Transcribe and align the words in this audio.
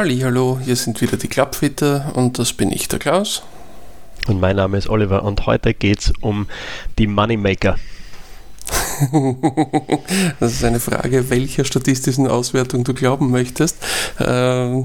Hallo, 0.00 0.60
hier 0.64 0.76
sind 0.76 1.00
wieder 1.00 1.16
die 1.16 1.26
Klappfitter 1.26 2.12
und 2.14 2.38
das 2.38 2.52
bin 2.52 2.70
ich, 2.70 2.86
der 2.86 3.00
Klaus. 3.00 3.42
Und 4.28 4.38
mein 4.38 4.54
Name 4.54 4.78
ist 4.78 4.88
Oliver 4.88 5.24
und 5.24 5.44
heute 5.46 5.74
geht 5.74 5.98
es 5.98 6.12
um 6.20 6.46
die 7.00 7.08
Moneymaker. 7.08 7.74
das 10.40 10.52
ist 10.52 10.64
eine 10.64 10.80
Frage, 10.80 11.30
welcher 11.30 11.64
statistischen 11.64 12.26
Auswertung 12.26 12.84
du 12.84 12.94
glauben 12.94 13.30
möchtest. 13.30 13.76
Ähm, 14.18 14.84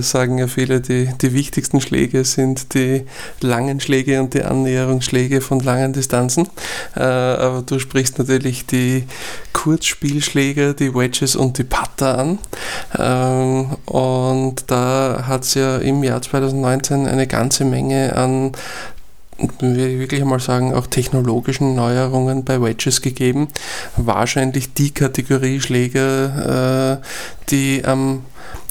sagen 0.00 0.38
ja 0.38 0.46
viele, 0.46 0.80
die, 0.80 1.08
die 1.20 1.32
wichtigsten 1.32 1.80
Schläge 1.80 2.24
sind 2.24 2.74
die 2.74 3.04
langen 3.40 3.80
Schläge 3.80 4.20
und 4.20 4.34
die 4.34 4.42
Annäherungsschläge 4.42 5.40
von 5.40 5.60
langen 5.60 5.92
Distanzen. 5.92 6.48
Äh, 6.96 7.00
aber 7.00 7.62
du 7.62 7.78
sprichst 7.78 8.18
natürlich 8.18 8.66
die 8.66 9.04
Kurzspielschläger, 9.52 10.74
die 10.74 10.94
Wedges 10.94 11.36
und 11.36 11.58
die 11.58 11.64
Putter 11.64 12.18
an. 12.18 12.38
Ähm, 12.98 13.76
und 13.86 14.70
da 14.70 15.24
hat 15.26 15.44
es 15.44 15.54
ja 15.54 15.78
im 15.78 16.02
Jahr 16.02 16.22
2019 16.22 17.06
eine 17.06 17.26
ganze 17.26 17.64
Menge 17.64 18.16
an 18.16 18.52
würde 19.60 19.88
ich 19.88 19.98
wirklich 19.98 20.22
einmal 20.22 20.40
sagen, 20.40 20.74
auch 20.74 20.86
technologischen 20.86 21.74
Neuerungen 21.74 22.44
bei 22.44 22.60
Wedges 22.60 23.02
gegeben. 23.02 23.48
Wahrscheinlich 23.96 24.74
die 24.74 24.92
Kategorie 24.92 25.60
Schläger, 25.60 27.00
äh, 27.00 27.06
die 27.50 27.84
am, 27.84 28.24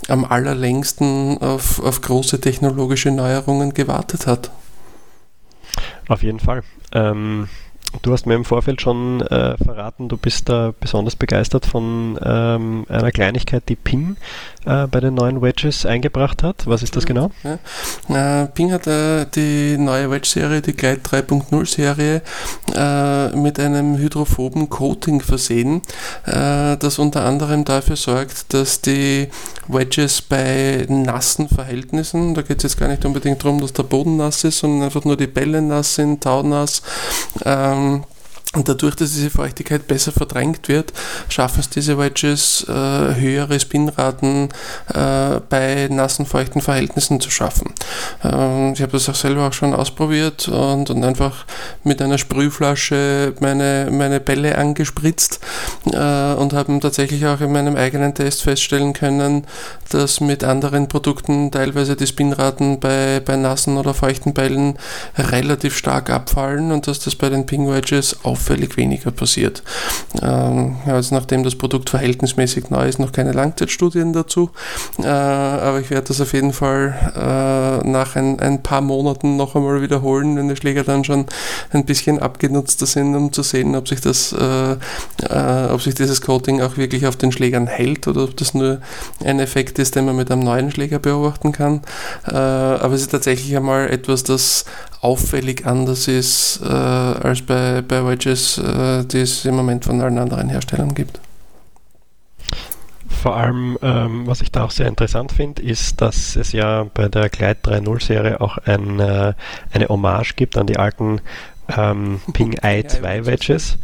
am 0.07 0.25
allerlängsten 0.25 1.37
auf, 1.39 1.81
auf 1.83 2.01
große 2.01 2.41
technologische 2.41 3.11
Neuerungen 3.11 3.73
gewartet 3.73 4.27
hat. 4.27 4.51
Auf 6.07 6.23
jeden 6.23 6.39
Fall. 6.39 6.63
Ähm, 6.91 7.47
Du 8.03 8.13
hast 8.13 8.27
mir 8.27 8.35
im 8.35 8.45
Vorfeld 8.45 8.81
schon 8.81 9.21
äh, 9.21 9.57
verraten, 9.57 10.09
du 10.09 10.17
bist 10.17 10.47
da 10.47 10.73
besonders 10.79 11.15
begeistert 11.15 11.65
von 11.65 12.19
ähm, 12.23 12.85
einer 12.87 13.11
Kleinigkeit, 13.11 13.63
die 13.67 13.75
Ping 13.75 14.15
äh, 14.65 14.85
bei 14.85 14.99
den 14.99 15.15
neuen 15.15 15.41
Wedges 15.41 15.87
eingebracht 15.87 16.43
hat. 16.43 16.67
Was 16.67 16.83
ist 16.83 16.95
das 16.95 17.05
genau? 17.05 17.31
Ja. 17.43 18.43
Äh, 18.43 18.47
Ping 18.47 18.71
hat 18.71 18.85
äh, 18.85 19.25
die 19.25 19.77
neue 19.77 20.11
Wedge-Serie, 20.11 20.61
die 20.61 20.73
Glide 20.73 21.01
3.0-Serie, 21.01 22.21
äh, 22.75 23.35
mit 23.35 23.59
einem 23.59 23.97
hydrophoben 23.97 24.69
Coating 24.69 25.21
versehen, 25.21 25.81
äh, 26.25 26.77
das 26.77 26.99
unter 26.99 27.25
anderem 27.25 27.65
dafür 27.65 27.95
sorgt, 27.95 28.53
dass 28.53 28.81
die 28.81 29.29
Wedges 29.67 30.21
bei 30.21 30.85
nassen 30.87 31.49
Verhältnissen, 31.49 32.35
da 32.35 32.43
geht 32.43 32.57
es 32.57 32.63
jetzt 32.63 32.79
gar 32.79 32.87
nicht 32.87 33.03
unbedingt 33.03 33.43
darum, 33.43 33.59
dass 33.59 33.73
der 33.73 33.83
Boden 33.83 34.17
nass 34.17 34.43
ist, 34.43 34.59
sondern 34.59 34.83
einfach 34.83 35.05
nur 35.05 35.17
die 35.17 35.27
Bälle 35.27 35.61
nass 35.61 35.95
sind, 35.95 36.23
taunass, 36.23 36.83
ähm, 37.45 37.78
long 37.79 38.18
und 38.55 38.67
dadurch, 38.67 38.95
dass 38.95 39.13
diese 39.13 39.29
Feuchtigkeit 39.29 39.85
besser 39.85 40.11
verdrängt 40.11 40.69
wird, 40.69 40.91
schaffen 41.29 41.59
es 41.59 41.69
diese 41.69 41.99
Wedges, 41.99 42.65
äh, 42.67 42.71
höhere 42.71 43.59
Spinraten 43.59 44.49
äh, 44.91 45.39
bei 45.47 45.87
nassen, 45.91 46.25
feuchten 46.25 46.59
Verhältnissen 46.59 47.21
zu 47.21 47.29
schaffen. 47.29 47.75
Ähm, 48.23 48.73
ich 48.73 48.81
habe 48.81 48.93
das 48.93 49.07
auch 49.07 49.13
selber 49.13 49.47
auch 49.47 49.53
schon 49.53 49.75
ausprobiert 49.75 50.47
und, 50.47 50.89
und 50.89 51.03
einfach 51.03 51.45
mit 51.83 52.01
einer 52.01 52.17
Sprühflasche 52.17 53.35
meine, 53.39 53.89
meine 53.91 54.19
Bälle 54.19 54.57
angespritzt 54.57 55.41
äh, 55.85 56.33
und 56.33 56.53
habe 56.53 56.79
tatsächlich 56.79 57.27
auch 57.27 57.41
in 57.41 57.51
meinem 57.51 57.75
eigenen 57.75 58.15
Test 58.15 58.41
feststellen 58.41 58.93
können, 58.93 59.45
dass 59.89 60.21
mit 60.21 60.43
anderen 60.43 60.87
Produkten 60.87 61.51
teilweise 61.51 61.95
die 61.95 62.07
Spinraten 62.07 62.79
bei, 62.79 63.21
bei 63.23 63.35
nassen 63.35 63.77
oder 63.77 63.93
feuchten 63.93 64.33
Bällen 64.33 64.79
relativ 65.15 65.77
stark 65.77 66.09
abfallen 66.09 66.71
und 66.71 66.87
dass 66.87 66.97
das 66.97 67.13
bei 67.13 67.29
den 67.29 67.45
Ping 67.45 67.69
Wedges 67.71 68.17
auf 68.23 68.38
auffällig 68.39 68.77
weniger 68.77 69.11
passiert. 69.11 69.63
Ähm, 70.21 70.77
also 70.85 71.13
nachdem 71.13 71.43
das 71.43 71.55
Produkt 71.55 71.89
verhältnismäßig 71.89 72.69
neu 72.69 72.87
ist, 72.87 72.99
noch 72.99 73.11
keine 73.11 73.33
Langzeitstudien 73.33 74.13
dazu, 74.13 74.49
äh, 74.99 75.07
aber 75.07 75.81
ich 75.81 75.89
werde 75.89 76.07
das 76.07 76.21
auf 76.21 76.33
jeden 76.33 76.53
Fall 76.53 76.95
äh, 77.15 77.87
nach 77.87 78.15
ein, 78.15 78.39
ein, 78.39 78.63
paar 78.63 78.81
Monaten 78.81 79.35
noch 79.35 79.55
einmal 79.55 79.81
wiederholen, 79.81 80.37
wenn 80.37 80.47
die 80.47 80.55
Schläger 80.55 80.83
dann 80.83 81.03
schon 81.03 81.25
ein 81.71 81.85
bisschen 81.85 82.19
abgenutzter 82.19 82.85
sind, 82.85 83.15
um 83.15 83.33
zu 83.33 83.43
sehen, 83.43 83.75
ob 83.75 83.87
sich 83.87 84.01
das, 84.01 84.33
äh, 84.33 84.73
äh, 84.73 85.71
ob 85.71 85.81
sich 85.81 85.95
dieses 85.95 86.21
Coating 86.21 86.61
auch 86.61 86.77
wirklich 86.77 87.05
auf 87.07 87.17
den 87.17 87.31
Schlägern 87.31 87.67
hält 87.67 88.07
oder 88.07 88.23
ob 88.23 88.37
das 88.37 88.53
nur 88.53 88.79
ein 89.23 89.39
Effekt 89.39 89.79
ist, 89.79 89.95
den 89.95 90.05
man 90.05 90.15
mit 90.15 90.31
einem 90.31 90.43
neuen 90.43 90.71
Schläger 90.71 90.99
beobachten 90.99 91.51
kann. 91.51 91.81
Äh, 92.25 92.35
aber 92.35 92.93
es 92.93 93.01
ist 93.01 93.11
tatsächlich 93.11 93.55
einmal 93.55 93.89
etwas, 93.89 94.23
das 94.23 94.65
auffällig 95.01 95.65
anders 95.65 96.07
ist 96.07 96.61
äh, 96.63 96.67
als 96.67 97.41
bei, 97.41 97.81
bei 97.81 98.05
Wedges, 98.05 98.57
äh, 98.57 99.05
die 99.05 99.21
es 99.21 99.45
im 99.45 99.55
Moment 99.55 99.85
von 99.85 100.01
allen 100.01 100.17
anderen 100.17 100.49
Herstellern 100.49 100.93
gibt. 100.93 101.19
Vor 103.07 103.35
allem, 103.35 103.77
ähm, 103.81 104.27
was 104.27 104.41
ich 104.41 104.51
da 104.51 104.63
auch 104.63 104.71
sehr 104.71 104.87
interessant 104.87 105.31
finde, 105.31 105.61
ist, 105.61 105.99
dass 105.99 106.35
es 106.35 106.53
ja 106.53 106.85
bei 106.93 107.09
der 107.09 107.29
Glide 107.29 107.57
3.0 107.63 108.01
Serie 108.01 108.39
auch 108.39 108.57
ein, 108.59 108.99
äh, 108.99 109.33
eine 109.71 109.87
Hommage 109.89 110.35
gibt 110.35 110.57
an 110.57 110.67
die 110.67 110.77
alten 110.77 111.19
ähm, 111.75 112.21
Ping 112.33 112.55
i2 112.59 113.25
Wedges, 113.25 113.77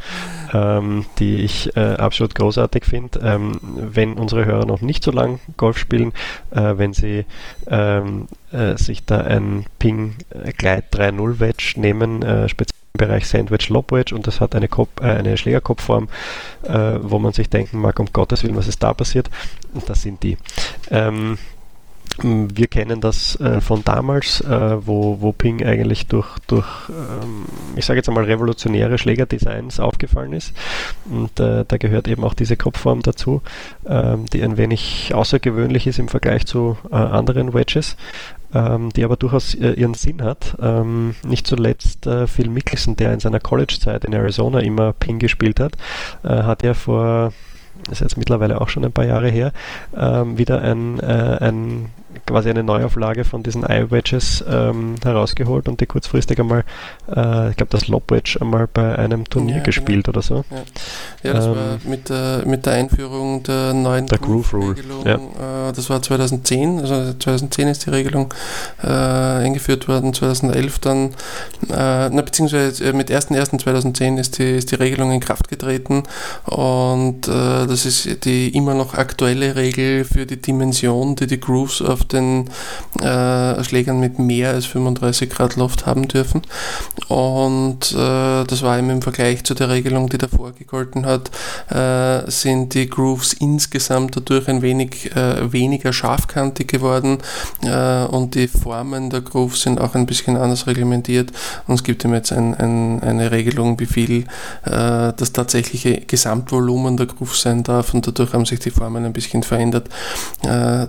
ähm, 0.53 1.05
die 1.19 1.37
ich 1.37 1.75
äh, 1.75 1.95
absolut 1.95 2.35
großartig 2.35 2.85
finde. 2.85 3.19
Ähm, 3.23 3.59
wenn 3.61 4.13
unsere 4.13 4.45
Hörer 4.45 4.65
noch 4.65 4.81
nicht 4.81 5.03
so 5.03 5.11
lang 5.11 5.39
Golf 5.57 5.77
spielen, 5.77 6.13
äh, 6.51 6.77
wenn 6.77 6.93
sie 6.93 7.25
ähm, 7.67 8.27
äh, 8.51 8.77
sich 8.77 9.05
da 9.05 9.21
ein 9.21 9.65
Ping 9.79 10.15
Glide 10.57 10.83
3.0 10.91 11.39
Wedge 11.39 11.73
nehmen, 11.77 12.21
äh, 12.23 12.49
speziell 12.49 12.75
im 12.93 12.97
Bereich 12.97 13.27
Sandwich 13.27 13.69
Lob 13.69 13.91
Wedge 13.91 14.15
und 14.15 14.25
das 14.25 14.39
hat 14.39 14.55
eine, 14.55 14.67
Kopf, 14.67 15.01
äh, 15.01 15.05
eine 15.05 15.37
Schlägerkopfform, 15.37 16.07
äh, 16.63 16.99
wo 17.01 17.19
man 17.19 17.33
sich 17.33 17.49
denken 17.49 17.79
mag, 17.79 17.99
um 17.99 18.07
Gottes 18.11 18.43
Willen, 18.43 18.55
was 18.55 18.67
ist 18.67 18.81
da 18.81 18.93
passiert? 18.93 19.29
Und 19.73 19.89
das 19.89 20.01
sind 20.01 20.23
die. 20.23 20.37
Ähm, 20.91 21.37
wir 22.21 22.67
kennen 22.67 23.01
das 23.01 23.39
äh, 23.39 23.61
von 23.61 23.83
damals, 23.83 24.41
äh, 24.41 24.85
wo, 24.85 25.21
wo 25.21 25.31
Ping 25.31 25.65
eigentlich 25.65 26.07
durch, 26.07 26.27
durch 26.47 26.67
ähm, 26.89 27.45
ich 27.75 27.85
sage 27.85 27.97
jetzt 27.97 28.07
einmal, 28.07 28.25
revolutionäre 28.25 28.97
Schlägerdesigns 28.97 29.79
aufgefallen 29.79 30.33
ist. 30.33 30.53
Und 31.09 31.39
äh, 31.39 31.65
da 31.67 31.77
gehört 31.77 32.07
eben 32.07 32.23
auch 32.23 32.33
diese 32.33 32.57
Kopfform 32.57 33.01
dazu, 33.01 33.41
ähm, 33.85 34.25
die 34.27 34.41
ein 34.43 34.57
wenig 34.57 35.13
außergewöhnlich 35.13 35.87
ist 35.87 35.99
im 35.99 36.07
Vergleich 36.07 36.45
zu 36.45 36.77
äh, 36.91 36.95
anderen 36.95 37.53
Wedges, 37.53 37.97
ähm, 38.53 38.91
die 38.93 39.03
aber 39.03 39.17
durchaus 39.17 39.53
äh, 39.55 39.71
ihren 39.73 39.93
Sinn 39.93 40.23
hat. 40.23 40.55
Ähm, 40.61 41.15
nicht 41.27 41.45
zuletzt 41.47 42.07
äh, 42.07 42.27
Phil 42.27 42.49
Mickelson, 42.49 42.95
der 42.95 43.13
in 43.13 43.19
seiner 43.19 43.39
College-Zeit 43.39 44.05
in 44.05 44.13
Arizona 44.13 44.59
immer 44.59 44.93
Ping 44.93 45.19
gespielt 45.19 45.59
hat, 45.59 45.73
hat 46.23 46.63
ja 46.63 46.73
vor 46.73 47.33
ist 47.91 48.01
jetzt 48.01 48.17
mittlerweile 48.17 48.61
auch 48.61 48.69
schon 48.69 48.85
ein 48.85 48.93
paar 48.93 49.05
Jahre 49.05 49.29
her, 49.29 49.51
ähm, 49.95 50.37
wieder 50.37 50.61
ein, 50.61 50.99
ein 51.01 51.89
quasi 52.25 52.49
eine 52.49 52.63
Neuauflage 52.63 53.23
von 53.23 53.43
diesen 53.43 53.63
iWedges 53.63 54.43
ähm, 54.49 54.95
herausgeholt 55.03 55.67
und 55.67 55.81
die 55.81 55.85
kurzfristig 55.85 56.39
einmal, 56.39 56.63
äh, 57.07 57.51
ich 57.51 57.57
glaube, 57.57 57.69
das 57.69 57.87
Lobwedge 57.87 58.39
einmal 58.41 58.67
bei 58.67 58.97
einem 58.97 59.25
Turnier 59.25 59.57
ja, 59.57 59.63
gespielt 59.63 60.05
genau. 60.05 60.17
oder 60.17 60.21
so. 60.21 60.45
Ja, 60.49 60.57
ja 61.23 61.33
das 61.33 61.45
ähm, 61.45 61.55
war 61.55 61.77
mit 61.85 62.09
der, 62.09 62.43
mit 62.45 62.65
der 62.65 62.73
Einführung 62.73 63.43
der 63.43 63.73
neuen 63.73 64.07
der 64.07 64.17
Groove 64.17 64.53
Rule. 64.53 64.75
Ja. 65.05 65.15
Äh, 65.15 65.73
das 65.73 65.89
war 65.89 66.01
2010, 66.01 66.79
also 66.79 67.13
2010 67.13 67.67
ist 67.67 67.85
die 67.85 67.89
Regelung 67.91 68.33
äh, 68.83 68.87
eingeführt 68.87 69.87
worden, 69.87 70.13
2011 70.13 70.79
dann, 70.79 71.09
äh, 71.69 72.09
na, 72.09 72.21
beziehungsweise 72.21 72.85
äh, 72.85 72.93
mit 72.93 73.11
1.1.2010 73.11 74.19
ist 74.19 74.39
die, 74.39 74.57
ist 74.57 74.71
die 74.71 74.75
Regelung 74.75 75.11
in 75.11 75.19
Kraft 75.19 75.47
getreten 75.47 76.03
und 76.45 77.27
äh, 77.27 77.67
das 77.67 77.85
ist 77.85 78.25
die 78.25 78.49
immer 78.49 78.73
noch 78.73 78.93
aktuelle 78.93 79.55
Regel 79.55 80.05
für 80.05 80.25
die 80.25 80.41
Dimension, 80.41 81.15
die 81.15 81.27
die 81.27 81.39
Grooves 81.39 81.81
auf 81.81 82.03
den 82.15 82.49
äh, 83.01 83.63
Schlägern 83.63 83.99
mit 83.99 84.19
mehr 84.19 84.51
als 84.51 84.65
35 84.65 85.29
Grad 85.29 85.55
Luft 85.55 85.85
haben 85.85 86.07
dürfen. 86.07 86.41
Und 87.07 87.91
äh, 87.91 88.43
das 88.43 88.61
war 88.61 88.77
eben 88.77 88.89
im 88.89 89.01
Vergleich 89.01 89.43
zu 89.43 89.53
der 89.53 89.69
Regelung, 89.69 90.09
die 90.09 90.17
davor 90.17 90.53
gegolten 90.53 91.05
hat, 91.05 91.29
äh, 91.69 92.29
sind 92.29 92.73
die 92.73 92.89
Grooves 92.89 93.33
insgesamt 93.33 94.15
dadurch 94.15 94.47
ein 94.47 94.61
wenig 94.61 95.15
äh, 95.15 95.51
weniger 95.51 95.93
scharfkantig 95.93 96.67
geworden 96.67 97.19
äh, 97.63 98.05
und 98.05 98.35
die 98.35 98.47
Formen 98.47 99.09
der 99.09 99.21
Grooves 99.21 99.61
sind 99.61 99.79
auch 99.79 99.95
ein 99.95 100.05
bisschen 100.05 100.37
anders 100.37 100.67
reglementiert. 100.67 101.31
Und 101.67 101.75
es 101.75 101.83
gibt 101.83 102.05
eben 102.05 102.13
jetzt 102.13 102.31
ein, 102.31 102.55
ein, 102.55 103.01
eine 103.01 103.31
Regelung, 103.31 103.79
wie 103.79 103.85
viel 103.85 104.25
äh, 104.63 105.13
das 105.15 105.31
tatsächliche 105.33 106.01
Gesamtvolumen 106.01 106.97
der 106.97 107.07
Grooves 107.07 107.41
sein 107.41 107.63
darf 107.63 107.93
und 107.93 108.07
dadurch 108.07 108.33
haben 108.33 108.45
sich 108.45 108.59
die 108.59 108.71
Formen 108.71 109.05
ein 109.05 109.13
bisschen 109.13 109.43
verändert. 109.43 109.89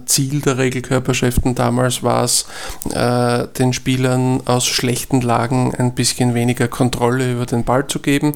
Ziel 0.07 0.41
der 0.41 0.59
Regelkörper 0.59 1.15
Körperschriften 1.17 1.55
damals 1.55 2.03
war 2.03 2.25
es, 2.25 2.47
äh, 2.93 3.47
den 3.59 3.73
Spielern 3.73 4.43
aus 4.45 4.67
schlechten 4.67 5.21
Lagen 5.21 5.75
ein 5.77 5.95
bisschen 5.95 6.35
weniger 6.35 6.69
Kontrolle 6.69 7.33
über 7.33 7.47
den 7.47 7.65
Ball 7.65 7.87
zu 7.87 8.01
geben. 8.01 8.35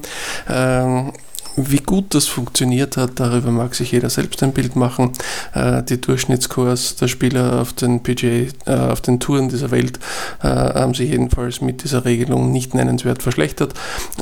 Ähm, 0.49 1.13
wie 1.55 1.79
gut 1.79 2.13
das 2.15 2.27
funktioniert 2.27 2.97
hat, 2.97 3.11
darüber 3.15 3.51
mag 3.51 3.75
sich 3.75 3.91
jeder 3.91 4.09
selbst 4.09 4.41
ein 4.43 4.53
Bild 4.53 4.75
machen. 4.75 5.11
Äh, 5.53 5.83
die 5.83 5.99
Durchschnittskurs 5.99 6.95
der 6.95 7.07
Spieler 7.07 7.61
auf 7.61 7.73
den 7.73 8.01
PGA, 8.01 8.47
äh, 8.65 8.91
auf 8.91 9.01
den 9.01 9.19
Touren 9.19 9.49
dieser 9.49 9.71
Welt 9.71 9.99
äh, 10.41 10.47
haben 10.47 10.93
sich 10.93 11.09
jedenfalls 11.09 11.61
mit 11.61 11.83
dieser 11.83 12.05
Regelung 12.05 12.51
nicht 12.51 12.73
nennenswert 12.73 13.21
verschlechtert, 13.21 13.73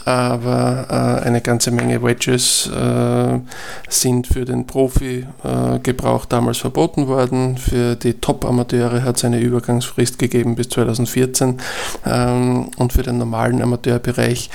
aber 0.06 1.20
eine 1.24 1.42
ganze 1.42 1.72
Menge 1.72 2.02
Wedges 2.04 2.70
sind 3.90 4.28
für 4.28 4.46
den 4.46 4.66
Profi-Gebrauch 4.66 6.26
damals 6.26 6.58
verboten 6.58 7.08
worden. 7.08 7.58
Für 7.58 7.96
die 7.96 8.14
Top-Amateure 8.14 9.04
hat 9.04 9.18
es 9.18 9.26
eine 9.26 9.40
Übergangsfrist 9.40 10.20
gegeben 10.20 10.56
bis 10.56 10.70
2014 10.70 11.58
ähm, 12.06 12.70
und 12.78 12.94
für 12.94 13.04
den 13.04 13.18
normalen 13.18 13.62
Amateurbereich 13.62 14.50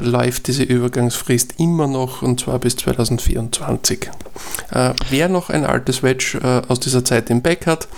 läuft 0.00 0.46
diese 0.46 0.62
Übergangsfrist 0.62 1.54
immer 1.58 1.86
noch 1.86 2.05
noch 2.06 2.22
und 2.22 2.40
zwar 2.40 2.58
bis 2.58 2.76
2024. 2.76 4.10
Äh, 4.70 4.90
wer 5.10 5.28
noch 5.28 5.50
ein 5.50 5.64
altes 5.64 6.02
Wedge 6.02 6.38
äh, 6.42 6.62
aus 6.70 6.80
dieser 6.80 7.04
Zeit 7.04 7.30
im 7.30 7.42
Back 7.42 7.66
hat, 7.66 7.88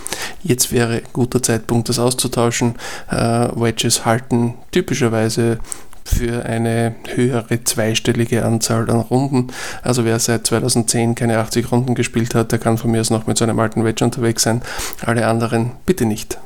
jetzt 0.43 0.71
wäre 0.71 0.95
ein 0.95 1.01
guter 1.13 1.41
Zeitpunkt, 1.41 1.89
das 1.89 1.99
auszutauschen. 1.99 2.75
Äh, 3.09 3.15
Wedges 3.15 4.05
halten 4.05 4.55
typischerweise 4.71 5.59
für 6.03 6.43
eine 6.43 6.95
höhere 7.13 7.63
zweistellige 7.63 8.43
Anzahl 8.43 8.89
an 8.89 9.01
Runden. 9.01 9.47
Also 9.83 10.05
wer 10.05 10.17
seit 10.17 10.47
2010 10.47 11.13
keine 11.13 11.37
80 11.37 11.71
Runden 11.71 11.93
gespielt 11.93 12.33
hat, 12.33 12.51
der 12.51 12.57
kann 12.57 12.79
von 12.79 12.89
mir 12.89 13.01
aus 13.01 13.11
noch 13.11 13.27
mit 13.27 13.37
so 13.37 13.45
einem 13.45 13.59
alten 13.59 13.85
Wedge 13.85 14.03
unterwegs 14.03 14.41
sein. 14.41 14.63
Alle 15.05 15.27
anderen 15.27 15.73
bitte 15.85 16.05
nicht. 16.05 16.39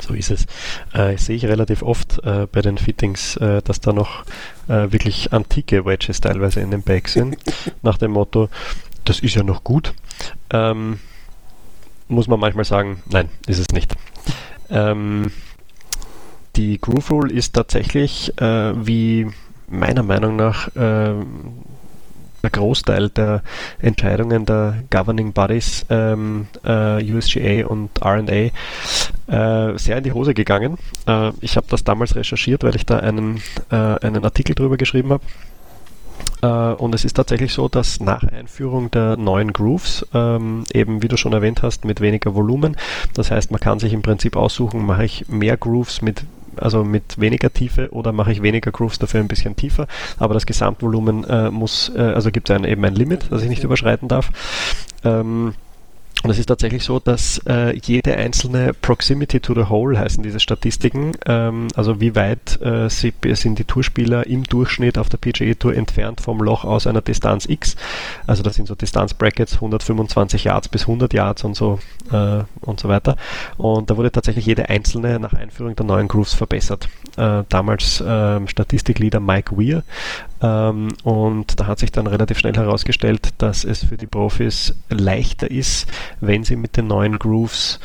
So 0.00 0.14
ist 0.14 0.30
es. 0.30 0.46
Äh, 0.92 1.16
sehe 1.16 1.36
ich 1.36 1.44
relativ 1.46 1.82
oft 1.82 2.22
äh, 2.24 2.46
bei 2.50 2.62
den 2.62 2.78
Fittings, 2.78 3.36
äh, 3.36 3.62
dass 3.62 3.80
da 3.80 3.92
noch 3.92 4.24
äh, 4.68 4.92
wirklich 4.92 5.32
antike 5.32 5.84
Wedges 5.84 6.20
teilweise 6.20 6.60
in 6.60 6.70
den 6.70 6.82
Bag 6.82 7.08
sind. 7.08 7.36
nach 7.82 7.98
dem 7.98 8.12
Motto, 8.12 8.48
das 9.04 9.20
ist 9.20 9.34
ja 9.34 9.42
noch 9.42 9.64
gut. 9.64 9.94
Ähm, 10.50 11.00
muss 12.08 12.28
man 12.28 12.40
manchmal 12.40 12.64
sagen, 12.64 13.02
nein, 13.10 13.28
ist 13.46 13.58
es 13.58 13.68
nicht. 13.70 13.94
Ähm, 14.70 15.30
die 16.56 16.80
Groove 16.80 17.10
Rule 17.10 17.32
ist 17.32 17.54
tatsächlich, 17.54 18.32
äh, 18.40 18.86
wie 18.86 19.28
meiner 19.68 20.02
Meinung 20.02 20.36
nach, 20.36 20.74
äh, 20.76 21.14
der 22.44 22.50
Großteil 22.50 23.08
der 23.08 23.42
Entscheidungen 23.80 24.46
der 24.46 24.84
Governing 24.90 25.32
Bodies, 25.32 25.84
ähm, 25.90 26.46
äh, 26.64 27.02
USGA 27.02 27.66
und 27.66 27.90
RA, 28.00 28.20
äh, 28.20 28.50
sehr 29.78 29.98
in 29.98 30.04
die 30.04 30.12
Hose 30.12 30.34
gegangen. 30.34 30.78
Äh, 31.06 31.32
ich 31.40 31.56
habe 31.56 31.66
das 31.70 31.82
damals 31.82 32.14
recherchiert, 32.14 32.62
weil 32.62 32.76
ich 32.76 32.86
da 32.86 32.98
einen, 32.98 33.40
äh, 33.70 33.76
einen 33.76 34.24
Artikel 34.24 34.54
drüber 34.54 34.76
geschrieben 34.76 35.10
habe. 35.10 35.24
Äh, 36.42 36.74
und 36.74 36.94
es 36.94 37.04
ist 37.04 37.14
tatsächlich 37.14 37.52
so, 37.52 37.68
dass 37.68 38.00
nach 38.00 38.22
Einführung 38.24 38.90
der 38.90 39.16
neuen 39.16 39.52
Grooves, 39.52 40.06
ähm, 40.12 40.64
eben 40.72 41.02
wie 41.02 41.08
du 41.08 41.16
schon 41.16 41.32
erwähnt 41.32 41.62
hast, 41.62 41.84
mit 41.84 42.00
weniger 42.00 42.34
Volumen, 42.34 42.76
das 43.14 43.30
heißt, 43.30 43.50
man 43.50 43.60
kann 43.60 43.78
sich 43.78 43.92
im 43.92 44.02
Prinzip 44.02 44.36
aussuchen, 44.36 44.84
mache 44.84 45.04
ich 45.04 45.28
mehr 45.28 45.56
Grooves 45.56 46.02
mit 46.02 46.24
also 46.60 46.84
mit 46.84 47.20
weniger 47.20 47.52
Tiefe 47.52 47.88
oder 47.92 48.12
mache 48.12 48.32
ich 48.32 48.42
weniger 48.42 48.70
Grooves 48.70 48.98
dafür 48.98 49.20
ein 49.20 49.28
bisschen 49.28 49.56
tiefer. 49.56 49.86
Aber 50.18 50.34
das 50.34 50.46
Gesamtvolumen 50.46 51.24
äh, 51.24 51.50
muss, 51.50 51.90
äh, 51.94 52.00
also 52.00 52.30
gibt 52.30 52.50
es 52.50 52.62
eben 52.64 52.84
ein 52.84 52.94
Limit, 52.94 53.26
das 53.30 53.42
ich 53.42 53.48
nicht 53.48 53.64
überschreiten 53.64 54.08
darf. 54.08 54.30
Ähm, 55.04 55.54
und 56.24 56.30
es 56.30 56.38
ist 56.38 56.46
tatsächlich 56.46 56.82
so, 56.82 57.00
dass 57.00 57.38
äh, 57.46 57.76
jede 57.76 58.16
einzelne 58.16 58.72
Proximity 58.72 59.40
to 59.40 59.54
the 59.54 59.64
Hole 59.68 59.98
heißen 59.98 60.22
diese 60.22 60.40
Statistiken, 60.40 61.12
ähm, 61.26 61.68
also 61.74 62.00
wie 62.00 62.16
weit 62.16 62.58
äh, 62.62 62.88
sie, 62.88 63.12
sind 63.34 63.58
die 63.58 63.64
Tourspieler 63.64 64.26
im 64.26 64.42
Durchschnitt 64.44 64.96
auf 64.96 65.10
der 65.10 65.18
PGA 65.18 65.52
Tour 65.52 65.74
entfernt 65.74 66.22
vom 66.22 66.38
Loch 66.38 66.64
aus 66.64 66.86
einer 66.86 67.02
Distanz 67.02 67.44
X. 67.46 67.76
Also 68.26 68.42
das 68.42 68.54
sind 68.54 68.68
so 68.68 68.74
Distanzbrackets 68.74 69.56
125 69.56 70.44
Yards 70.44 70.68
bis 70.68 70.82
100 70.84 71.12
Yards 71.12 71.44
und 71.44 71.56
so 71.56 71.78
äh, 72.10 72.44
und 72.62 72.80
so 72.80 72.88
weiter. 72.88 73.16
Und 73.58 73.90
da 73.90 73.98
wurde 73.98 74.10
tatsächlich 74.10 74.46
jede 74.46 74.70
einzelne 74.70 75.20
nach 75.20 75.34
Einführung 75.34 75.76
der 75.76 75.84
neuen 75.84 76.08
Grooves 76.08 76.32
verbessert. 76.32 76.88
Äh, 77.18 77.42
damals 77.50 78.02
ähm, 78.06 78.48
Statistikleader 78.48 79.20
Mike 79.20 79.58
Weir 79.58 79.82
ähm, 80.44 80.88
und 81.04 81.58
da 81.58 81.66
hat 81.66 81.78
sich 81.78 81.90
dann 81.90 82.06
relativ 82.06 82.38
schnell 82.38 82.54
herausgestellt, 82.54 83.30
dass 83.38 83.64
es 83.64 83.84
für 83.84 83.96
die 83.96 84.06
Profis 84.06 84.74
leichter 84.90 85.50
ist, 85.50 85.88
wenn 86.20 86.44
sie 86.44 86.56
mit 86.56 86.76
den 86.76 86.86
neuen 86.86 87.18
Grooves 87.18 87.80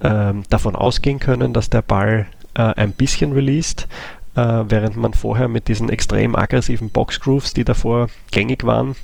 ähm, 0.00 0.44
davon 0.48 0.76
ausgehen 0.76 1.20
können, 1.20 1.52
dass 1.52 1.70
der 1.70 1.82
Ball 1.82 2.26
äh, 2.54 2.62
ein 2.62 2.92
bisschen 2.92 3.32
released, 3.32 3.88
äh, 4.34 4.64
während 4.68 4.96
man 4.96 5.14
vorher 5.14 5.48
mit 5.48 5.68
diesen 5.68 5.88
extrem 5.88 6.36
aggressiven 6.36 6.90
Box-Grooves, 6.90 7.54
die 7.54 7.64
davor 7.64 8.08
gängig 8.30 8.64
waren, 8.64 8.96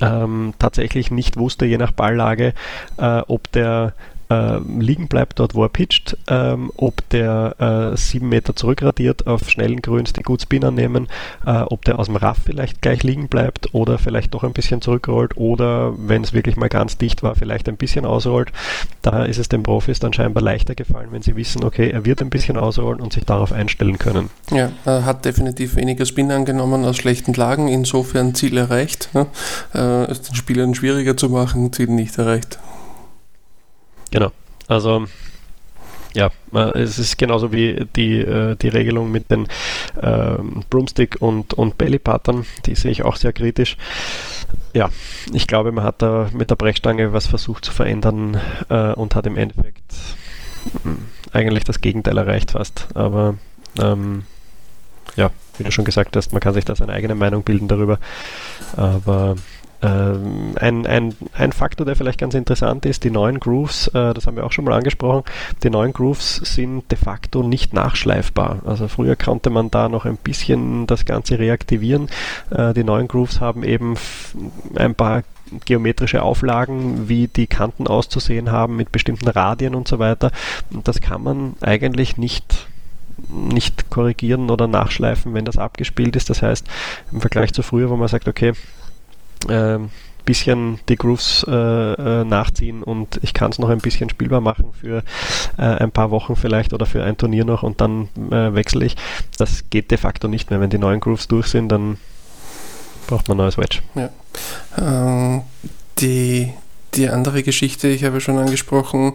ähm, 0.00 0.54
tatsächlich 0.58 1.10
nicht 1.10 1.36
wusste, 1.36 1.66
je 1.66 1.78
nach 1.78 1.92
Balllage, 1.92 2.54
äh, 2.98 3.22
ob 3.26 3.50
der 3.52 3.94
äh, 4.32 4.58
liegen 4.78 5.08
bleibt 5.08 5.38
dort, 5.38 5.54
wo 5.54 5.64
er 5.64 5.68
pitcht, 5.68 6.16
ähm, 6.28 6.72
ob 6.76 7.08
der 7.10 7.92
äh, 7.92 7.96
sieben 7.96 8.28
Meter 8.28 8.56
zurückradiert 8.56 9.26
auf 9.26 9.50
schnellen 9.50 9.82
Grüns, 9.82 10.12
die 10.12 10.22
gut 10.22 10.42
Spin 10.42 10.64
annehmen, 10.64 11.08
äh, 11.44 11.60
ob 11.60 11.84
der 11.84 11.98
aus 11.98 12.06
dem 12.06 12.16
Raff 12.16 12.38
vielleicht 12.44 12.80
gleich 12.80 13.02
liegen 13.02 13.28
bleibt 13.28 13.74
oder 13.74 13.98
vielleicht 13.98 14.32
doch 14.34 14.44
ein 14.44 14.52
bisschen 14.52 14.80
zurückrollt 14.80 15.36
oder 15.36 15.92
wenn 15.96 16.22
es 16.22 16.32
wirklich 16.32 16.56
mal 16.56 16.68
ganz 16.68 16.96
dicht 16.96 17.22
war, 17.22 17.34
vielleicht 17.34 17.68
ein 17.68 17.76
bisschen 17.76 18.06
ausrollt. 18.06 18.52
Da 19.02 19.24
ist 19.24 19.38
es 19.38 19.48
den 19.48 19.62
Profis 19.62 20.00
dann 20.00 20.12
scheinbar 20.12 20.42
leichter 20.42 20.74
gefallen, 20.74 21.08
wenn 21.10 21.22
sie 21.22 21.36
wissen, 21.36 21.64
okay, 21.64 21.90
er 21.90 22.04
wird 22.04 22.22
ein 22.22 22.30
bisschen 22.30 22.56
ausrollen 22.56 23.00
und 23.00 23.12
sich 23.12 23.24
darauf 23.24 23.52
einstellen 23.52 23.98
können. 23.98 24.30
Ja, 24.50 24.70
er 24.84 25.04
hat 25.04 25.24
definitiv 25.24 25.76
weniger 25.76 26.06
Spin 26.06 26.30
angenommen 26.30 26.84
aus 26.84 26.96
schlechten 26.96 27.34
Lagen, 27.34 27.68
insofern 27.68 28.34
Ziel 28.34 28.56
erreicht. 28.56 29.10
Ne? 29.12 29.26
Äh, 29.74 30.10
es 30.10 30.22
den 30.22 30.34
Spielern 30.34 30.74
schwieriger 30.74 31.16
zu 31.16 31.28
machen, 31.28 31.72
Ziel 31.72 31.88
nicht 31.88 32.16
erreicht. 32.18 32.58
Genau. 34.12 34.30
Also 34.68 35.06
ja, 36.14 36.30
es 36.74 36.98
ist 36.98 37.16
genauso 37.16 37.52
wie 37.52 37.86
die, 37.96 38.18
äh, 38.18 38.54
die 38.56 38.68
Regelung 38.68 39.10
mit 39.10 39.30
den 39.30 39.48
ähm, 40.00 40.62
Broomstick 40.68 41.16
und, 41.20 41.54
und 41.54 41.78
Bellypattern, 41.78 42.44
die 42.66 42.74
sehe 42.74 42.90
ich 42.90 43.02
auch 43.02 43.16
sehr 43.16 43.32
kritisch. 43.32 43.78
Ja, 44.74 44.90
ich 45.32 45.46
glaube, 45.46 45.72
man 45.72 45.84
hat 45.84 46.02
da 46.02 46.28
mit 46.32 46.50
der 46.50 46.56
Brechstange 46.56 47.14
was 47.14 47.26
versucht 47.26 47.64
zu 47.64 47.72
verändern 47.72 48.38
äh, 48.68 48.92
und 48.92 49.14
hat 49.14 49.26
im 49.26 49.38
Endeffekt 49.38 49.94
hm, 50.82 50.98
eigentlich 51.32 51.64
das 51.64 51.80
Gegenteil 51.80 52.18
erreicht 52.18 52.50
fast. 52.50 52.88
Aber 52.94 53.36
ähm, 53.80 54.24
ja, 55.16 55.30
wie 55.56 55.64
du 55.64 55.72
schon 55.72 55.86
gesagt 55.86 56.16
hast, 56.16 56.32
man 56.32 56.40
kann 56.40 56.54
sich 56.54 56.66
da 56.66 56.74
seine 56.74 56.92
eigene 56.92 57.14
Meinung 57.14 57.42
bilden 57.42 57.68
darüber. 57.68 57.98
Aber 58.76 59.36
ähm, 59.82 60.54
ein, 60.60 60.86
ein, 60.86 61.14
ein 61.32 61.52
Faktor, 61.52 61.84
der 61.84 61.96
vielleicht 61.96 62.20
ganz 62.20 62.34
interessant 62.34 62.86
ist, 62.86 63.02
die 63.02 63.10
neuen 63.10 63.40
Grooves, 63.40 63.88
äh, 63.88 64.14
das 64.14 64.26
haben 64.26 64.36
wir 64.36 64.46
auch 64.46 64.52
schon 64.52 64.64
mal 64.64 64.74
angesprochen, 64.74 65.24
die 65.62 65.70
neuen 65.70 65.92
Grooves 65.92 66.36
sind 66.36 66.90
de 66.90 66.98
facto 66.98 67.42
nicht 67.42 67.74
nachschleifbar. 67.74 68.60
Also 68.64 68.86
früher 68.86 69.16
konnte 69.16 69.50
man 69.50 69.70
da 69.70 69.88
noch 69.88 70.04
ein 70.04 70.16
bisschen 70.16 70.86
das 70.86 71.04
Ganze 71.04 71.38
reaktivieren. 71.38 72.08
Äh, 72.50 72.74
die 72.74 72.84
neuen 72.84 73.08
Grooves 73.08 73.40
haben 73.40 73.64
eben 73.64 73.96
ein 74.76 74.94
paar 74.94 75.24
geometrische 75.64 76.22
Auflagen, 76.22 77.08
wie 77.08 77.26
die 77.26 77.46
Kanten 77.46 77.86
auszusehen 77.86 78.50
haben 78.50 78.76
mit 78.76 78.92
bestimmten 78.92 79.28
Radien 79.28 79.74
und 79.74 79.88
so 79.88 79.98
weiter. 79.98 80.30
Und 80.72 80.86
das 80.88 81.00
kann 81.00 81.22
man 81.22 81.54
eigentlich 81.60 82.16
nicht 82.16 82.68
nicht 83.28 83.88
korrigieren 83.90 84.50
oder 84.50 84.66
nachschleifen, 84.66 85.34
wenn 85.34 85.44
das 85.44 85.56
abgespielt 85.58 86.16
ist. 86.16 86.30
Das 86.30 86.42
heißt, 86.42 86.66
im 87.12 87.20
Vergleich 87.20 87.52
zu 87.52 87.62
früher, 87.62 87.88
wo 87.90 87.96
man 87.96 88.08
sagt, 88.08 88.26
okay, 88.26 88.52
äh, 89.48 89.78
bisschen 90.24 90.78
die 90.88 90.96
Grooves 90.96 91.44
äh, 91.48 91.52
äh, 91.52 92.24
nachziehen 92.24 92.82
und 92.82 93.18
ich 93.22 93.34
kann 93.34 93.50
es 93.50 93.58
noch 93.58 93.68
ein 93.68 93.78
bisschen 93.78 94.08
spielbar 94.08 94.40
machen 94.40 94.72
für 94.80 95.02
äh, 95.58 95.62
ein 95.62 95.90
paar 95.90 96.10
Wochen 96.10 96.36
vielleicht 96.36 96.72
oder 96.72 96.86
für 96.86 97.02
ein 97.02 97.16
Turnier 97.16 97.44
noch 97.44 97.62
und 97.62 97.80
dann 97.80 98.08
äh, 98.30 98.54
wechsle 98.54 98.84
ich. 98.84 98.96
Das 99.38 99.64
geht 99.70 99.90
de 99.90 99.98
facto 99.98 100.28
nicht 100.28 100.50
mehr. 100.50 100.60
Wenn 100.60 100.70
die 100.70 100.78
neuen 100.78 101.00
Grooves 101.00 101.28
durch 101.28 101.48
sind, 101.48 101.70
dann 101.70 101.98
braucht 103.06 103.28
man 103.28 103.36
ein 103.36 103.44
neues 103.44 103.58
Wedge. 103.58 103.80
Ja. 103.94 104.10
Ähm, 104.78 105.42
die 105.98 106.52
die 106.94 107.08
andere 107.08 107.42
Geschichte, 107.42 107.88
ich 107.88 108.04
habe 108.04 108.20
schon 108.20 108.38
angesprochen, 108.38 109.14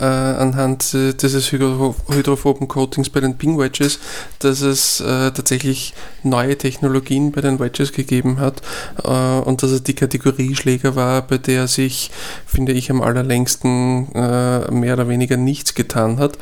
äh, 0.00 0.04
anhand 0.04 0.94
äh, 0.94 1.12
dieses 1.12 1.50
hydrophoben 1.50 2.68
Coatings 2.68 3.10
bei 3.10 3.20
den 3.20 3.36
Ping 3.36 3.58
Wedges, 3.58 3.98
dass 4.38 4.60
es 4.60 5.00
äh, 5.00 5.32
tatsächlich 5.32 5.94
neue 6.22 6.56
Technologien 6.56 7.32
bei 7.32 7.40
den 7.40 7.58
Wedges 7.58 7.92
gegeben 7.92 8.38
hat 8.38 8.62
äh, 9.02 9.10
und 9.10 9.62
dass 9.62 9.70
es 9.70 9.82
die 9.82 9.94
Kategorie 9.94 10.54
Schläger 10.54 10.94
war, 10.94 11.22
bei 11.22 11.38
der 11.38 11.66
sich, 11.66 12.10
finde 12.46 12.72
ich, 12.72 12.90
am 12.90 13.02
allerlängsten 13.02 14.12
äh, 14.14 14.70
mehr 14.70 14.94
oder 14.94 15.08
weniger 15.08 15.36
nichts 15.36 15.74
getan 15.74 16.18
hat. 16.18 16.38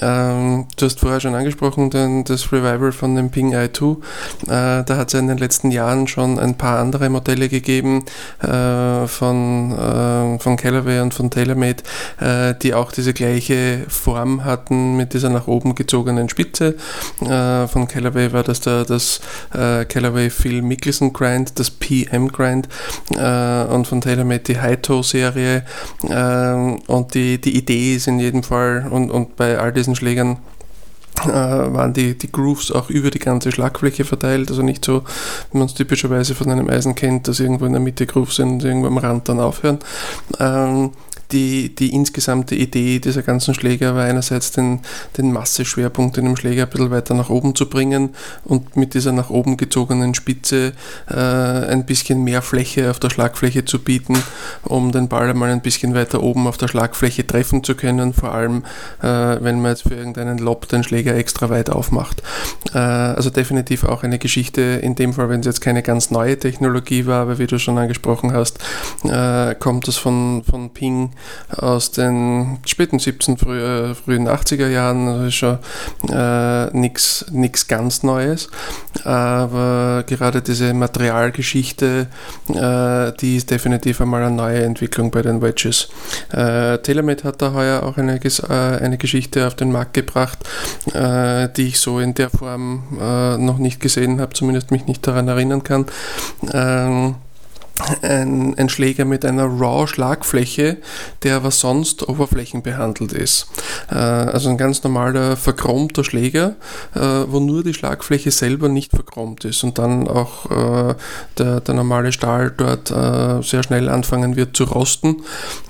Ähm, 0.00 0.66
du 0.76 0.86
hast 0.86 1.00
vorher 1.00 1.20
schon 1.20 1.34
angesprochen, 1.34 1.90
den, 1.90 2.24
das 2.24 2.52
Revival 2.52 2.92
von 2.92 3.14
dem 3.14 3.30
Ping 3.30 3.54
i2. 3.54 3.96
Äh, 4.44 4.84
da 4.84 4.96
hat 4.96 5.14
es 5.14 5.20
in 5.20 5.28
den 5.28 5.38
letzten 5.38 5.70
Jahren 5.70 6.08
schon 6.08 6.38
ein 6.38 6.56
paar 6.56 6.80
andere 6.80 7.08
Modelle 7.08 7.48
gegeben 7.48 8.04
von 8.40 9.72
äh, 10.24 10.38
von 10.38 10.56
Callaway 10.56 11.00
und 11.00 11.14
von 11.14 11.30
TaylorMade, 11.30 11.82
äh, 12.20 12.54
die 12.62 12.74
auch 12.74 12.92
diese 12.92 13.12
gleiche 13.12 13.84
Form 13.88 14.44
hatten 14.44 14.96
mit 14.96 15.14
dieser 15.14 15.30
nach 15.30 15.46
oben 15.46 15.74
gezogenen 15.74 16.28
Spitze. 16.28 16.76
Äh, 17.20 17.66
von 17.66 17.88
Callaway 17.88 18.32
war 18.32 18.42
das 18.42 18.60
da 18.60 18.84
das 18.84 19.20
äh, 19.52 19.84
Callaway 19.84 20.30
Phil 20.30 20.62
Mickelson 20.62 21.12
Grind, 21.12 21.58
das 21.58 21.70
PM 21.70 22.28
Grind 22.28 22.68
äh, 23.16 23.64
und 23.64 23.86
von 23.86 24.00
TaylorMade 24.00 24.40
die 24.40 24.60
High 24.60 24.80
Toe 24.80 25.02
Serie. 25.02 25.64
Ähm, 26.08 26.80
und 26.86 27.14
die, 27.14 27.40
die 27.40 27.56
Idee 27.56 27.94
ist 27.94 28.06
in 28.06 28.18
jedem 28.18 28.42
Fall 28.42 28.86
und, 28.90 29.10
und 29.10 29.36
bei 29.36 29.58
all 29.58 29.72
diesen 29.72 29.96
Schlägern 29.96 30.38
waren 31.22 31.92
die, 31.92 32.16
die 32.18 32.30
Grooves 32.30 32.70
auch 32.72 32.90
über 32.90 33.10
die 33.10 33.18
ganze 33.18 33.52
Schlagfläche 33.52 34.04
verteilt, 34.04 34.50
also 34.50 34.62
nicht 34.62 34.84
so, 34.84 35.02
wie 35.52 35.58
man 35.58 35.66
es 35.66 35.74
typischerweise 35.74 36.34
von 36.34 36.50
einem 36.50 36.68
Eisen 36.68 36.94
kennt, 36.94 37.28
dass 37.28 37.40
irgendwo 37.40 37.66
in 37.66 37.72
der 37.72 37.80
Mitte 37.80 38.06
Grooves 38.06 38.36
sind 38.36 38.50
und 38.50 38.64
irgendwo 38.64 38.88
am 38.88 38.98
Rand 38.98 39.28
dann 39.28 39.40
aufhören. 39.40 39.78
Ähm, 40.40 40.90
die, 41.34 41.74
die 41.74 41.92
insgesamte 41.92 42.54
Idee 42.54 43.00
dieser 43.00 43.22
ganzen 43.22 43.54
Schläger 43.54 43.94
war 43.94 44.04
einerseits 44.04 44.52
den, 44.52 44.80
den 45.18 45.32
Masseschwerpunkt 45.32 46.16
in 46.16 46.24
dem 46.24 46.36
Schläger 46.36 46.62
ein 46.62 46.70
bisschen 46.70 46.90
weiter 46.90 47.14
nach 47.14 47.28
oben 47.28 47.54
zu 47.54 47.68
bringen 47.68 48.14
und 48.44 48.76
mit 48.76 48.94
dieser 48.94 49.12
nach 49.12 49.30
oben 49.30 49.56
gezogenen 49.56 50.14
Spitze 50.14 50.72
äh, 51.08 51.14
ein 51.14 51.84
bisschen 51.84 52.22
mehr 52.22 52.40
Fläche 52.40 52.90
auf 52.90 53.00
der 53.00 53.10
Schlagfläche 53.10 53.64
zu 53.64 53.80
bieten, 53.80 54.16
um 54.62 54.92
den 54.92 55.08
Ball 55.08 55.28
einmal 55.28 55.50
ein 55.50 55.60
bisschen 55.60 55.94
weiter 55.94 56.22
oben 56.22 56.46
auf 56.46 56.56
der 56.56 56.68
Schlagfläche 56.68 57.26
treffen 57.26 57.64
zu 57.64 57.74
können, 57.74 58.14
vor 58.14 58.32
allem 58.32 58.64
äh, 59.02 59.06
wenn 59.06 59.60
man 59.60 59.72
jetzt 59.72 59.82
für 59.82 59.94
irgendeinen 59.94 60.38
Lob 60.38 60.68
den 60.68 60.84
Schläger 60.84 61.16
extra 61.16 61.50
weit 61.50 61.68
aufmacht. 61.68 62.22
Äh, 62.72 62.78
also 62.78 63.30
definitiv 63.30 63.82
auch 63.82 64.04
eine 64.04 64.20
Geschichte, 64.20 64.62
in 64.62 64.94
dem 64.94 65.12
Fall, 65.12 65.28
wenn 65.28 65.40
es 65.40 65.46
jetzt 65.46 65.60
keine 65.60 65.82
ganz 65.82 66.12
neue 66.12 66.38
Technologie 66.38 67.06
war, 67.06 67.22
aber 67.22 67.38
wie 67.40 67.48
du 67.48 67.58
schon 67.58 67.76
angesprochen 67.76 68.32
hast, 68.32 68.60
äh, 69.02 69.56
kommt 69.56 69.88
das 69.88 69.96
von, 69.96 70.44
von 70.48 70.70
Ping 70.70 71.10
aus 71.48 71.90
den 71.90 72.58
späten 72.66 72.98
17, 72.98 73.36
früh, 73.36 73.94
frühen 73.94 74.28
80er 74.28 74.68
Jahren, 74.68 75.26
ist 75.26 75.34
schon 75.34 75.58
äh, 76.10 76.70
nichts 76.72 77.68
ganz 77.68 78.02
Neues. 78.02 78.48
Aber 79.04 80.04
gerade 80.06 80.42
diese 80.42 80.72
Materialgeschichte, 80.74 82.06
äh, 82.48 83.12
die 83.20 83.36
ist 83.36 83.50
definitiv 83.50 84.00
einmal 84.00 84.22
eine 84.22 84.34
neue 84.34 84.62
Entwicklung 84.62 85.10
bei 85.10 85.22
den 85.22 85.42
Wedges. 85.42 85.88
Äh, 86.30 86.78
TaylorMade 86.78 87.24
hat 87.24 87.42
da 87.42 87.52
heuer 87.52 87.82
auch 87.82 87.96
eine, 87.96 88.20
äh, 88.22 88.48
eine 88.48 88.98
Geschichte 88.98 89.46
auf 89.46 89.54
den 89.54 89.72
Markt 89.72 89.94
gebracht, 89.94 90.38
äh, 90.92 91.48
die 91.56 91.68
ich 91.68 91.80
so 91.80 91.98
in 91.98 92.14
der 92.14 92.30
Form 92.30 92.84
äh, 93.00 93.36
noch 93.36 93.58
nicht 93.58 93.80
gesehen 93.80 94.20
habe, 94.20 94.34
zumindest 94.34 94.70
mich 94.70 94.86
nicht 94.86 95.06
daran 95.06 95.28
erinnern 95.28 95.62
kann. 95.62 95.86
Ähm, 96.52 97.16
ein, 98.02 98.56
ein, 98.56 98.68
Schläger 98.68 99.04
mit 99.04 99.24
einer 99.24 99.46
RAW-Schlagfläche, 99.46 100.76
der 101.22 101.36
aber 101.36 101.50
sonst 101.50 102.08
oberflächenbehandelt 102.08 103.12
ist. 103.12 103.48
Äh, 103.90 103.94
also 103.94 104.48
ein 104.48 104.56
ganz 104.56 104.82
normaler 104.84 105.36
verchromter 105.36 106.04
Schläger, 106.04 106.54
äh, 106.94 107.00
wo 107.00 107.40
nur 107.40 107.64
die 107.64 107.74
Schlagfläche 107.74 108.30
selber 108.30 108.68
nicht 108.68 108.92
verchromt 108.92 109.44
ist 109.44 109.64
und 109.64 109.78
dann 109.78 110.06
auch 110.06 110.50
äh, 110.50 110.94
der, 111.38 111.60
der, 111.60 111.74
normale 111.74 112.12
Stahl 112.12 112.52
dort 112.56 112.92
äh, 112.92 113.42
sehr 113.42 113.64
schnell 113.64 113.88
anfangen 113.88 114.36
wird 114.36 114.56
zu 114.56 114.64
rosten. 114.64 115.22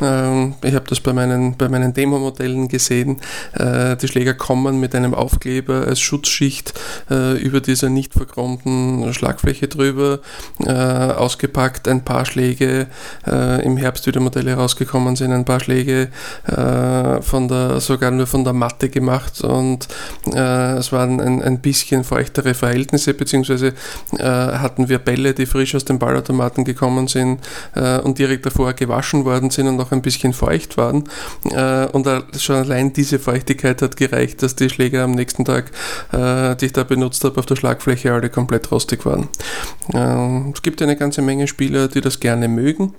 Ähm, 0.03 0.55
ich 0.63 0.75
habe 0.75 0.85
das 0.89 1.01
bei 1.01 1.15
meinen, 1.15 1.57
bei 1.57 1.71
meinen 1.71 1.95
Demo-Modellen 1.95 2.69
gesehen. 2.69 3.21
Äh, 3.55 3.97
die 3.97 4.09
Schläger 4.09 4.35
kommen 4.35 4.79
mit 4.79 4.95
einem 4.95 5.15
Aufkleber 5.15 5.87
als 5.87 6.01
Schutzschicht 6.01 6.75
äh, 7.11 7.39
über 7.39 7.61
dieser 7.61 7.89
nicht 7.89 8.13
verchromten 8.13 9.13
Schlagfläche 9.15 9.69
drüber, 9.69 10.21
ausgepackt 10.59 11.89
ein 11.95 12.05
paar 12.05 12.25
Schläge, 12.25 12.87
äh, 13.27 13.65
im 13.65 13.77
Herbst 13.77 14.07
wieder 14.07 14.21
Modelle 14.21 14.55
rausgekommen 14.55 15.17
sind, 15.17 15.33
ein 15.33 15.45
paar 15.45 15.61
Schläge 15.61 16.09
äh, 16.47 17.23
von 17.23 17.49
der, 17.49 17.81
sogar 17.81 18.11
nur 18.11 18.27
von 18.27 18.45
der 18.45 18.53
Matte 18.53 18.89
gemacht 18.89 19.41
und 19.43 19.89
äh, 20.33 20.75
es 20.77 20.93
waren 20.93 21.21
ein, 21.21 21.43
ein 21.43 21.61
bisschen 21.61 22.05
feuchtere 22.05 22.55
Verhältnisse, 22.55 23.15
beziehungsweise 23.15 23.75
äh, 24.19 24.25
hatten 24.25 24.89
wir 24.89 24.99
Bälle, 24.99 25.35
die 25.35 25.47
frisch 25.47 25.75
aus 25.75 25.85
dem 25.85 25.99
Ballautomaten 25.99 26.65
gekommen 26.65 27.09
sind 27.09 27.41
äh, 27.75 27.99
und 27.99 28.19
direkt 28.19 28.47
davor 28.47 28.73
gewaschen 28.73 29.25
worden 29.25 29.51
sind 29.51 29.69
und 29.69 29.77
noch 29.77 29.93
ein 29.93 30.03
bisschen 30.03 30.33
feucht 30.33 30.77
waren. 30.77 31.05
Äh, 31.51 31.87
und 31.87 32.09
schon 32.39 32.57
allein 32.57 32.93
diese 32.93 33.19
Feuchtigkeit 33.19 33.83
hat 33.83 33.97
gereicht, 33.97 34.43
dass 34.43 34.57
die 34.57 34.69
Schläger 34.69 35.05
am 35.05 35.13
nächsten 35.13 35.45
Tag, 35.45 35.71
die 36.13 36.67
ich 36.67 36.73
da 36.73 36.85
benutzt 36.85 37.25
habe, 37.25 37.39
auf 37.39 37.47
der 37.47 37.57
Schlagfläche 37.57 38.13
alle 38.13 38.31
komplett 38.31 38.71
rostig 38.71 39.05
waren. 39.07 39.29
Ähm, 39.93 40.53
es 40.55 40.63
gibt 40.63 40.81
eine 40.83 40.97
ganze 40.97 41.23
Menge 41.23 41.47
Spieler, 41.47 41.84
die 41.89 42.01
das 42.01 42.21
gerne 42.21 42.49
mögen. 42.49 42.95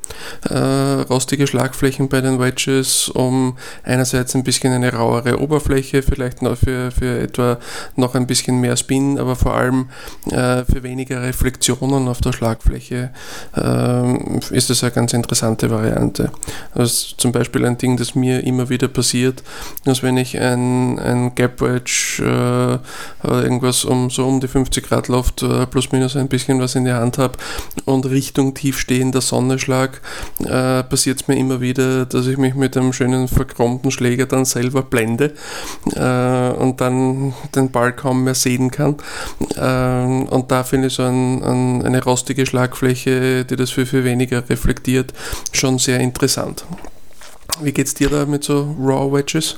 Äh, 0.49 0.57
rostige 0.57 1.47
Schlagflächen 1.47 2.09
bei 2.09 2.21
den 2.21 2.39
Wedges, 2.39 3.09
um 3.09 3.57
einerseits 3.83 4.35
ein 4.35 4.43
bisschen 4.43 4.73
eine 4.73 4.93
rauere 4.93 5.39
Oberfläche, 5.39 6.01
vielleicht 6.01 6.41
noch 6.41 6.57
für, 6.57 6.91
für 6.91 7.19
etwa 7.19 7.59
noch 7.95 8.15
ein 8.15 8.27
bisschen 8.27 8.59
mehr 8.59 8.77
Spin, 8.77 9.19
aber 9.19 9.35
vor 9.35 9.55
allem 9.55 9.89
äh, 10.29 10.63
für 10.65 10.83
weniger 10.83 11.21
Reflexionen 11.21 12.07
auf 12.07 12.21
der 12.21 12.33
Schlagfläche 12.33 13.11
äh, 13.55 14.55
ist 14.55 14.69
das 14.69 14.83
eine 14.83 14.91
ganz 14.91 15.13
interessante 15.13 15.69
Variante. 15.69 16.31
Das 16.73 16.91
ist 16.91 17.15
zum 17.17 17.31
Beispiel 17.31 17.65
ein 17.65 17.77
Ding, 17.77 17.97
das 17.97 18.15
mir 18.15 18.43
immer 18.43 18.69
wieder 18.69 18.87
passiert, 18.87 19.43
dass 19.83 20.03
wenn 20.03 20.17
ich 20.17 20.39
ein, 20.39 20.99
ein 20.99 21.35
Gap 21.35 21.61
Wedge 21.61 22.81
äh, 23.23 23.27
irgendwas 23.27 23.85
um 23.85 24.09
so 24.09 24.25
um 24.27 24.39
die 24.39 24.47
50 24.47 24.87
Grad 24.87 25.07
Luft 25.07 25.43
äh, 25.43 25.65
plus 25.65 25.91
minus 25.91 26.15
ein 26.15 26.27
bisschen 26.27 26.59
was 26.59 26.75
in 26.75 26.85
der 26.85 26.97
Hand 26.97 27.17
habe 27.17 27.37
und 27.85 28.05
Richtung 28.05 28.53
tief 28.53 28.74
tiefstehender 28.75 29.21
Sonnenschlag 29.21 30.01
äh, 30.39 30.83
passiert 30.83 31.21
es 31.21 31.27
mir 31.27 31.37
immer 31.37 31.61
wieder, 31.61 32.05
dass 32.05 32.27
ich 32.27 32.37
mich 32.37 32.55
mit 32.55 32.75
einem 32.75 32.93
schönen 32.93 33.27
verchromten 33.27 33.91
Schläger 33.91 34.25
dann 34.25 34.45
selber 34.45 34.83
blende 34.83 35.33
äh, 35.95 36.49
und 36.51 36.81
dann 36.81 37.33
den 37.55 37.71
Ball 37.71 37.93
kaum 37.93 38.23
mehr 38.23 38.35
sehen 38.35 38.71
kann. 38.71 38.95
Äh, 39.55 40.29
und 40.29 40.51
da 40.51 40.63
finde 40.63 40.87
ich 40.87 40.93
so 40.93 41.03
ein, 41.03 41.43
ein, 41.43 41.85
eine 41.85 42.03
rostige 42.03 42.45
Schlagfläche, 42.45 43.45
die 43.45 43.55
das 43.55 43.71
für 43.71 43.85
viel 43.85 44.03
weniger 44.03 44.47
reflektiert, 44.49 45.13
schon 45.51 45.79
sehr 45.79 45.99
interessant. 45.99 46.65
Wie 47.61 47.71
geht 47.71 47.87
es 47.87 47.93
dir 47.93 48.09
da 48.09 48.25
mit 48.25 48.43
so 48.43 48.75
Raw 48.79 49.11
Wedges? 49.13 49.57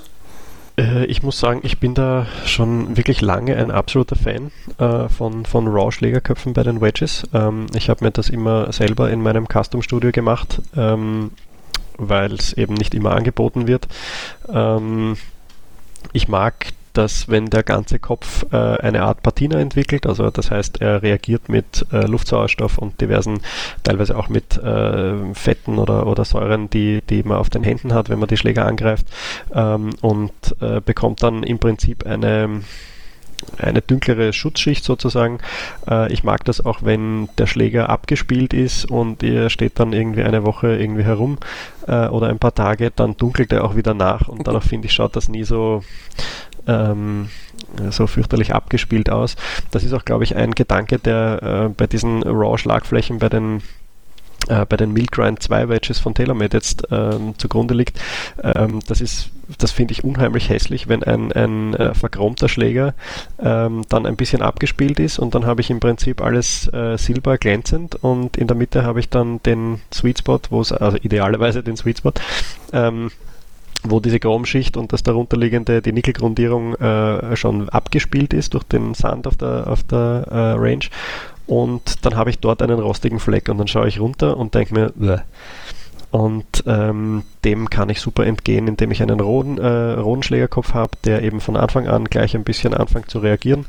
Äh, 0.77 1.05
ich 1.05 1.24
muss 1.24 1.39
sagen, 1.39 1.62
ich 1.63 1.79
bin 1.79 1.93
da 1.93 2.27
schon 2.46 2.96
wirklich 2.96 3.22
lange 3.22 3.55
ein 3.57 3.72
absoluter 3.72 4.15
Fan 4.15 4.51
äh, 4.77 5.10
von, 5.10 5.46
von 5.46 5.67
Raw-Schlägerköpfen 5.67 6.53
bei 6.53 6.63
den 6.63 6.81
Wedges. 6.81 7.27
Ähm, 7.34 7.67
ich 7.75 7.89
habe 7.89 8.05
mir 8.05 8.12
das 8.12 8.29
immer 8.29 8.72
selber 8.72 9.10
in 9.10 9.22
meinem 9.22 9.48
Custom-Studio 9.48 10.12
gemacht, 10.12 10.62
ähm, 10.75 11.31
weil 11.98 12.34
es 12.34 12.53
eben 12.53 12.75
nicht 12.75 12.93
immer 12.93 13.12
angeboten 13.12 13.67
wird. 13.67 13.88
Ähm, 14.50 15.17
ich 16.13 16.27
mag 16.27 16.67
dass 16.98 17.30
wenn 17.30 17.48
der 17.48 17.63
ganze 17.63 18.00
Kopf 18.00 18.46
äh, 18.51 18.56
eine 18.56 19.04
Art 19.04 19.22
Patina 19.22 19.60
entwickelt, 19.60 20.08
also 20.08 20.30
das 20.32 20.51
heißt, 20.51 20.82
er 20.82 21.04
reagiert 21.04 21.50
mit 21.50 21.86
äh, 21.92 22.06
Luftsauerstoff 22.06 22.77
und 22.77 23.00
diversen, 23.00 23.39
teilweise 23.84 24.18
auch 24.18 24.30
mit 24.30 24.58
äh, 24.58 25.34
Fetten 25.34 25.77
oder, 25.77 26.08
oder 26.08 26.25
Säuren, 26.25 26.70
die, 26.70 27.01
die 27.10 27.24
man 27.24 27.38
auf 27.38 27.50
den 27.50 27.63
Händen 27.63 27.94
hat, 27.94 28.10
wenn 28.10 28.20
man 28.20 28.27
die 28.27 28.38
Schläger 28.38 28.66
angreift 28.66 29.08
ähm, 29.54 29.92
und 30.01 30.32
äh, 30.60 30.82
bekommt 30.82 31.24
dann 31.24 31.44
im 31.44 31.60
Prinzip 31.60 32.06
eine 32.06 32.62
eine 33.58 33.82
dünklere 33.82 34.34
Schutzschicht 34.34 34.84
sozusagen. 34.84 35.39
Äh, 35.88 36.12
ich 36.12 36.24
mag 36.24 36.44
das 36.46 36.63
auch, 36.66 36.80
wenn 36.84 37.30
der 37.38 37.46
Schläger 37.46 37.89
abgespielt 37.89 38.54
ist 38.54 38.86
und 38.86 39.24
er 39.24 39.50
steht 39.50 39.80
dann 39.80 39.94
irgendwie 39.94 40.24
eine 40.24 40.44
Woche 40.44 40.75
irgendwie 40.75 41.04
herum 41.04 41.38
äh, 41.88 42.08
oder 42.08 42.30
ein 42.30 42.39
paar 42.39 42.56
Tage, 42.56 42.92
dann 42.96 43.16
dunkelt 43.16 43.51
er 43.51 43.63
auch 43.63 43.75
wieder 43.75 43.94
nach 43.94 44.27
und 44.27 44.48
danach 44.48 44.63
finde 44.63 44.88
ich, 44.88 44.94
schaut 44.94 45.16
das 45.16 45.30
nie 45.30 45.44
so 45.44 45.84
ähm, 46.67 47.29
so 47.89 48.07
fürchterlich 48.07 48.53
abgespielt 48.53 49.09
aus. 49.09 49.36
Das 49.71 49.83
ist 49.83 49.93
auch, 49.93 50.05
glaube 50.05 50.24
ich, 50.24 50.36
ein 50.36 50.51
Gedanke, 50.51 51.00
der 51.00 51.67
äh, 51.67 51.69
bei 51.69 51.88
diesen 51.88 52.24
RAW-Schlagflächen 52.24 53.19
bei 53.19 53.29
den 53.29 53.62
äh, 54.47 54.65
bei 54.65 54.77
den 54.77 54.93
Milk 54.93 55.12
Grind 55.12 55.41
2 55.41 55.69
Wedges 55.69 56.00
von 56.00 56.13
TaylorMade 56.13 56.55
jetzt 56.55 56.88
ähm, 56.91 57.33
zugrunde 57.38 57.74
liegt. 57.74 58.00
Ähm, 58.41 58.79
das 58.88 59.01
ist, 59.01 59.29
das 59.57 59.71
finde 59.71 59.91
ich 59.91 60.03
unheimlich 60.03 60.50
hässlich, 60.50 60.88
wenn 60.88 61.03
ein, 61.03 61.31
ein 61.31 61.74
äh, 61.74 61.93
verchromter 61.93 62.47
Schläger 62.47 62.93
ähm, 63.39 63.81
dann 63.89 64.05
ein 64.05 64.15
bisschen 64.15 64.41
abgespielt 64.41 65.00
ist 65.00 65.19
und 65.19 65.36
dann 65.36 65.45
habe 65.45 65.62
ich 65.62 65.69
im 65.69 65.79
Prinzip 65.79 66.21
alles 66.21 66.71
äh, 66.71 66.97
silber 66.97 67.38
glänzend 67.38 67.95
und 67.95 68.38
in 68.38 68.47
der 68.47 68.55
Mitte 68.55 68.83
habe 68.83 69.00
ich 69.00 69.09
dann 69.09 69.41
den 69.43 69.81
Sweet 69.93 70.19
Spot, 70.19 70.39
wo 70.50 70.62
es, 70.62 70.71
also 70.71 70.97
idealerweise 70.97 71.63
den 71.63 71.75
Sweet 71.75 72.00
Spot, 72.00 72.13
ähm, 72.74 73.12
wo 73.91 74.00
diese 74.00 74.20
Chromschicht 74.20 74.77
und 74.77 74.94
das 74.94 75.03
darunterliegende, 75.03 75.82
die 75.82 75.91
Nickelgrundierung 75.94 76.75
äh, 76.75 77.36
schon 77.36 77.70
abgespielt 77.70 78.34
ist 78.34 78.53
durch 78.53 78.63
den 78.63 78.94
Sand 78.94 79.27
auf 79.27 79.36
der, 79.38 79.67
auf 79.67 79.84
der 79.84 80.25
äh, 80.29 80.36
Range. 80.58 80.86
Und 81.48 82.06
dann 82.06 82.15
habe 82.15 82.29
ich 82.29 82.39
dort 82.39 82.62
einen 82.62 82.79
rostigen 82.79 83.20
Fleck 83.20 83.48
und 83.50 83.58
dann 83.58 83.67
schaue 83.67 83.88
ich 83.88 84.00
runter 84.00 84.38
und 84.38 84.53
denke 84.53 84.74
mir, 84.74 84.91
Bleh. 84.94 85.20
und 86.12 86.63
ähm, 86.67 87.24
dem 87.46 87.70
kann 87.70 87.89
ich 87.89 88.01
super 88.01 88.25
entgehen, 88.25 88.67
indem 88.67 88.91
ich 88.91 89.01
einen 89.01 89.22
rohen, 89.22 89.58
äh, 89.58 89.94
rohen 89.94 90.24
Schlägerkopf 90.24 90.74
habe, 90.74 90.91
der 91.06 91.24
eben 91.24 91.39
von 91.39 91.56
Anfang 91.56 91.88
an 91.88 92.06
gleich 92.06 92.36
ein 92.36 92.44
bisschen 92.44 92.74
anfängt 92.74 93.10
zu 93.10 93.20
reagieren. 93.20 93.65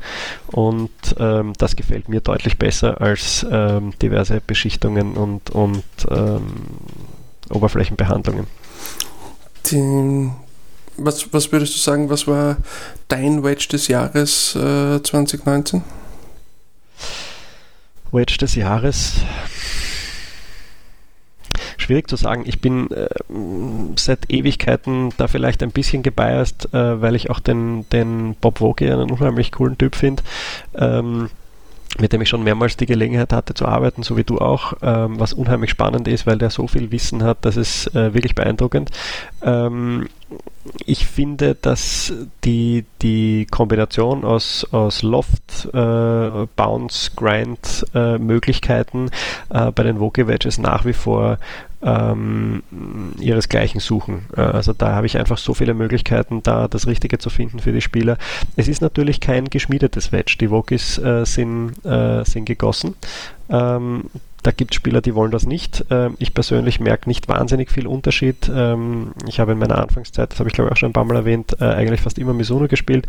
Und 0.47 0.89
ähm, 1.17 1.53
das 1.57 1.77
gefällt 1.77 2.09
mir 2.09 2.19
deutlich 2.19 2.57
besser 2.57 2.99
als 2.99 3.45
ähm, 3.49 3.93
diverse 4.01 4.41
Beschichtungen 4.45 5.13
und, 5.13 5.49
und 5.51 5.83
ähm, 6.11 6.41
Oberflächenbehandlungen. 7.49 8.45
Die, 9.71 10.29
was, 10.97 11.31
was 11.33 11.51
würdest 11.51 11.75
du 11.75 11.79
sagen, 11.79 12.09
was 12.09 12.27
war 12.27 12.57
dein 13.07 13.43
Wedge 13.43 13.67
des 13.71 13.87
Jahres 13.87 14.55
äh, 14.55 15.01
2019? 15.01 15.83
Wedge 18.11 18.37
des 18.37 18.55
Jahres. 18.55 19.21
Schwierig 21.77 22.07
zu 22.09 22.15
sagen. 22.15 22.43
Ich 22.45 22.61
bin 22.61 22.91
äh, 22.91 23.07
seit 23.95 24.29
Ewigkeiten 24.29 25.11
da 25.17 25.27
vielleicht 25.27 25.63
ein 25.63 25.71
bisschen 25.71 26.03
gebiased, 26.03 26.73
äh, 26.73 27.01
weil 27.01 27.15
ich 27.15 27.29
auch 27.29 27.39
den, 27.39 27.87
den 27.89 28.35
Bob 28.35 28.61
Woge 28.61 28.91
einen 28.91 29.11
unheimlich 29.11 29.51
coolen 29.51 29.77
Typ 29.77 29.95
finde. 29.95 30.23
Ähm, 30.75 31.29
mit 31.97 32.13
dem 32.13 32.21
ich 32.21 32.29
schon 32.29 32.43
mehrmals 32.43 32.77
die 32.77 32.85
Gelegenheit 32.85 33.33
hatte 33.33 33.53
zu 33.53 33.65
arbeiten, 33.65 34.03
so 34.03 34.15
wie 34.15 34.23
du 34.23 34.37
auch, 34.37 34.73
ähm, 34.81 35.19
was 35.19 35.33
unheimlich 35.33 35.71
spannend 35.71 36.07
ist, 36.07 36.27
weil 36.27 36.37
der 36.37 36.49
so 36.49 36.67
viel 36.67 36.91
Wissen 36.91 37.23
hat, 37.23 37.39
das 37.41 37.57
ist 37.57 37.93
äh, 37.95 38.13
wirklich 38.13 38.35
beeindruckend. 38.35 38.91
Ähm, 39.41 40.07
ich 40.85 41.05
finde, 41.05 41.55
dass 41.55 42.13
die, 42.43 42.85
die 43.01 43.47
Kombination 43.49 44.23
aus, 44.23 44.65
aus 44.71 45.03
Loft, 45.03 45.69
äh, 45.73 46.47
Bounce, 46.55 47.11
Grind 47.15 47.85
äh, 47.93 48.17
Möglichkeiten 48.17 49.09
äh, 49.49 49.71
bei 49.71 49.83
den 49.83 49.99
Vogue 49.99 50.27
Wedges 50.27 50.57
nach 50.57 50.85
wie 50.85 50.93
vor 50.93 51.37
ähm, 51.81 52.63
ihresgleichen 53.19 53.79
suchen. 53.79 54.25
Äh, 54.35 54.41
also 54.41 54.73
da 54.73 54.93
habe 54.93 55.07
ich 55.07 55.17
einfach 55.17 55.37
so 55.37 55.53
viele 55.53 55.73
Möglichkeiten, 55.73 56.43
da 56.43 56.67
das 56.67 56.87
Richtige 56.87 57.17
zu 57.17 57.29
finden 57.29 57.59
für 57.59 57.71
die 57.71 57.81
Spieler. 57.81 58.17
Es 58.55 58.67
ist 58.67 58.81
natürlich 58.81 59.19
kein 59.19 59.45
geschmiedetes 59.45 60.11
Wedge. 60.11 60.37
Die 60.39 60.49
Vogis 60.49 60.97
äh, 60.97 61.25
sind, 61.25 61.73
äh, 61.85 62.23
sind 62.25 62.45
gegossen. 62.45 62.95
Ähm, 63.49 64.05
da 64.43 64.51
gibt 64.51 64.71
es 64.71 64.75
Spieler, 64.75 65.01
die 65.01 65.15
wollen 65.15 65.31
das 65.31 65.45
nicht. 65.45 65.85
Ähm, 65.89 66.15
ich 66.19 66.33
persönlich 66.33 66.79
merke 66.79 67.09
nicht 67.09 67.27
wahnsinnig 67.27 67.71
viel 67.71 67.87
Unterschied. 67.87 68.49
Ähm, 68.53 69.11
ich 69.27 69.39
habe 69.39 69.51
in 69.51 69.59
meiner 69.59 69.77
Anfangszeit, 69.77 70.31
das 70.31 70.39
habe 70.39 70.49
ich 70.49 70.53
glaube 70.53 70.69
ich 70.69 70.73
auch 70.73 70.77
schon 70.77 70.89
ein 70.89 70.93
paar 70.93 71.05
Mal 71.05 71.17
erwähnt, 71.17 71.57
äh, 71.59 71.65
eigentlich 71.65 72.01
fast 72.01 72.17
immer 72.17 72.33
Mizuno 72.33 72.67
gespielt. 72.67 73.07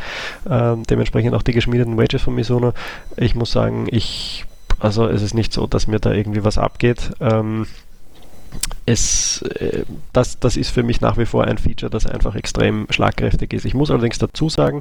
Ähm, 0.49 0.82
dementsprechend 0.88 1.35
auch 1.35 1.42
die 1.42 1.52
geschmiedeten 1.52 1.97
Wedges 1.99 2.23
von 2.23 2.35
Mizuno. 2.35 2.73
Ich 3.16 3.35
muss 3.35 3.52
sagen, 3.52 3.87
ich, 3.90 4.44
also 4.80 5.06
es 5.06 5.23
ist 5.23 5.35
nicht 5.35 5.52
so, 5.52 5.66
dass 5.66 5.87
mir 5.87 6.00
da 6.00 6.12
irgendwie 6.12 6.44
was 6.44 6.59
abgeht. 6.59 7.12
es, 8.87 9.42
äh, 9.42 9.85
das, 10.12 10.40
das 10.40 10.56
ist 10.56 10.70
für 10.70 10.82
mich 10.82 11.00
nach 11.00 11.16
wie 11.16 11.26
vor 11.26 11.44
ein 11.44 11.59
Feature, 11.59 11.90
das 11.90 12.06
einfach 12.06 12.35
extrem 12.35 12.87
schlagkräftig 12.90 13.52
ist. 13.52 13.64
Ich 13.64 13.75
muss 13.75 13.90
allerdings 13.90 14.18
dazu 14.18 14.49
sagen, 14.49 14.80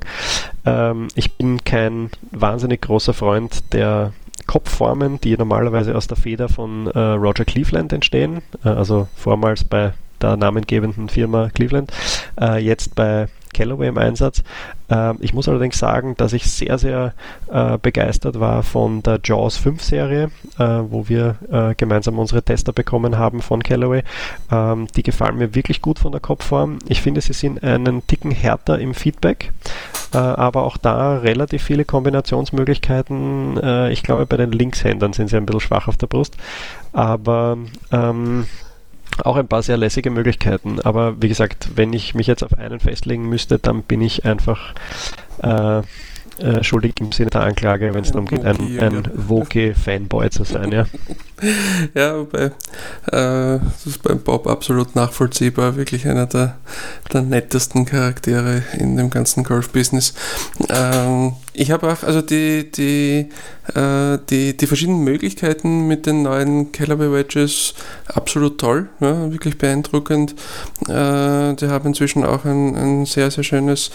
ähm, 0.65 1.09
ich 1.13 1.33
bin 1.33 1.63
kein 1.63 2.09
wahnsinnig 2.31 2.81
großer 2.81 3.13
Freund 3.13 3.73
der 3.73 4.13
Kopfformen, 4.47 5.19
die 5.21 5.37
normalerweise 5.37 5.95
aus 5.95 6.07
der 6.07 6.17
Feder 6.17 6.49
von 6.49 6.87
äh, 6.87 6.99
Roger 6.99 7.45
Cleveland 7.45 7.93
entstehen, 7.93 8.41
äh, 8.63 8.69
also 8.69 9.07
vormals 9.15 9.63
bei 9.63 9.93
der 10.21 10.37
namengebenden 10.37 11.09
Firma 11.09 11.49
Cleveland, 11.49 11.91
äh, 12.39 12.57
jetzt 12.57 12.95
bei 12.95 13.27
Callaway 13.53 13.87
im 13.87 13.97
Einsatz. 13.97 14.43
Ähm, 14.89 15.17
ich 15.19 15.33
muss 15.33 15.47
allerdings 15.47 15.77
sagen, 15.77 16.15
dass 16.17 16.33
ich 16.33 16.49
sehr, 16.49 16.77
sehr 16.77 17.13
äh, 17.51 17.77
begeistert 17.77 18.39
war 18.39 18.63
von 18.63 19.03
der 19.03 19.19
Jaws 19.23 19.57
5 19.57 19.83
Serie, 19.83 20.31
äh, 20.57 20.63
wo 20.63 21.07
wir 21.07 21.35
äh, 21.51 21.75
gemeinsam 21.75 22.19
unsere 22.19 22.41
Tester 22.41 22.73
bekommen 22.73 23.17
haben 23.17 23.41
von 23.41 23.63
Callaway. 23.63 24.03
Ähm, 24.51 24.87
die 24.95 25.03
gefallen 25.03 25.37
mir 25.37 25.55
wirklich 25.55 25.81
gut 25.81 25.99
von 25.99 26.11
der 26.11 26.21
Kopfform. 26.21 26.79
Ich 26.87 27.01
finde, 27.01 27.21
sie 27.21 27.33
sind 27.33 27.63
einen 27.63 28.05
Ticken 28.07 28.31
härter 28.31 28.79
im 28.79 28.93
Feedback, 28.93 29.51
äh, 30.13 30.17
aber 30.17 30.63
auch 30.63 30.77
da 30.77 31.17
relativ 31.17 31.63
viele 31.63 31.85
Kombinationsmöglichkeiten. 31.85 33.57
Äh, 33.57 33.91
ich 33.91 34.03
glaube, 34.03 34.25
bei 34.25 34.37
den 34.37 34.51
Linkshändern 34.51 35.13
sind 35.13 35.29
sie 35.29 35.37
ein 35.37 35.45
bisschen 35.45 35.61
schwach 35.61 35.87
auf 35.87 35.97
der 35.97 36.07
Brust, 36.07 36.37
aber 36.93 37.57
ähm, 37.91 38.45
auch 39.25 39.35
ein 39.35 39.47
paar 39.47 39.63
sehr 39.63 39.77
lässige 39.77 40.09
Möglichkeiten. 40.09 40.79
Aber 40.81 41.21
wie 41.21 41.29
gesagt, 41.29 41.69
wenn 41.75 41.93
ich 41.93 42.15
mich 42.15 42.27
jetzt 42.27 42.43
auf 42.43 42.57
einen 42.57 42.79
festlegen 42.79 43.27
müsste, 43.27 43.59
dann 43.59 43.83
bin 43.83 44.01
ich 44.01 44.25
einfach 44.25 44.73
äh, 45.41 45.81
äh, 46.39 46.63
schuldig 46.63 46.93
im 47.01 47.11
Sinne 47.11 47.31
der 47.31 47.41
Anklage, 47.41 47.93
wenn 47.93 48.03
es 48.03 48.11
darum 48.11 48.25
geht, 48.25 48.45
ein, 48.45 48.79
ein 48.79 49.09
Woke-Fanboy 49.13 50.29
zu 50.29 50.45
sein. 50.45 50.71
Ja, 50.71 50.85
ja 51.93 52.17
wobei 52.17 52.45
äh, 52.45 53.59
das 53.59 53.85
ist 53.85 54.03
beim 54.03 54.21
Bob 54.21 54.47
absolut 54.47 54.95
nachvollziehbar. 54.95 55.75
Wirklich 55.75 56.07
einer 56.07 56.27
der, 56.27 56.55
der 57.11 57.23
nettesten 57.23 57.85
Charaktere 57.85 58.63
in 58.77 58.95
dem 58.95 59.09
ganzen 59.09 59.43
Golf-Business. 59.43 60.13
Ähm, 60.69 61.33
ich 61.53 61.71
habe 61.71 61.91
auch, 61.91 62.03
also 62.03 62.21
die, 62.21 62.71
die, 62.71 63.29
äh, 63.75 64.17
die, 64.29 64.55
die 64.55 64.67
verschiedenen 64.67 65.03
Möglichkeiten 65.03 65.87
mit 65.87 66.05
den 66.05 66.23
neuen 66.23 66.71
Callaway 66.71 67.11
Wedges 67.11 67.73
absolut 68.07 68.59
toll, 68.59 68.89
ja, 68.99 69.31
wirklich 69.31 69.57
beeindruckend. 69.57 70.35
Äh, 70.87 71.55
die 71.55 71.67
haben 71.67 71.87
inzwischen 71.87 72.23
auch 72.23 72.45
ein, 72.45 72.75
ein 72.75 73.05
sehr, 73.05 73.31
sehr 73.31 73.43
schönes 73.43 73.91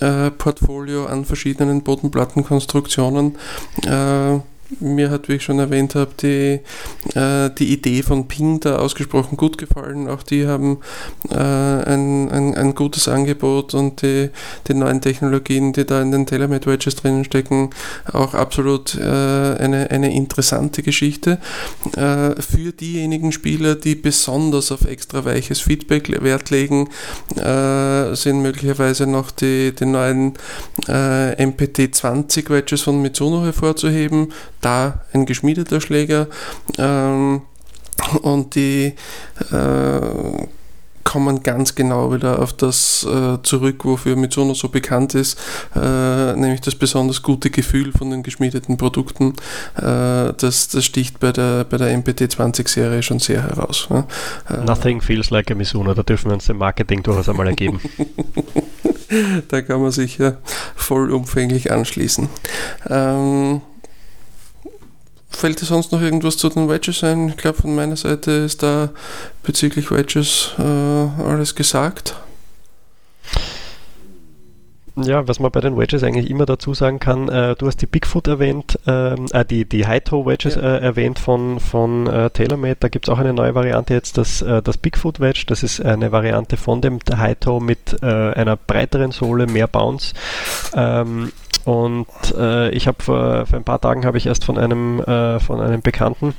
äh, 0.00 0.30
Portfolio 0.30 1.06
an 1.06 1.24
verschiedenen 1.24 1.82
Bodenplattenkonstruktionen. 1.82 3.36
Äh, 3.84 4.40
mir 4.80 5.10
hat, 5.10 5.28
wie 5.28 5.34
ich 5.34 5.42
schon 5.42 5.58
erwähnt 5.58 5.94
habe, 5.94 6.10
die, 6.20 6.60
äh, 7.14 7.50
die 7.58 7.72
Idee 7.72 8.02
von 8.02 8.28
Ping 8.28 8.60
da 8.60 8.76
ausgesprochen 8.76 9.36
gut 9.36 9.58
gefallen. 9.58 10.08
Auch 10.08 10.22
die 10.22 10.46
haben 10.46 10.78
äh, 11.30 11.36
ein, 11.36 12.30
ein, 12.30 12.54
ein, 12.54 12.74
gutes 12.74 13.08
Angebot 13.08 13.74
und 13.74 14.02
die, 14.02 14.30
die 14.68 14.74
neuen 14.74 15.00
Technologien, 15.00 15.72
die 15.72 15.84
da 15.84 16.00
in 16.00 16.10
den 16.10 16.26
TeleMed 16.26 16.66
Wedges 16.66 16.96
drinnen 16.96 17.24
stecken, 17.24 17.70
auch 18.12 18.34
absolut 18.34 18.94
äh, 18.94 19.02
eine, 19.02 19.90
eine 19.90 20.14
interessante 20.14 20.82
Geschichte. 20.82 21.38
Äh, 21.96 22.40
für 22.40 22.72
diejenigen 22.72 23.32
Spieler, 23.32 23.74
die 23.74 23.94
besonders 23.94 24.72
auf 24.72 24.84
extra 24.84 25.24
weiches 25.24 25.60
Feedback 25.60 26.22
Wert 26.22 26.50
legen, 26.50 26.88
äh, 27.36 28.14
sind 28.14 28.42
möglicherweise 28.42 29.06
noch 29.06 29.30
die, 29.30 29.72
die 29.72 29.86
neuen 29.86 30.34
äh, 30.88 31.44
MPT 31.44 31.94
20 31.94 32.50
Wedges 32.50 32.82
von 32.82 33.00
Mitsuno 33.00 33.44
hervorzuheben 33.44 34.32
da 34.62 35.00
ein 35.12 35.26
geschmiedeter 35.26 35.80
Schläger 35.80 36.28
ähm, 36.78 37.42
und 38.22 38.54
die 38.54 38.94
äh, 39.50 40.46
kommen 41.04 41.42
ganz 41.42 41.74
genau 41.74 42.12
wieder 42.12 42.38
auf 42.38 42.52
das 42.52 43.04
äh, 43.04 43.42
zurück, 43.42 43.84
wofür 43.84 44.16
Mitsuno 44.16 44.54
so 44.54 44.68
bekannt 44.68 45.14
ist, 45.14 45.38
äh, 45.74 46.32
nämlich 46.34 46.60
das 46.60 46.74
besonders 46.74 47.22
gute 47.22 47.50
Gefühl 47.50 47.92
von 47.92 48.10
den 48.10 48.22
geschmiedeten 48.22 48.76
Produkten. 48.76 49.34
Äh, 49.76 50.32
das, 50.32 50.68
das 50.68 50.84
sticht 50.84 51.20
bei 51.20 51.32
der, 51.32 51.64
bei 51.64 51.76
der 51.76 51.96
MPT-20-Serie 51.98 53.02
schon 53.02 53.18
sehr 53.18 53.42
heraus. 53.42 53.88
Ne? 53.90 54.04
Nothing 54.64 55.00
feels 55.00 55.30
like 55.30 55.50
a 55.50 55.54
Mizuno, 55.54 55.92
da 55.92 56.02
dürfen 56.02 56.30
wir 56.30 56.34
uns 56.34 56.46
dem 56.46 56.58
Marketing 56.58 57.02
durchaus 57.02 57.28
einmal 57.28 57.48
ergeben. 57.48 57.80
da 59.48 59.62
kann 59.62 59.80
man 59.82 59.90
sich 59.90 60.18
ja 60.18 60.36
vollumfänglich 60.74 61.72
anschließen. 61.72 62.28
Ähm, 62.88 63.60
Fällt 65.32 65.60
dir 65.60 65.66
sonst 65.66 65.92
noch 65.92 66.00
irgendwas 66.00 66.36
zu 66.36 66.48
den 66.48 66.68
Wedges 66.68 67.02
ein? 67.02 67.30
Ich 67.30 67.36
glaube, 67.36 67.62
von 67.62 67.74
meiner 67.74 67.96
Seite 67.96 68.30
ist 68.30 68.62
da 68.62 68.90
bezüglich 69.42 69.90
Wedges 69.90 70.50
äh, 70.58 70.62
alles 70.62 71.54
gesagt. 71.54 72.14
Ja, 74.96 75.26
was 75.26 75.40
man 75.40 75.50
bei 75.50 75.60
den 75.60 75.78
Wedges 75.78 76.02
eigentlich 76.02 76.28
immer 76.28 76.44
dazu 76.44 76.74
sagen 76.74 76.98
kann, 76.98 77.28
äh, 77.30 77.56
du 77.56 77.66
hast 77.66 77.78
die 77.78 77.86
Bigfoot 77.86 78.28
erwähnt, 78.28 78.78
ähm, 78.86 79.26
äh, 79.32 79.42
die, 79.44 79.64
die 79.64 79.86
High-Toe-Wedges 79.86 80.56
ja. 80.56 80.60
äh, 80.60 80.80
erwähnt 80.80 81.18
von, 81.18 81.60
von 81.60 82.06
äh, 82.06 82.28
TaylorMade. 82.28 82.76
Da 82.78 82.88
gibt 82.88 83.08
es 83.08 83.12
auch 83.12 83.18
eine 83.18 83.32
neue 83.32 83.54
Variante 83.54 83.94
jetzt, 83.94 84.18
das, 84.18 84.42
äh, 84.42 84.60
das 84.60 84.76
Bigfoot 84.76 85.18
Wedge. 85.18 85.44
Das 85.46 85.62
ist 85.62 85.80
eine 85.80 86.12
Variante 86.12 86.58
von 86.58 86.82
dem 86.82 86.98
High-Toe 87.10 87.62
mit 87.62 88.02
äh, 88.02 88.06
einer 88.06 88.56
breiteren 88.56 89.12
Sohle, 89.12 89.46
mehr 89.46 89.66
Bounce. 89.66 90.12
Ähm, 90.74 91.32
und 91.64 92.06
äh, 92.36 92.70
ich 92.70 92.86
habe 92.86 93.02
vor, 93.02 93.46
vor 93.46 93.58
ein 93.58 93.64
paar 93.64 93.80
Tagen 93.80 94.04
habe 94.04 94.18
ich 94.18 94.26
erst 94.26 94.44
von 94.44 94.58
einem 94.58 95.00
äh, 95.00 95.38
von 95.38 95.60
einem 95.60 95.80
Bekannten 95.80 96.34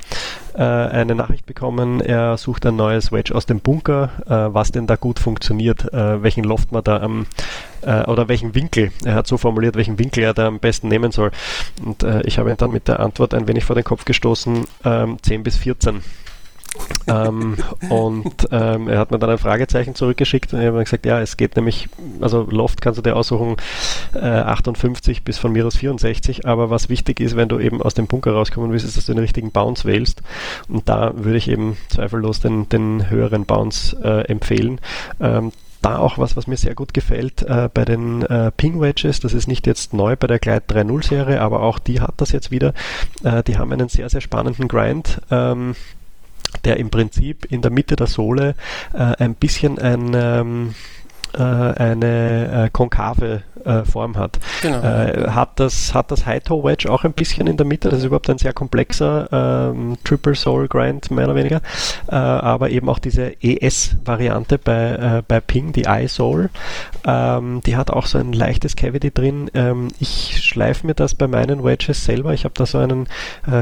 äh, 0.54 0.62
eine 0.62 1.14
Nachricht 1.14 1.46
bekommen. 1.46 2.00
Er 2.00 2.36
sucht 2.36 2.66
ein 2.66 2.76
neues 2.76 3.10
Wedge 3.10 3.34
aus 3.34 3.46
dem 3.46 3.60
Bunker, 3.60 4.10
äh, 4.26 4.54
was 4.54 4.72
denn 4.72 4.86
da 4.86 4.96
gut 4.96 5.18
funktioniert, 5.18 5.92
äh, 5.92 6.22
welchen 6.22 6.44
Loft 6.44 6.72
man 6.72 6.84
da 6.84 7.00
am 7.00 7.26
äh, 7.82 8.04
oder 8.04 8.28
welchen 8.28 8.54
Winkel. 8.54 8.92
Er 9.04 9.14
hat 9.14 9.26
so 9.26 9.38
formuliert, 9.38 9.76
welchen 9.76 9.98
Winkel 9.98 10.24
er 10.24 10.34
da 10.34 10.46
am 10.46 10.58
besten 10.58 10.88
nehmen 10.88 11.12
soll. 11.12 11.30
Und 11.84 12.04
ich 12.24 12.38
habe 12.38 12.50
ihn 12.50 12.56
dann 12.56 12.70
mit 12.70 12.88
der 12.88 13.00
Antwort 13.00 13.34
ein 13.34 13.48
wenig 13.48 13.64
vor 13.64 13.74
den 13.74 13.84
Kopf 13.84 14.04
gestoßen: 14.04 14.66
ähm, 14.84 15.16
10 15.22 15.42
bis 15.42 15.56
14 15.56 16.02
ähm, 17.06 17.56
und 17.88 18.48
ähm, 18.50 18.88
er 18.88 18.98
hat 18.98 19.10
mir 19.10 19.18
dann 19.18 19.30
ein 19.30 19.38
Fragezeichen 19.38 19.94
zurückgeschickt 19.94 20.52
und 20.52 20.60
ich 20.60 20.66
habe 20.66 20.82
gesagt, 20.82 21.06
ja, 21.06 21.20
es 21.20 21.36
geht 21.36 21.56
nämlich, 21.56 21.88
also 22.20 22.46
Loft 22.50 22.80
kannst 22.80 22.98
du 22.98 23.02
dir 23.02 23.16
aussuchen, 23.16 23.56
äh, 24.14 24.18
58 24.18 25.22
bis 25.22 25.38
von 25.38 25.52
mir 25.52 25.66
aus 25.66 25.76
64, 25.76 26.46
aber 26.46 26.70
was 26.70 26.88
wichtig 26.88 27.20
ist, 27.20 27.36
wenn 27.36 27.48
du 27.48 27.58
eben 27.58 27.82
aus 27.82 27.94
dem 27.94 28.06
Bunker 28.06 28.32
rauskommen 28.32 28.72
willst, 28.72 28.86
ist, 28.86 28.96
dass 28.96 29.06
du 29.06 29.12
den 29.12 29.20
richtigen 29.20 29.50
Bounce 29.50 29.84
wählst 29.84 30.22
und 30.68 30.88
da 30.88 31.12
würde 31.14 31.38
ich 31.38 31.48
eben 31.48 31.76
zweifellos 31.88 32.40
den, 32.40 32.68
den 32.68 33.10
höheren 33.10 33.44
Bounce 33.44 33.96
äh, 34.02 34.30
empfehlen. 34.30 34.80
Ähm, 35.20 35.52
da 35.84 35.98
auch 35.98 36.16
was, 36.16 36.34
was 36.34 36.46
mir 36.46 36.56
sehr 36.56 36.74
gut 36.74 36.94
gefällt 36.94 37.42
äh, 37.42 37.68
bei 37.72 37.84
den 37.84 38.22
äh, 38.22 38.50
Ping 38.52 38.80
Wedges. 38.80 39.20
Das 39.20 39.34
ist 39.34 39.46
nicht 39.46 39.66
jetzt 39.66 39.92
neu 39.92 40.16
bei 40.16 40.26
der 40.26 40.38
Glide 40.38 40.62
3.0 40.66 41.04
Serie, 41.04 41.40
aber 41.42 41.60
auch 41.60 41.78
die 41.78 42.00
hat 42.00 42.14
das 42.16 42.32
jetzt 42.32 42.50
wieder. 42.50 42.72
Äh, 43.22 43.42
die 43.42 43.58
haben 43.58 43.70
einen 43.70 43.90
sehr, 43.90 44.08
sehr 44.08 44.22
spannenden 44.22 44.66
Grind. 44.66 45.20
Ähm, 45.30 45.76
der 46.64 46.78
im 46.78 46.90
Prinzip 46.90 47.44
in 47.50 47.62
der 47.62 47.70
Mitte 47.70 47.96
der 47.96 48.06
Sohle 48.06 48.54
äh, 48.92 48.98
ein 48.98 49.34
bisschen 49.34 49.78
ein 49.78 50.12
ähm, 50.14 50.74
äh, 51.34 51.42
eine 51.42 52.66
äh, 52.66 52.70
konkave 52.70 53.42
äh, 53.64 53.84
Form 53.84 54.16
hat. 54.16 54.38
Genau. 54.62 54.80
Äh, 54.80 55.30
hat 55.30 55.60
das, 55.60 55.94
hat 55.94 56.10
das 56.10 56.26
High-Toe 56.26 56.64
Wedge 56.64 56.90
auch 56.90 57.04
ein 57.04 57.12
bisschen 57.12 57.46
in 57.46 57.56
der 57.56 57.66
Mitte, 57.66 57.88
das 57.88 58.00
ist 58.00 58.06
überhaupt 58.06 58.30
ein 58.30 58.38
sehr 58.38 58.52
komplexer 58.52 59.28
ähm, 59.72 59.96
Triple 60.04 60.34
Soul 60.34 60.68
Grind, 60.68 61.10
mehr 61.10 61.26
oder 61.26 61.34
weniger, 61.34 61.60
äh, 62.08 62.14
aber 62.14 62.70
eben 62.70 62.88
auch 62.88 62.98
diese 62.98 63.32
ES-Variante 63.42 64.58
bei, 64.58 64.90
äh, 64.90 65.22
bei 65.26 65.40
Ping, 65.40 65.72
die 65.72 65.84
iSoul, 65.88 66.50
ähm, 67.06 67.60
die 67.64 67.76
hat 67.76 67.90
auch 67.90 68.06
so 68.06 68.18
ein 68.18 68.32
leichtes 68.32 68.76
Cavity 68.76 69.10
drin. 69.10 69.50
Ähm, 69.54 69.88
ich 69.98 70.42
schleife 70.42 70.86
mir 70.86 70.94
das 70.94 71.14
bei 71.14 71.26
meinen 71.26 71.64
Wedges 71.64 72.04
selber, 72.04 72.34
ich 72.34 72.44
habe 72.44 72.54
da 72.56 72.66
so 72.66 72.78
einen 72.78 73.06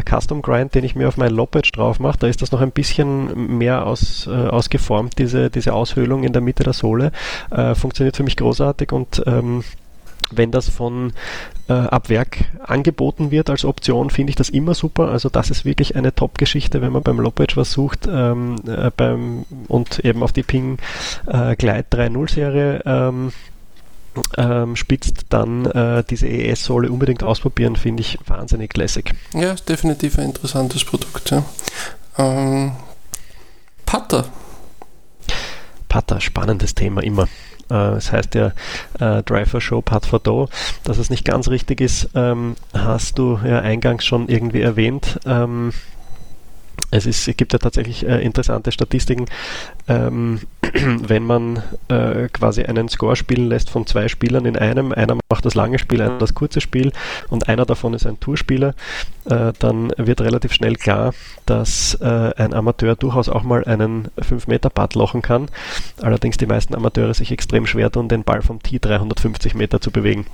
Custom 0.08 0.42
Grind, 0.42 0.74
den 0.74 0.84
ich 0.84 0.94
mir 0.94 1.08
auf 1.08 1.16
mein 1.16 1.32
Lob 1.32 1.54
Wedge 1.54 1.70
drauf 1.72 1.98
mache, 1.98 2.18
da 2.18 2.26
ist 2.26 2.42
das 2.42 2.52
noch 2.52 2.60
ein 2.60 2.70
bisschen 2.70 3.58
mehr 3.58 3.86
aus, 3.86 4.28
ausgeformt, 4.28 5.18
diese, 5.18 5.50
diese 5.50 5.74
Aushöhlung 5.74 6.24
in 6.24 6.32
der 6.32 6.42
Mitte 6.42 6.62
der 6.62 6.72
Sohle 6.72 7.12
äh, 7.50 7.74
funktioniert 7.74 8.16
für 8.16 8.22
mich 8.22 8.36
großartig 8.36 8.92
und 8.92 9.22
ähm, 9.26 9.64
wenn 10.30 10.50
das 10.50 10.68
von 10.68 11.12
äh, 11.68 11.72
ab 11.72 12.08
Werk 12.08 12.44
angeboten 12.62 13.30
wird 13.30 13.50
als 13.50 13.64
Option, 13.64 14.11
finde 14.11 14.30
ich 14.30 14.37
das 14.37 14.48
immer 14.48 14.74
super. 14.74 15.08
Also 15.08 15.28
das 15.28 15.50
ist 15.50 15.64
wirklich 15.64 15.96
eine 15.96 16.14
Top-Geschichte, 16.14 16.82
wenn 16.82 16.92
man 16.92 17.02
beim 17.02 17.20
Lopage 17.20 17.56
was 17.56 17.72
sucht 17.72 18.08
ähm, 18.11 18.56
äh, 18.66 18.90
beim, 18.96 19.44
und 19.68 19.98
eben 20.00 20.22
auf 20.22 20.32
die 20.32 20.42
Ping 20.42 20.78
äh, 21.26 21.56
Glide 21.56 21.87
3.0 21.90 22.30
Serie 22.30 22.82
ähm, 22.85 23.32
ähm, 24.37 24.76
spitzt, 24.76 25.26
dann 25.30 25.66
äh, 25.66 26.04
diese 26.08 26.28
ES-Sohle 26.28 26.90
unbedingt 26.90 27.22
ausprobieren, 27.22 27.76
finde 27.76 28.02
ich 28.02 28.18
wahnsinnig 28.26 28.76
lässig. 28.76 29.14
Ja, 29.35 29.52
ist 29.52 29.68
definitiv 29.68 30.18
ein 30.18 30.26
interessantes 30.26 30.85
Produkt. 30.85 31.30
Ja. 31.30 31.44
Ähm, 32.18 32.72
Putter 33.87 34.26
Putter, 35.92 36.22
spannendes 36.22 36.74
Thema 36.74 37.02
immer. 37.02 37.28
Äh, 37.70 37.92
es 37.96 38.12
heißt 38.12 38.35
ja 38.35 38.53
äh, 39.01 39.22
Driver 39.22 39.61
Show 39.61 39.81
Putt 39.83 40.07
for 40.07 40.20
Do. 40.20 40.48
Dass 40.85 40.98
es 40.98 41.11
nicht 41.11 41.25
ganz 41.25 41.48
richtig 41.48 41.81
ist, 41.81 42.11
ähm, 42.14 42.57
hast 42.75 43.18
du 43.18 43.38
ja 43.44 43.61
eingangs 43.61 44.05
schon 44.05 44.29
irgendwie 44.29 44.61
erwähnt. 44.61 45.20
Ähm, 45.27 45.72
es, 46.90 47.07
ist, 47.07 47.27
es 47.27 47.37
gibt 47.37 47.53
ja 47.53 47.59
tatsächlich 47.59 48.07
äh, 48.07 48.22
interessante 48.22 48.72
Statistiken, 48.72 49.27
ähm, 49.88 50.40
wenn 51.06 51.24
man 51.24 51.62
äh, 51.88 52.28
quasi 52.32 52.62
einen 52.62 52.88
Score 52.88 53.16
spielen 53.16 53.48
lässt 53.48 53.70
von 53.70 53.87
zwei 53.87 54.08
Spielern 54.08 54.46
in 54.46 54.56
einem, 54.56 54.92
einer 54.92 55.18
macht 55.28 55.44
das 55.44 55.54
lange 55.54 55.78
Spiel, 55.78 56.00
einer 56.00 56.18
das 56.18 56.35
kurze 56.35 56.61
Spiel 56.61 56.92
und 57.28 57.48
einer 57.48 57.66
davon 57.66 57.94
ist 57.94 58.06
ein 58.06 58.20
Tourspieler, 58.20 58.74
äh, 59.26 59.52
dann 59.58 59.92
wird 59.96 60.20
relativ 60.20 60.52
schnell 60.52 60.76
klar, 60.76 61.14
dass 61.46 61.94
äh, 62.00 62.32
ein 62.37 62.54
Amateur 62.54 62.96
durchaus 62.96 63.28
auch 63.28 63.42
mal 63.42 63.64
einen 63.64 64.08
5-Meter-Putt 64.18 64.94
lochen 64.94 65.22
kann. 65.22 65.48
Allerdings 66.00 66.37
die 66.37 66.46
meisten 66.46 66.74
Amateure 66.74 67.14
sich 67.14 67.32
extrem 67.32 67.66
schwer 67.66 67.90
tun, 67.90 68.08
den 68.08 68.24
Ball 68.24 68.42
vom 68.42 68.62
Tee 68.62 68.78
350 68.78 69.54
Meter 69.54 69.80
zu 69.80 69.90
bewegen. 69.90 70.26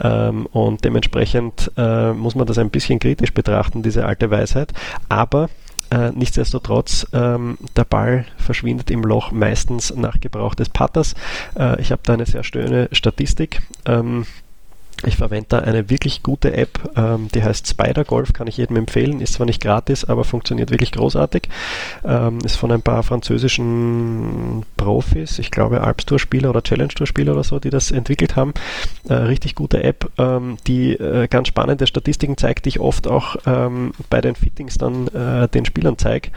Ähm, 0.00 0.46
und 0.46 0.84
dementsprechend 0.84 1.70
äh, 1.76 2.12
muss 2.12 2.34
man 2.34 2.46
das 2.46 2.58
ein 2.58 2.70
bisschen 2.70 2.98
kritisch 2.98 3.32
betrachten, 3.32 3.82
diese 3.82 4.04
alte 4.04 4.30
Weisheit. 4.30 4.72
Aber 5.08 5.48
äh, 5.90 6.10
nichtsdestotrotz, 6.12 7.06
ähm, 7.12 7.58
der 7.76 7.84
Ball 7.84 8.26
verschwindet 8.38 8.90
im 8.90 9.02
Loch 9.02 9.32
meistens 9.32 9.94
nach 9.94 10.20
Gebrauch 10.20 10.54
des 10.54 10.68
Putters. 10.68 11.14
Äh, 11.58 11.80
ich 11.80 11.92
habe 11.92 12.02
da 12.04 12.14
eine 12.14 12.26
sehr 12.26 12.44
schöne 12.44 12.88
Statistik. 12.92 13.62
Ähm, 13.86 14.26
ich 15.04 15.16
verwende 15.16 15.46
da 15.48 15.58
eine 15.60 15.88
wirklich 15.88 16.22
gute 16.22 16.52
App, 16.52 16.90
ähm, 16.96 17.28
die 17.34 17.42
heißt 17.42 17.66
Spider 17.66 18.04
Golf, 18.04 18.32
kann 18.32 18.46
ich 18.46 18.56
jedem 18.56 18.76
empfehlen. 18.76 19.20
Ist 19.20 19.34
zwar 19.34 19.46
nicht 19.46 19.62
gratis, 19.62 20.04
aber 20.04 20.24
funktioniert 20.24 20.70
wirklich 20.70 20.92
großartig. 20.92 21.48
Ähm, 22.04 22.38
ist 22.44 22.56
von 22.56 22.70
ein 22.72 22.82
paar 22.82 23.02
französischen 23.02 24.64
Profis, 24.76 25.38
ich 25.38 25.50
glaube 25.50 25.82
Alps 25.82 26.06
Tour 26.06 26.18
Spieler 26.18 26.50
oder 26.50 26.62
Challenge 26.62 26.88
Tour 26.88 27.06
Spieler 27.06 27.32
oder 27.32 27.44
so, 27.44 27.58
die 27.58 27.70
das 27.70 27.90
entwickelt 27.90 28.36
haben. 28.36 28.52
Äh, 29.08 29.14
richtig 29.14 29.54
gute 29.54 29.82
App, 29.82 30.10
ähm, 30.18 30.56
die 30.66 30.92
äh, 30.92 31.28
ganz 31.28 31.48
spannende 31.48 31.86
Statistiken 31.86 32.36
zeigt, 32.36 32.66
die 32.66 32.70
ich 32.70 32.80
oft 32.80 33.08
auch 33.08 33.36
ähm, 33.46 33.92
bei 34.10 34.20
den 34.20 34.34
Fittings 34.34 34.76
dann 34.76 35.08
äh, 35.08 35.48
den 35.48 35.64
Spielern 35.64 35.96
zeige. 35.98 36.30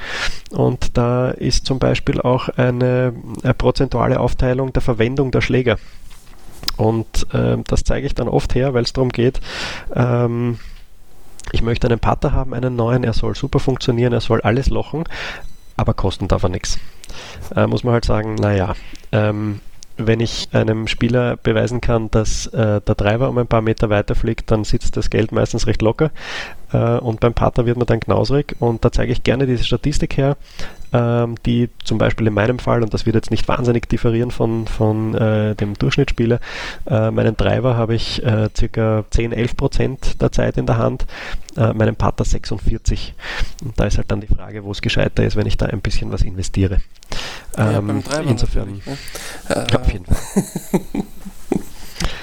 Und 0.52 0.98
da 0.98 1.32
ist 1.32 1.66
zum 1.66 1.80
Beispiel 1.80 2.22
auch 2.22 2.50
eine, 2.50 3.14
eine 3.44 3.54
prozentuale 3.54 4.20
Aufteilung 4.20 4.72
der 4.74 4.82
Verwendung 4.82 5.32
der 5.32 5.42
Schläger. 5.42 5.78
Und 6.78 7.28
äh, 7.34 7.58
das 7.68 7.84
zeige 7.84 8.08
ich 8.08 8.16
dann 8.16 8.28
oft 8.28 8.56
her, 8.56 8.74
weil 8.74 8.84
es 8.84 8.94
darum 8.94 9.10
geht, 9.10 9.40
ähm, 9.94 10.60
ich 11.52 11.62
möchte 11.62 11.88
einen 11.88 12.00
Putter 12.00 12.32
haben, 12.32 12.54
einen 12.54 12.76
neuen, 12.76 13.04
er 13.04 13.14
soll 13.14 13.36
super 13.36 13.60
funktionieren, 13.60 14.14
er 14.14 14.22
soll 14.22 14.42
alles 14.42 14.70
lochen, 14.70 15.04
aber 15.76 15.94
kosten 15.94 16.28
darf 16.28 16.44
er 16.44 16.50
nichts. 16.50 16.80
Äh, 17.56 17.68
muss 17.68 17.84
man 17.84 17.94
halt 17.94 18.06
sagen, 18.06 18.36
naja, 18.36 18.76
ähm, 19.12 19.60
wenn 19.98 20.20
ich 20.20 20.50
einem 20.54 20.88
Spieler 20.88 21.38
beweisen 21.38 21.80
kann, 21.80 22.10
dass 22.10 22.48
äh, 22.48 22.82
der 22.82 22.98
Treiber 22.98 23.30
um 23.30 23.38
ein 23.38 23.48
paar 23.48 23.62
Meter 23.62 23.90
weiter 23.90 24.16
fliegt, 24.16 24.50
dann 24.50 24.64
sitzt 24.64 24.98
das 24.98 25.10
Geld 25.10 25.32
meistens 25.32 25.68
recht 25.68 25.82
locker. 25.82 26.12
Äh, 26.72 26.98
und 26.98 27.20
beim 27.20 27.34
Partner 27.34 27.66
wird 27.66 27.78
man 27.78 27.86
dann 27.86 28.00
knausrig. 28.00 28.56
Und 28.60 28.84
da 28.84 28.92
zeige 28.92 29.12
ich 29.12 29.24
gerne 29.24 29.46
diese 29.46 29.64
Statistik 29.64 30.18
her, 30.18 30.36
ähm, 30.94 31.36
die 31.46 31.70
zum 31.84 31.98
Beispiel 31.98 32.28
in 32.28 32.34
meinem 32.34 32.60
Fall, 32.60 32.84
und 32.84 32.94
das 32.94 33.06
wird 33.06 33.16
jetzt 33.16 33.32
nicht 33.32 33.48
wahnsinnig 33.48 33.90
differieren 33.90 34.32
von, 34.32 34.68
von 34.68 35.16
äh, 35.16 35.56
dem 35.56 35.74
Durchschnittsspieler, 35.74 36.40
äh, 36.86 37.12
meinen 37.12 37.36
Treiber 37.36 37.76
habe 37.76 37.96
ich 37.96 38.24
äh, 38.24 38.50
circa 38.56 39.04
10, 39.10 39.34
11 39.34 39.58
Prozent 39.58 40.22
der 40.22 40.32
Zeit 40.32 40.58
in 40.58 40.66
der 40.66 40.78
Hand, 40.78 41.06
äh, 41.58 41.74
meinen 41.74 41.96
Partner 41.96 42.26
46. 42.26 43.16
Und 43.64 43.80
da 43.80 43.86
ist 43.86 43.98
halt 43.98 44.12
dann 44.12 44.22
die 44.22 44.28
Frage, 44.28 44.64
wo 44.64 44.72
es 44.72 44.82
gescheiter 44.82 45.24
ist, 45.24 45.36
wenn 45.36 45.48
ich 45.48 45.58
da 45.58 45.66
ein 45.66 45.82
bisschen 45.82 46.12
was 46.12 46.22
investiere. 46.22 46.78
Ähm, 47.58 48.04
ja, 48.12 48.22
insofern, 48.22 48.82
ne? 48.86 48.98
auf 49.76 49.92
jeden 49.92 50.06
Fall. 50.06 50.18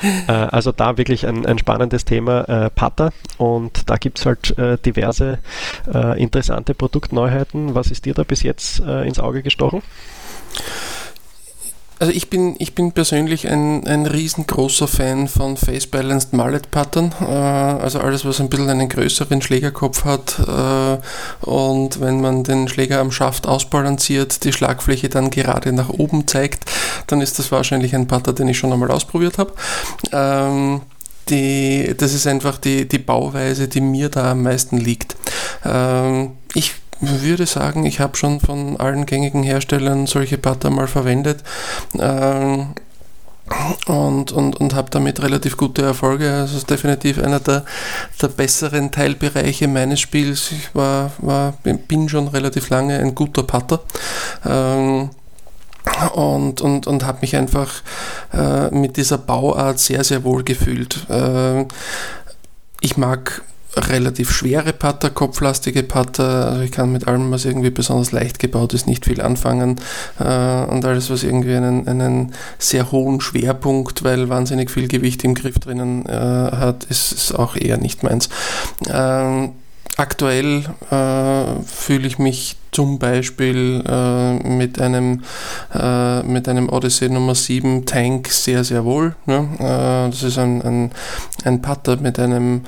Äh, 0.03 0.33
also 0.33 0.73
da 0.73 0.97
wirklich 0.97 1.27
ein, 1.27 1.47
ein 1.47 1.59
spannendes 1.59 2.05
Thema 2.05 2.49
äh, 2.49 2.71
Putter 2.71 3.13
und 3.39 3.89
da 3.91 3.97
gibt 3.97 4.19
es 4.19 4.27
halt 4.27 4.57
äh, 4.59 4.79
diverse 4.79 5.39
äh, 5.93 6.21
interessante 6.21 6.75
Produktneuheiten. 6.75 7.75
Was 7.75 7.91
ist 7.91 8.05
dir 8.07 8.15
da 8.15 8.23
bis 8.23 8.43
jetzt 8.43 8.81
äh, 8.81 9.07
ins 9.07 9.19
Auge 9.19 9.43
gestochen? 9.43 9.83
Also 12.01 12.15
ich 12.15 12.31
bin, 12.31 12.57
ich 12.59 12.75
bin 12.75 12.93
persönlich 12.93 13.47
ein, 13.47 13.87
ein 13.87 14.07
riesengroßer 14.07 14.89
Fan 14.89 15.29
von 15.29 15.59
Face-Balanced 15.59 16.33
Mallet 16.33 16.71
Pattern. 16.71 17.15
Äh, 17.21 17.27
also 17.27 18.01
alles, 18.01 18.25
was 18.25 18.41
ein 18.41 18.49
bisschen 18.49 18.71
einen 18.71 18.89
größeren 18.89 19.43
Schlägerkopf 19.43 20.07
hat 20.07 20.39
äh, 20.39 21.47
und 21.47 22.01
wenn 22.01 22.23
man 22.23 22.43
den 22.43 22.69
Schläger 22.69 23.01
am 23.01 23.13
Schaft 23.13 23.47
ausbalanciert, 23.47 24.45
die 24.45 24.53
Schlagfläche 24.55 25.11
dann 25.11 25.29
gerade 25.29 25.75
nach 25.75 25.91
oben 25.91 26.27
zeigt, 26.27 26.65
dann 27.07 27.21
ist 27.21 27.39
das 27.39 27.53
wahrscheinlich 27.53 27.95
ein 27.95 28.07
Putter, 28.07 28.33
den 28.33 28.49
ich 28.49 28.57
schon 28.57 28.73
einmal 28.73 28.91
ausprobiert 28.91 29.37
habe. 29.37 29.53
Ähm, 30.11 30.81
die, 31.29 31.95
das 31.99 32.15
ist 32.15 32.27
einfach 32.27 32.57
die, 32.57 32.89
die 32.89 32.99
Bauweise, 32.99 33.69
die 33.69 33.83
mir 33.83 34.09
da 34.09 34.31
am 34.31 34.43
meisten 34.43 34.79
liegt. 34.79 35.17
Ähm, 35.67 36.31
ich 36.55 36.73
würde 37.01 37.47
sagen, 37.47 37.87
ich 37.87 38.01
habe 38.01 38.17
schon 38.17 38.41
von 38.41 38.79
allen 38.79 39.07
gängigen 39.07 39.43
Herstellern 39.43 40.07
solche 40.07 40.39
Butter 40.39 40.71
mal 40.71 40.87
verwendet. 40.87 41.43
Ähm, 41.99 42.75
und, 43.87 44.31
und, 44.31 44.57
und 44.61 44.75
habe 44.75 44.91
damit 44.91 45.21
relativ 45.23 45.57
gute 45.57 45.83
Erfolge. 45.83 46.31
Also 46.31 46.53
es 46.53 46.63
ist 46.63 46.71
definitiv 46.71 47.19
einer 47.19 47.41
der, 47.41 47.65
der 48.23 48.29
besseren 48.29 48.93
Teilbereiche 48.93 49.67
meines 49.67 50.01
Spiels. 50.01 50.53
Ich 50.53 50.75
war, 50.75 51.11
war, 51.19 51.55
bin 51.63 52.09
schon 52.09 52.29
relativ 52.29 52.69
lange 52.71 52.99
ein 52.99 53.15
guter 53.15 53.43
Putter. 53.43 53.81
Ähm, 54.47 55.11
und, 56.15 56.61
und, 56.61 56.87
und 56.87 57.05
habe 57.05 57.19
mich 57.23 57.35
einfach 57.37 57.83
äh, 58.33 58.71
mit 58.71 58.97
dieser 58.97 59.19
Bauart 59.19 59.81
sehr, 59.81 60.05
sehr 60.05 60.23
wohl 60.23 60.45
gefühlt. 60.45 61.09
Äh, 61.11 61.67
ich 62.81 62.97
mag 62.97 63.43
relativ 63.77 64.33
schwere 64.33 64.73
Putter, 64.73 65.11
kopflastige 65.11 65.83
Putter. 65.83 66.49
Also 66.51 66.63
ich 66.63 66.73
kann 66.73 66.93
mit 66.93 67.07
allem, 67.07 67.31
was 67.31 67.45
irgendwie 67.45 67.71
besonders 67.71 68.13
leicht 68.13 68.39
gebaut 68.39 68.75
ist, 68.75 68.87
nicht 68.87 69.05
viel 69.05 69.21
anfangen. 69.21 69.77
Äh, 70.19 70.25
und 70.25 70.85
alles, 70.85 71.11
was 71.11 71.23
irgendwie 71.23 71.55
einen, 71.55 71.87
einen 71.87 72.35
sehr 72.59 72.91
hohen 72.93 73.21
Schwerpunkt, 73.21 74.03
weil 74.03 74.29
wahnsinnig 74.29 74.71
viel 74.71 74.89
Gewicht 74.89 75.25
im 75.25 75.35
Griff 75.35 75.59
drinnen 75.59 76.07
äh, 76.07 76.13
hat, 76.13 76.85
ist, 76.85 77.13
ist 77.13 77.33
auch 77.33 77.57
eher 77.57 77.77
nicht 77.77 78.03
meins. 78.03 78.29
Ähm, 78.89 79.53
aktuell 79.97 80.65
äh, 80.91 81.63
fühle 81.65 82.07
ich 82.07 82.19
mich 82.19 82.57
zum 82.73 82.99
Beispiel 82.99 83.83
äh, 83.87 84.35
mit, 84.49 84.81
einem, 84.81 85.23
äh, 85.75 86.23
mit 86.23 86.49
einem 86.49 86.69
Odyssey 86.69 87.09
Nummer 87.09 87.35
7 87.35 87.85
Tank 87.85 88.29
sehr, 88.29 88.65
sehr 88.65 88.85
wohl. 88.85 89.15
Ne? 89.27 89.49
Äh, 89.59 90.11
das 90.11 90.23
ist 90.23 90.39
ein, 90.39 90.63
ein, 90.63 90.91
ein 91.45 91.63
Putter 91.63 91.97
mit 91.97 92.19
einem 92.19 92.63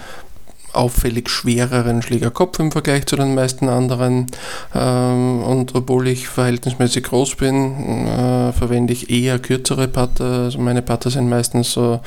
auffällig 0.72 1.28
schwereren 1.28 2.02
Schlägerkopf 2.02 2.58
im 2.58 2.72
Vergleich 2.72 3.06
zu 3.06 3.16
den 3.16 3.34
meisten 3.34 3.68
anderen. 3.68 4.26
Ähm, 4.74 5.42
und 5.42 5.74
obwohl 5.74 6.08
ich 6.08 6.28
verhältnismäßig 6.28 7.04
groß 7.04 7.36
bin, 7.36 8.06
äh, 8.06 8.52
verwende 8.52 8.92
ich 8.92 9.10
eher 9.10 9.38
kürzere 9.38 9.88
Putter. 9.88 10.44
Also 10.44 10.58
meine 10.58 10.82
Putter 10.82 11.10
sind 11.10 11.28
meistens 11.28 11.72
so 11.72 12.00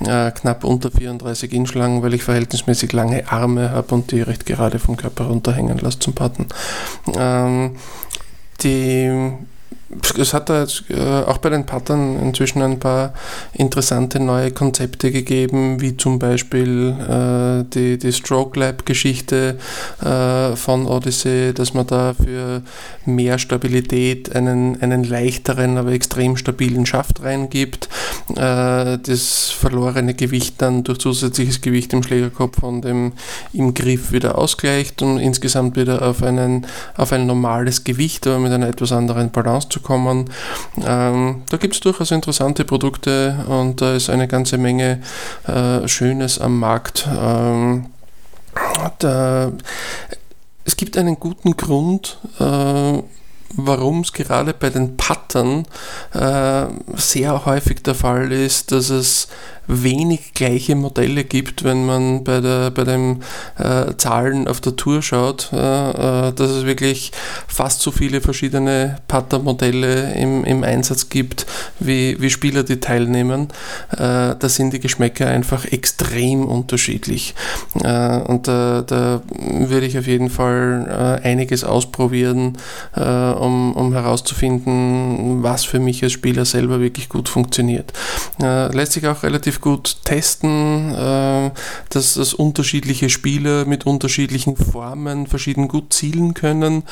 äh, 0.00 0.30
knapp 0.30 0.64
unter 0.64 0.90
34 0.90 1.52
Inch 1.52 1.74
lang, 1.74 2.02
weil 2.02 2.14
ich 2.14 2.22
verhältnismäßig 2.22 2.92
lange 2.92 3.30
Arme 3.30 3.70
habe 3.70 3.94
und 3.94 4.10
die 4.10 4.22
recht 4.22 4.46
gerade 4.46 4.78
vom 4.78 4.96
Körper 4.96 5.24
runterhängen 5.24 5.78
lasse 5.78 5.98
zum 5.98 6.14
Putten. 6.14 6.46
Ähm, 7.16 7.76
die 8.62 9.32
es 10.18 10.32
hat 10.34 10.48
da 10.48 10.60
jetzt, 10.60 10.84
äh, 10.88 11.00
auch 11.00 11.38
bei 11.38 11.50
den 11.50 11.66
Pattern 11.66 12.16
inzwischen 12.20 12.62
ein 12.62 12.78
paar 12.78 13.12
interessante 13.52 14.20
neue 14.20 14.52
Konzepte 14.52 15.10
gegeben, 15.10 15.80
wie 15.80 15.96
zum 15.96 16.20
Beispiel 16.20 16.94
äh, 17.08 17.64
die, 17.74 17.98
die 17.98 18.12
Stroke 18.12 18.58
Lab-Geschichte 18.58 19.58
äh, 20.00 20.54
von 20.54 20.86
Odyssey, 20.86 21.52
dass 21.54 21.74
man 21.74 21.88
da 21.88 22.14
für 22.14 22.62
mehr 23.04 23.38
Stabilität 23.38 24.34
einen, 24.34 24.80
einen 24.80 25.02
leichteren, 25.02 25.76
aber 25.76 25.90
extrem 25.90 26.36
stabilen 26.36 26.86
Schaft 26.86 27.22
reingibt, 27.22 27.88
äh, 28.36 28.96
das 28.98 29.50
verlorene 29.50 30.14
Gewicht 30.14 30.62
dann 30.62 30.84
durch 30.84 30.98
zusätzliches 30.98 31.62
Gewicht 31.62 31.92
im 31.92 32.04
Schlägerkopf 32.04 32.62
und 32.62 32.82
dem, 32.82 33.12
im 33.52 33.74
Griff 33.74 34.12
wieder 34.12 34.38
ausgleicht 34.38 35.02
und 35.02 35.18
insgesamt 35.18 35.76
wieder 35.76 36.02
auf, 36.02 36.22
einen, 36.22 36.66
auf 36.96 37.12
ein 37.12 37.26
normales 37.26 37.82
Gewicht, 37.82 38.28
aber 38.28 38.38
mit 38.38 38.52
einer 38.52 38.68
etwas 38.68 38.92
anderen 38.92 39.30
Balance 39.30 39.68
zu 39.68 39.79
kommen. 39.82 40.30
Ähm, 40.84 41.42
da 41.48 41.56
gibt 41.56 41.74
es 41.74 41.80
durchaus 41.80 42.10
interessante 42.10 42.64
Produkte 42.64 43.44
und 43.48 43.80
da 43.80 43.94
ist 43.94 44.10
eine 44.10 44.28
ganze 44.28 44.58
Menge 44.58 45.00
äh, 45.46 45.86
Schönes 45.88 46.38
am 46.38 46.58
Markt. 46.58 47.08
Ähm, 47.08 47.86
da, 48.98 49.52
es 50.64 50.76
gibt 50.76 50.96
einen 50.96 51.18
guten 51.18 51.56
Grund, 51.56 52.18
äh, 52.38 53.02
warum 53.56 54.00
es 54.00 54.12
gerade 54.12 54.54
bei 54.54 54.70
den 54.70 54.96
Pattern 54.96 55.66
äh, 56.14 56.66
sehr 56.94 57.44
häufig 57.44 57.82
der 57.82 57.94
Fall 57.94 58.30
ist, 58.32 58.72
dass 58.72 58.90
es 58.90 59.28
wenig 59.70 60.34
gleiche 60.34 60.74
Modelle 60.74 61.24
gibt, 61.24 61.64
wenn 61.64 61.86
man 61.86 62.24
bei, 62.24 62.40
der, 62.40 62.70
bei 62.70 62.84
den 62.84 63.22
äh, 63.58 63.94
Zahlen 63.96 64.48
auf 64.48 64.60
der 64.60 64.76
Tour 64.76 65.02
schaut, 65.02 65.50
äh, 65.52 65.56
äh, 65.56 66.32
dass 66.32 66.50
es 66.50 66.66
wirklich 66.66 67.12
fast 67.46 67.80
so 67.80 67.90
viele 67.90 68.20
verschiedene 68.20 68.96
Putter-Modelle 69.08 70.14
im, 70.14 70.44
im 70.44 70.64
Einsatz 70.64 71.08
gibt, 71.08 71.46
wie, 71.78 72.20
wie 72.20 72.30
Spieler, 72.30 72.62
die 72.62 72.80
teilnehmen. 72.80 73.48
Äh, 73.92 74.34
da 74.38 74.48
sind 74.48 74.72
die 74.72 74.80
Geschmäcker 74.80 75.28
einfach 75.28 75.64
extrem 75.64 76.46
unterschiedlich. 76.46 77.34
Äh, 77.82 78.18
und 78.18 78.48
da, 78.48 78.82
da 78.82 79.22
würde 79.28 79.86
ich 79.86 79.98
auf 79.98 80.06
jeden 80.06 80.30
Fall 80.30 81.20
einiges 81.22 81.64
ausprobieren, 81.64 82.56
um, 82.94 83.72
um 83.74 83.92
herauszufinden, 83.92 85.42
was 85.42 85.64
für 85.64 85.78
mich 85.78 86.02
als 86.02 86.12
Spieler 86.12 86.44
selber 86.44 86.80
wirklich 86.80 87.08
gut 87.08 87.28
funktioniert. 87.28 87.92
lässt 88.38 88.92
sich 88.92 89.06
auch 89.06 89.22
relativ 89.22 89.59
gut 89.60 89.98
testen, 90.04 90.94
äh, 90.94 91.50
dass, 91.90 92.14
dass 92.14 92.34
unterschiedliche 92.34 93.08
Spieler 93.08 93.64
mit 93.64 93.86
unterschiedlichen 93.86 94.56
Formen 94.56 95.26
verschieden 95.26 95.68
gut 95.68 95.92
zielen 95.92 96.34
können. 96.34 96.84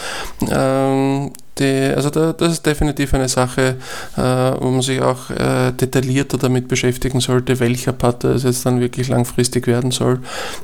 Ähm, 0.50 1.32
die, 1.58 1.92
also 1.94 2.10
da, 2.10 2.32
das 2.32 2.52
ist 2.52 2.66
definitiv 2.66 3.14
eine 3.14 3.28
Sache, 3.28 3.76
äh, 4.16 4.20
wo 4.20 4.70
man 4.70 4.82
sich 4.82 5.00
auch 5.00 5.30
äh, 5.30 5.72
detaillierter 5.72 6.38
damit 6.38 6.68
beschäftigen 6.68 7.20
sollte, 7.20 7.58
welcher 7.60 7.92
Putter 7.92 8.30
es 8.30 8.44
jetzt 8.44 8.64
dann 8.64 8.80
wirklich 8.80 9.08
langfristig 9.08 9.66
werden 9.66 9.90
soll. 9.90 10.20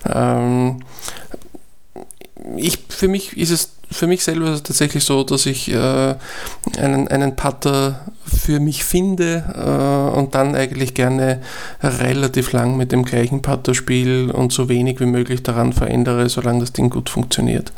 Ähm, 0.06 0.80
ich, 2.56 2.78
für 2.88 3.08
mich 3.08 3.36
ist 3.36 3.50
es 3.50 3.70
für 3.90 4.06
mich 4.06 4.24
selber 4.24 4.60
tatsächlich 4.62 5.04
so, 5.04 5.22
dass 5.22 5.46
ich 5.46 5.70
äh, 5.70 6.14
einen, 6.78 7.08
einen 7.08 7.36
Putter 7.36 8.12
für 8.24 8.58
mich 8.58 8.82
finde 8.82 9.44
äh, 9.54 10.18
und 10.18 10.34
dann 10.34 10.56
eigentlich 10.56 10.94
gerne 10.94 11.40
relativ 11.82 12.52
lang 12.52 12.76
mit 12.76 12.92
dem 12.92 13.04
gleichen 13.04 13.42
Putter 13.42 13.74
spiele 13.74 14.32
und 14.32 14.52
so 14.52 14.68
wenig 14.68 15.00
wie 15.00 15.06
möglich 15.06 15.42
daran 15.42 15.72
verändere, 15.72 16.28
solange 16.28 16.60
das 16.60 16.72
Ding 16.72 16.90
gut 16.90 17.08
funktioniert. 17.08 17.72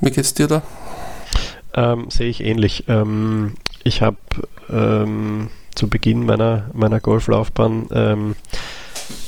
Wie 0.00 0.10
geht's 0.10 0.34
dir 0.34 0.46
da? 0.46 0.62
Ähm, 1.74 2.10
sehe 2.10 2.28
ich 2.28 2.42
ähnlich. 2.42 2.84
Ähm, 2.88 3.54
ich 3.82 4.02
habe 4.02 4.16
ähm, 4.70 5.50
zu 5.74 5.88
Beginn 5.88 6.24
meiner, 6.26 6.70
meiner 6.72 7.00
Golflaufbahn 7.00 7.88
ähm, 7.92 8.36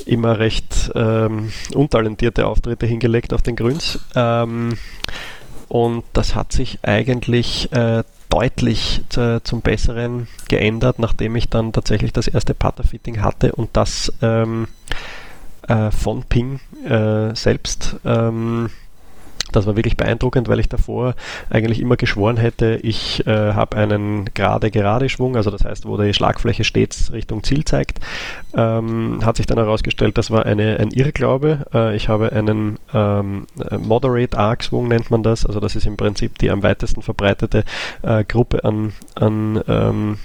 immer 0.05 0.39
recht 0.39 0.91
ähm, 0.95 1.51
untalentierte 1.73 2.45
Auftritte 2.47 2.85
hingelegt 2.85 3.33
auf 3.33 3.41
den 3.41 3.55
Grüns. 3.55 3.99
Ähm, 4.15 4.77
und 5.69 6.03
das 6.13 6.35
hat 6.35 6.51
sich 6.51 6.79
eigentlich 6.83 7.71
äh, 7.71 8.03
deutlich 8.29 9.01
zu, 9.09 9.41
zum 9.43 9.61
Besseren 9.61 10.27
geändert, 10.47 10.99
nachdem 10.99 11.35
ich 11.35 11.49
dann 11.49 11.71
tatsächlich 11.71 12.13
das 12.13 12.27
erste 12.27 12.53
Putter-Fitting 12.53 13.21
hatte 13.21 13.53
und 13.53 13.69
das 13.73 14.11
ähm, 14.21 14.67
äh, 15.67 15.91
von 15.91 16.23
Ping 16.23 16.59
äh, 16.85 17.35
selbst. 17.35 17.95
Ähm, 18.05 18.69
das 19.55 19.65
war 19.65 19.75
wirklich 19.75 19.97
beeindruckend, 19.97 20.47
weil 20.47 20.59
ich 20.59 20.69
davor 20.69 21.15
eigentlich 21.49 21.79
immer 21.79 21.97
geschworen 21.97 22.37
hätte, 22.37 22.79
ich 22.81 23.25
äh, 23.27 23.53
habe 23.53 23.77
einen 23.77 24.25
gerade-gerade 24.33 25.09
Schwung, 25.09 25.35
also 25.35 25.51
das 25.51 25.63
heißt, 25.65 25.85
wo 25.85 25.97
die 25.97 26.13
Schlagfläche 26.13 26.63
stets 26.63 27.11
Richtung 27.11 27.43
Ziel 27.43 27.65
zeigt. 27.65 27.99
Ähm, 28.55 29.19
hat 29.23 29.37
sich 29.37 29.45
dann 29.45 29.57
herausgestellt, 29.57 30.17
das 30.17 30.31
war 30.31 30.45
eine, 30.45 30.79
ein 30.79 30.91
Irrglaube. 30.91 31.65
Äh, 31.73 31.95
ich 31.95 32.09
habe 32.09 32.31
einen 32.31 32.79
ähm, 32.93 33.47
Moderate 33.79 34.37
Arc 34.37 34.63
Schwung, 34.63 34.87
nennt 34.87 35.11
man 35.11 35.23
das. 35.23 35.45
Also 35.45 35.59
das 35.59 35.75
ist 35.75 35.85
im 35.85 35.97
Prinzip 35.97 36.37
die 36.39 36.49
am 36.49 36.63
weitesten 36.63 37.01
verbreitete 37.01 37.63
äh, 38.01 38.23
Gruppe 38.23 38.63
an, 38.63 38.93
an 39.15 39.61
ähm, 39.67 40.17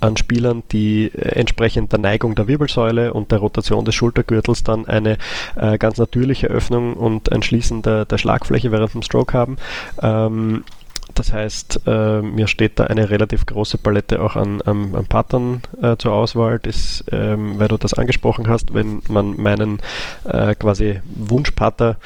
an 0.00 0.16
Spielern, 0.16 0.62
die 0.72 1.06
äh, 1.06 1.38
entsprechend 1.38 1.92
der 1.92 1.98
Neigung 1.98 2.34
der 2.34 2.48
Wirbelsäule 2.48 3.12
und 3.12 3.32
der 3.32 3.38
Rotation 3.38 3.84
des 3.84 3.94
Schultergürtels 3.94 4.62
dann 4.62 4.86
eine 4.86 5.18
äh, 5.56 5.78
ganz 5.78 5.98
natürliche 5.98 6.48
Öffnung 6.48 6.94
und 6.94 7.32
ein 7.32 7.42
Schließen 7.42 7.82
der, 7.82 8.04
der 8.04 8.18
Schlagfläche 8.18 8.70
während 8.70 8.94
dem 8.94 9.02
Stroke 9.02 9.36
haben. 9.36 9.56
Ähm, 10.02 10.64
das 11.14 11.32
heißt, 11.32 11.82
äh, 11.86 12.22
mir 12.22 12.48
steht 12.48 12.78
da 12.78 12.84
eine 12.84 13.10
relativ 13.10 13.46
große 13.46 13.78
Palette 13.78 14.22
auch 14.22 14.36
an, 14.36 14.62
an, 14.62 14.94
an 14.94 15.06
Pattern 15.06 15.62
äh, 15.80 15.96
zur 15.96 16.12
Auswahl. 16.12 16.58
Das, 16.58 17.04
ähm, 17.12 17.58
weil 17.58 17.68
du 17.68 17.76
das 17.76 17.94
angesprochen 17.94 18.48
hast, 18.48 18.74
wenn 18.74 19.02
man 19.08 19.40
meinen 19.40 19.80
äh, 20.24 20.54
quasi 20.54 21.00
Wunschpatter 21.04 21.96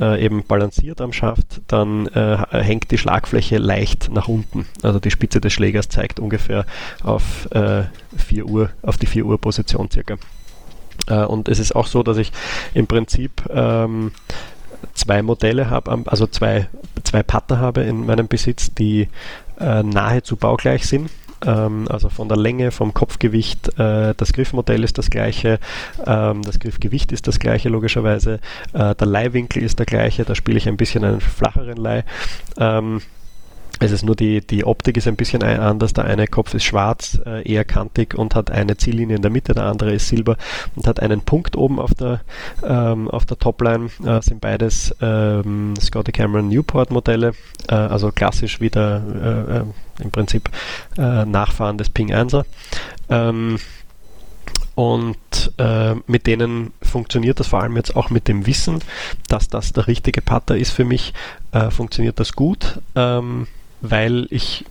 äh, 0.00 0.24
eben 0.24 0.44
balanciert 0.44 1.00
am 1.00 1.12
Schaft, 1.12 1.60
dann 1.68 2.06
äh, 2.08 2.38
hängt 2.50 2.90
die 2.90 2.98
Schlagfläche 2.98 3.58
leicht 3.58 4.10
nach 4.10 4.28
unten. 4.28 4.66
Also 4.82 4.98
die 5.00 5.10
Spitze 5.10 5.40
des 5.40 5.52
Schlägers 5.52 5.88
zeigt 5.88 6.18
ungefähr 6.18 6.64
auf, 7.02 7.48
4 7.50 7.92
äh, 8.30 8.42
Uhr, 8.42 8.70
auf 8.82 8.96
die 8.96 9.06
4 9.06 9.26
Uhr 9.26 9.40
Position 9.40 9.90
circa. 9.90 10.16
und 11.28 11.48
es 11.48 11.58
ist 11.58 11.76
auch 11.76 11.86
so, 11.86 12.02
dass 12.02 12.16
ich 12.16 12.32
im 12.74 12.86
Prinzip 12.86 13.42
ähm, 13.50 14.12
zwei 14.94 15.22
Modelle 15.22 15.70
habe, 15.70 16.02
also 16.06 16.26
zwei, 16.26 16.68
zwei 17.04 17.22
Putter 17.22 17.58
habe 17.58 17.82
in 17.82 18.06
meinem 18.06 18.28
Besitz, 18.28 18.72
die 18.74 19.08
äh, 19.58 19.82
nahezu 19.82 20.36
baugleich 20.36 20.86
sind. 20.86 21.10
Ähm, 21.44 21.86
also 21.90 22.08
von 22.08 22.28
der 22.28 22.38
Länge, 22.38 22.70
vom 22.70 22.94
Kopfgewicht, 22.94 23.78
äh, 23.78 24.14
das 24.16 24.32
Griffmodell 24.32 24.84
ist 24.84 24.98
das 24.98 25.10
gleiche, 25.10 25.58
ähm, 26.06 26.42
das 26.42 26.58
Griffgewicht 26.58 27.12
ist 27.12 27.26
das 27.26 27.38
gleiche 27.38 27.68
logischerweise, 27.68 28.40
äh, 28.72 28.94
der 28.94 29.06
Leihwinkel 29.06 29.62
ist 29.62 29.78
der 29.78 29.86
gleiche, 29.86 30.24
da 30.24 30.34
spiele 30.34 30.58
ich 30.58 30.68
ein 30.68 30.76
bisschen 30.76 31.04
einen 31.04 31.20
flacheren 31.20 31.76
Leih. 31.76 32.04
Es 33.78 33.92
ist 33.92 34.04
nur 34.04 34.16
die, 34.16 34.40
die 34.46 34.64
Optik 34.64 34.96
ist 34.96 35.06
ein 35.06 35.16
bisschen 35.16 35.42
anders. 35.42 35.92
Der 35.92 36.04
eine 36.04 36.26
Kopf 36.26 36.54
ist 36.54 36.64
schwarz, 36.64 37.20
äh, 37.26 37.46
eher 37.50 37.64
kantig 37.64 38.14
und 38.14 38.34
hat 38.34 38.50
eine 38.50 38.76
Ziellinie 38.76 39.16
in 39.16 39.22
der 39.22 39.30
Mitte, 39.30 39.54
der 39.54 39.64
andere 39.64 39.92
ist 39.92 40.08
silber 40.08 40.36
und 40.74 40.86
hat 40.86 41.00
einen 41.00 41.20
Punkt 41.20 41.56
oben 41.56 41.78
auf 41.78 41.94
der, 41.94 42.20
ähm, 42.62 43.08
auf 43.10 43.26
der 43.26 43.38
Topline. 43.38 43.90
Äh, 44.04 44.22
sind 44.22 44.40
beides 44.40 44.94
ähm, 45.00 45.74
Scotty 45.80 46.12
Cameron 46.12 46.48
Newport 46.48 46.90
Modelle, 46.90 47.32
äh, 47.68 47.74
also 47.74 48.10
klassisch 48.12 48.60
wieder 48.60 49.02
äh, 49.14 49.58
äh, 49.58 49.64
im 50.02 50.10
Prinzip 50.10 50.50
äh, 50.96 51.24
Nachfahren 51.24 51.76
des 51.78 51.90
Ping 51.90 52.12
1er. 52.12 52.44
Ähm, 53.10 53.58
und 54.74 55.52
äh, 55.56 55.94
mit 56.06 56.26
denen 56.26 56.72
funktioniert 56.82 57.40
das 57.40 57.48
vor 57.48 57.62
allem 57.62 57.76
jetzt 57.76 57.96
auch 57.96 58.10
mit 58.10 58.28
dem 58.28 58.46
Wissen, 58.46 58.80
dass 59.28 59.48
das 59.48 59.72
der 59.72 59.86
richtige 59.86 60.20
Putter 60.20 60.56
ist 60.56 60.70
für 60.70 60.84
mich, 60.84 61.14
äh, 61.52 61.70
funktioniert 61.70 62.20
das 62.20 62.34
gut. 62.34 62.78
Ähm, 62.94 63.46
weil 63.80 64.26
ich, 64.30 64.64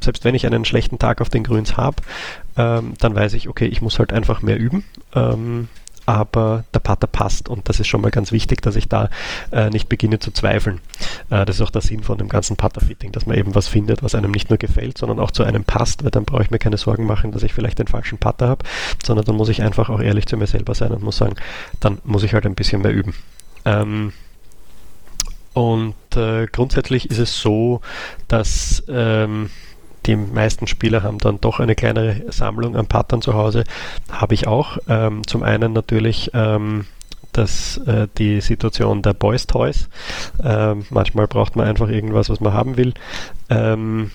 selbst 0.00 0.24
wenn 0.24 0.34
ich 0.34 0.46
einen 0.46 0.64
schlechten 0.64 0.98
Tag 0.98 1.20
auf 1.20 1.28
den 1.28 1.44
Grüns 1.44 1.76
habe, 1.76 1.96
ähm, 2.56 2.94
dann 2.98 3.14
weiß 3.14 3.34
ich, 3.34 3.48
okay, 3.48 3.66
ich 3.66 3.82
muss 3.82 3.98
halt 3.98 4.12
einfach 4.12 4.42
mehr 4.42 4.58
üben. 4.58 4.84
Ähm, 5.14 5.68
aber 6.08 6.64
der 6.72 6.78
Putter 6.78 7.06
passt 7.06 7.50
und 7.50 7.68
das 7.68 7.80
ist 7.80 7.86
schon 7.86 8.00
mal 8.00 8.10
ganz 8.10 8.32
wichtig, 8.32 8.62
dass 8.62 8.76
ich 8.76 8.88
da 8.88 9.10
äh, 9.52 9.68
nicht 9.68 9.90
beginne 9.90 10.18
zu 10.18 10.30
zweifeln. 10.30 10.80
Äh, 11.28 11.44
das 11.44 11.56
ist 11.56 11.60
auch 11.60 11.68
der 11.68 11.82
Sinn 11.82 12.02
von 12.02 12.16
dem 12.16 12.30
ganzen 12.30 12.56
Putter-Fitting, 12.56 13.12
dass 13.12 13.26
man 13.26 13.36
eben 13.36 13.54
was 13.54 13.68
findet, 13.68 14.02
was 14.02 14.14
einem 14.14 14.30
nicht 14.30 14.48
nur 14.48 14.56
gefällt, 14.56 14.96
sondern 14.96 15.20
auch 15.20 15.32
zu 15.32 15.44
einem 15.44 15.64
passt, 15.64 16.04
weil 16.04 16.10
dann 16.10 16.24
brauche 16.24 16.42
ich 16.42 16.50
mir 16.50 16.58
keine 16.58 16.78
Sorgen 16.78 17.04
machen, 17.04 17.30
dass 17.32 17.42
ich 17.42 17.52
vielleicht 17.52 17.78
den 17.78 17.88
falschen 17.88 18.16
Putter 18.16 18.48
habe, 18.48 18.64
sondern 19.04 19.26
dann 19.26 19.36
muss 19.36 19.50
ich 19.50 19.62
einfach 19.62 19.90
auch 19.90 20.00
ehrlich 20.00 20.24
zu 20.24 20.38
mir 20.38 20.46
selber 20.46 20.74
sein 20.74 20.92
und 20.92 21.02
muss 21.02 21.18
sagen, 21.18 21.36
dann 21.78 21.98
muss 22.04 22.22
ich 22.22 22.32
halt 22.32 22.46
ein 22.46 22.54
bisschen 22.54 22.80
mehr 22.80 22.94
üben. 22.94 23.12
Ähm, 23.66 24.14
und 25.54 25.94
äh, 26.14 26.46
grundsätzlich 26.46 27.10
ist 27.10 27.18
es 27.18 27.40
so, 27.40 27.80
dass 28.28 28.84
ähm, 28.88 29.50
die 30.06 30.16
meisten 30.16 30.66
Spieler 30.66 31.02
haben 31.02 31.18
dann 31.18 31.40
doch 31.40 31.60
eine 31.60 31.74
kleinere 31.74 32.32
Sammlung 32.32 32.76
an 32.76 32.86
Pattern 32.86 33.20
zu 33.22 33.34
Hause. 33.34 33.64
Habe 34.10 34.34
ich 34.34 34.46
auch. 34.46 34.78
Ähm, 34.88 35.26
zum 35.26 35.42
einen 35.42 35.72
natürlich 35.72 36.30
ähm, 36.32 36.86
das, 37.32 37.78
äh, 37.86 38.08
die 38.16 38.40
Situation 38.40 39.02
der 39.02 39.12
Boys 39.12 39.46
Toys. 39.46 39.88
Ähm, 40.42 40.86
manchmal 40.90 41.26
braucht 41.26 41.56
man 41.56 41.66
einfach 41.66 41.88
irgendwas, 41.88 42.30
was 42.30 42.40
man 42.40 42.54
haben 42.54 42.76
will. 42.76 42.94
Ähm, 43.50 44.10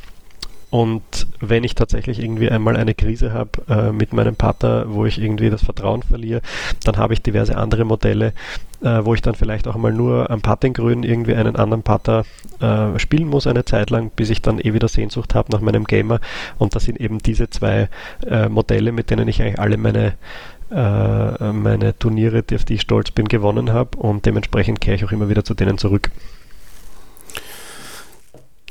und 0.73 1.27
wenn 1.39 1.63
ich 1.63 1.75
tatsächlich 1.75 2.17
irgendwie 2.17 2.49
einmal 2.49 2.77
eine 2.77 2.95
Krise 2.95 3.31
habe 3.31 3.51
äh, 3.69 3.91
mit 3.91 4.11
meinem 4.11 4.35
Partner, 4.35 4.85
wo 4.87 5.05
ich 5.05 5.21
irgendwie 5.21 5.51
das 5.51 5.61
Vertrauen 5.61 6.01
verliere, 6.01 6.41
dann 6.83 6.97
habe 6.97 7.13
ich 7.13 7.21
diverse 7.21 7.55
andere 7.55 7.85
Modelle, 7.85 8.33
äh, 8.81 9.05
wo 9.05 9.13
ich 9.13 9.21
dann 9.21 9.35
vielleicht 9.35 9.67
auch 9.67 9.75
mal 9.75 9.93
nur 9.93 10.31
am 10.31 10.41
Puttinggrün 10.41 11.03
irgendwie 11.03 11.35
einen 11.35 11.57
anderen 11.57 11.83
Putter 11.83 12.25
äh, 12.59 12.97
spielen 12.97 13.27
muss 13.27 13.45
eine 13.45 13.65
Zeit 13.65 13.91
lang, 13.91 14.09
bis 14.15 14.31
ich 14.31 14.41
dann 14.41 14.59
eh 14.59 14.73
wieder 14.73 14.87
Sehnsucht 14.87 15.35
habe 15.35 15.51
nach 15.51 15.61
meinem 15.61 15.83
Gamer. 15.83 16.19
Und 16.57 16.73
das 16.73 16.85
sind 16.85 16.99
eben 16.99 17.19
diese 17.19 17.51
zwei 17.51 17.87
äh, 18.25 18.49
Modelle, 18.49 18.91
mit 18.91 19.11
denen 19.11 19.27
ich 19.27 19.43
eigentlich 19.43 19.59
alle 19.59 19.77
meine 19.77 20.15
äh, 20.71 21.51
meine 21.53 21.99
Turniere, 21.99 22.43
auf 22.51 22.63
die 22.63 22.73
ich 22.73 22.81
stolz 22.81 23.11
bin, 23.11 23.27
gewonnen 23.27 23.73
habe 23.73 23.95
und 23.99 24.25
dementsprechend 24.25 24.81
kehre 24.81 24.95
ich 24.95 25.05
auch 25.05 25.11
immer 25.11 25.29
wieder 25.29 25.43
zu 25.43 25.53
denen 25.53 25.77
zurück. 25.77 26.09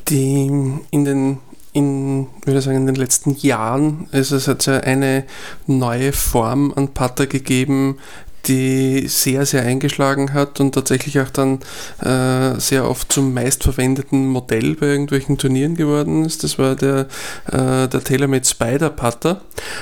Die 0.09 0.51
in 0.91 1.05
den 1.05 1.37
in, 1.73 2.27
würde 2.45 2.61
sagen, 2.61 2.77
in 2.77 2.85
den 2.85 2.95
letzten 2.95 3.35
Jahren. 3.35 4.07
Ist 4.11 4.31
es 4.31 4.47
hat 4.47 4.65
ja 4.65 4.77
eine 4.77 5.25
neue 5.67 6.13
Form 6.13 6.71
an 6.75 6.89
Putter 6.89 7.27
gegeben, 7.27 7.97
die 8.45 9.07
sehr, 9.07 9.45
sehr 9.45 9.63
eingeschlagen 9.63 10.33
hat 10.33 10.59
und 10.59 10.73
tatsächlich 10.73 11.19
auch 11.19 11.29
dann 11.29 11.59
äh, 12.01 12.59
sehr 12.59 12.89
oft 12.89 13.11
zum 13.11 13.33
meistverwendeten 13.33 14.27
Modell 14.27 14.75
bei 14.75 14.87
irgendwelchen 14.87 15.37
Turnieren 15.37 15.75
geworden 15.75 16.25
ist. 16.25 16.43
Das 16.43 16.59
war 16.59 16.75
der, 16.75 17.07
äh, 17.51 17.87
der 17.87 18.03
TaylorMade 18.03 18.45
Spider 18.45 18.89
Putter. 18.89 19.41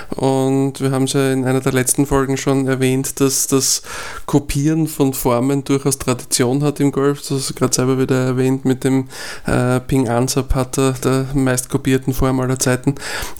Und 0.09 0.79
wir 0.79 0.91
haben 0.91 1.05
es 1.05 1.13
ja 1.13 1.31
in 1.31 1.45
einer 1.45 1.61
der 1.61 1.73
letzten 1.73 2.05
Folgen 2.05 2.37
schon 2.37 2.67
erwähnt, 2.67 3.19
dass 3.19 3.47
das 3.47 3.81
Kopieren 4.25 4.87
von 4.87 5.13
Formen 5.13 5.63
durchaus 5.63 5.97
Tradition 5.97 6.63
hat 6.63 6.79
im 6.79 6.91
Golf. 6.91 7.19
Das 7.21 7.31
hast 7.31 7.49
du 7.49 7.53
gerade 7.55 7.73
selber 7.73 7.99
wieder 7.99 8.25
erwähnt 8.25 8.65
mit 8.65 8.83
dem 8.83 9.07
äh, 9.47 9.79
Ping 9.79 10.07
Answer 10.07 10.43
Putter, 10.43 10.93
der 11.03 11.25
meistkopierten 11.33 12.13
Form 12.13 12.39
aller 12.39 12.59
Zeiten. 12.59 12.95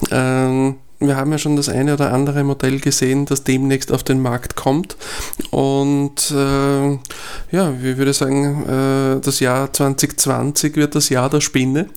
Ähm, 0.10 0.78
wir 1.08 1.18
haben 1.18 1.32
ja 1.32 1.38
schon 1.38 1.56
das 1.56 1.70
eine 1.70 1.94
oder 1.94 2.14
andere 2.14 2.44
Modell 2.44 2.80
gesehen, 2.80 3.26
das 3.26 3.44
demnächst 3.44 3.92
auf 3.92 4.04
den 4.04 4.22
Markt 4.22 4.56
kommt. 4.56 4.96
Und 5.50 6.32
äh, 6.32 6.92
ja, 7.52 7.74
ich 7.82 7.98
würde 7.98 8.14
sagen, 8.14 8.64
äh, 8.66 9.22
das 9.22 9.40
Jahr 9.40 9.72
2020 9.74 10.76
wird 10.76 10.96
das 10.96 11.10
Jahr 11.10 11.30
der 11.30 11.42
Spinne. 11.42 11.88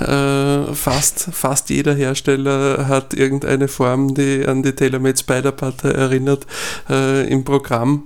Äh, 0.00 0.74
fast, 0.74 1.28
fast 1.32 1.70
jeder 1.70 1.94
Hersteller 1.94 2.88
hat 2.88 3.14
irgendeine 3.14 3.68
Form, 3.68 4.14
die 4.14 4.44
an 4.46 4.62
die 4.62 4.72
TaylorMade 4.72 5.18
Spider-Putter 5.18 5.94
erinnert, 5.94 6.46
äh, 6.88 7.28
im 7.28 7.44
Programm. 7.44 8.04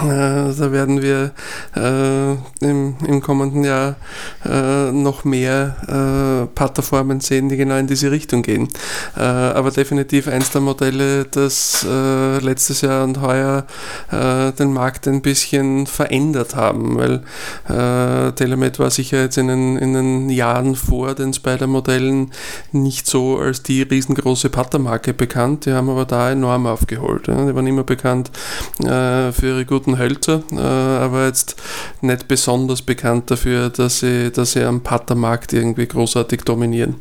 Äh, 0.00 0.54
da 0.54 0.72
werden 0.72 1.02
wir 1.02 1.32
äh, 1.76 2.32
im, 2.66 2.96
im, 3.06 3.20
kommenden 3.20 3.62
Jahr 3.62 3.96
äh, 4.44 4.90
noch 4.90 5.24
mehr 5.24 5.76
äh, 5.86 6.46
Patterformen 6.54 7.20
sehen, 7.20 7.50
die 7.50 7.58
genau 7.58 7.76
in 7.76 7.86
diese 7.86 8.10
Richtung 8.10 8.42
gehen. 8.42 8.68
Äh, 9.16 9.20
aber 9.20 9.70
definitiv 9.70 10.28
eins 10.28 10.50
der 10.50 10.62
Modelle, 10.62 11.26
das 11.26 11.86
äh, 11.88 12.38
letztes 12.38 12.80
Jahr 12.80 13.04
und 13.04 13.20
heuer 13.20 13.66
den 14.10 14.72
Markt 14.72 15.06
ein 15.08 15.22
bisschen 15.22 15.86
verändert 15.86 16.54
haben, 16.54 16.96
weil 16.96 17.22
TeleMed 17.66 18.78
war 18.78 18.90
sicher 18.90 19.22
jetzt 19.22 19.38
in 19.38 19.48
den, 19.48 19.76
in 19.76 19.94
den 19.94 20.30
Jahren 20.30 20.74
vor 20.74 21.14
den 21.14 21.32
Spider-Modellen 21.32 22.30
nicht 22.72 23.06
so 23.06 23.38
als 23.38 23.62
die 23.62 23.82
riesengroße 23.82 24.50
Pattermarke 24.50 25.14
bekannt. 25.14 25.66
Die 25.66 25.72
haben 25.72 25.88
aber 25.88 26.04
da 26.04 26.30
enorm 26.30 26.66
aufgeholt. 26.66 27.28
Ja. 27.28 27.46
Die 27.46 27.54
waren 27.54 27.66
immer 27.66 27.84
bekannt 27.84 28.30
für 28.78 29.32
ihre 29.42 29.64
guten 29.64 29.81
guten 29.82 29.98
Hölzer, 29.98 30.42
äh, 30.52 30.56
aber 30.56 31.26
jetzt 31.26 31.56
nicht 32.00 32.28
besonders 32.28 32.82
bekannt 32.82 33.30
dafür, 33.30 33.68
dass 33.68 34.00
sie, 34.00 34.30
dass 34.30 34.52
sie 34.52 34.62
am 34.62 34.80
Pattermarkt 34.80 35.52
irgendwie 35.52 35.86
großartig 35.86 36.42
dominieren. 36.42 36.96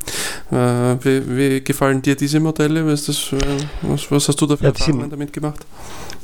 Äh, 0.51 0.55
wie, 0.55 1.37
wie, 1.37 1.61
gefallen 1.61 2.01
dir 2.01 2.15
diese 2.15 2.39
Modelle? 2.39 2.85
Was, 2.85 3.05
das, 3.05 3.33
was, 3.81 4.11
was 4.11 4.27
hast 4.27 4.41
du 4.41 4.47
da 4.47 4.57
für 4.57 4.63
ja, 4.63 4.69
Erfahrungen 4.69 5.09
damit 5.09 5.31
gemacht? 5.31 5.65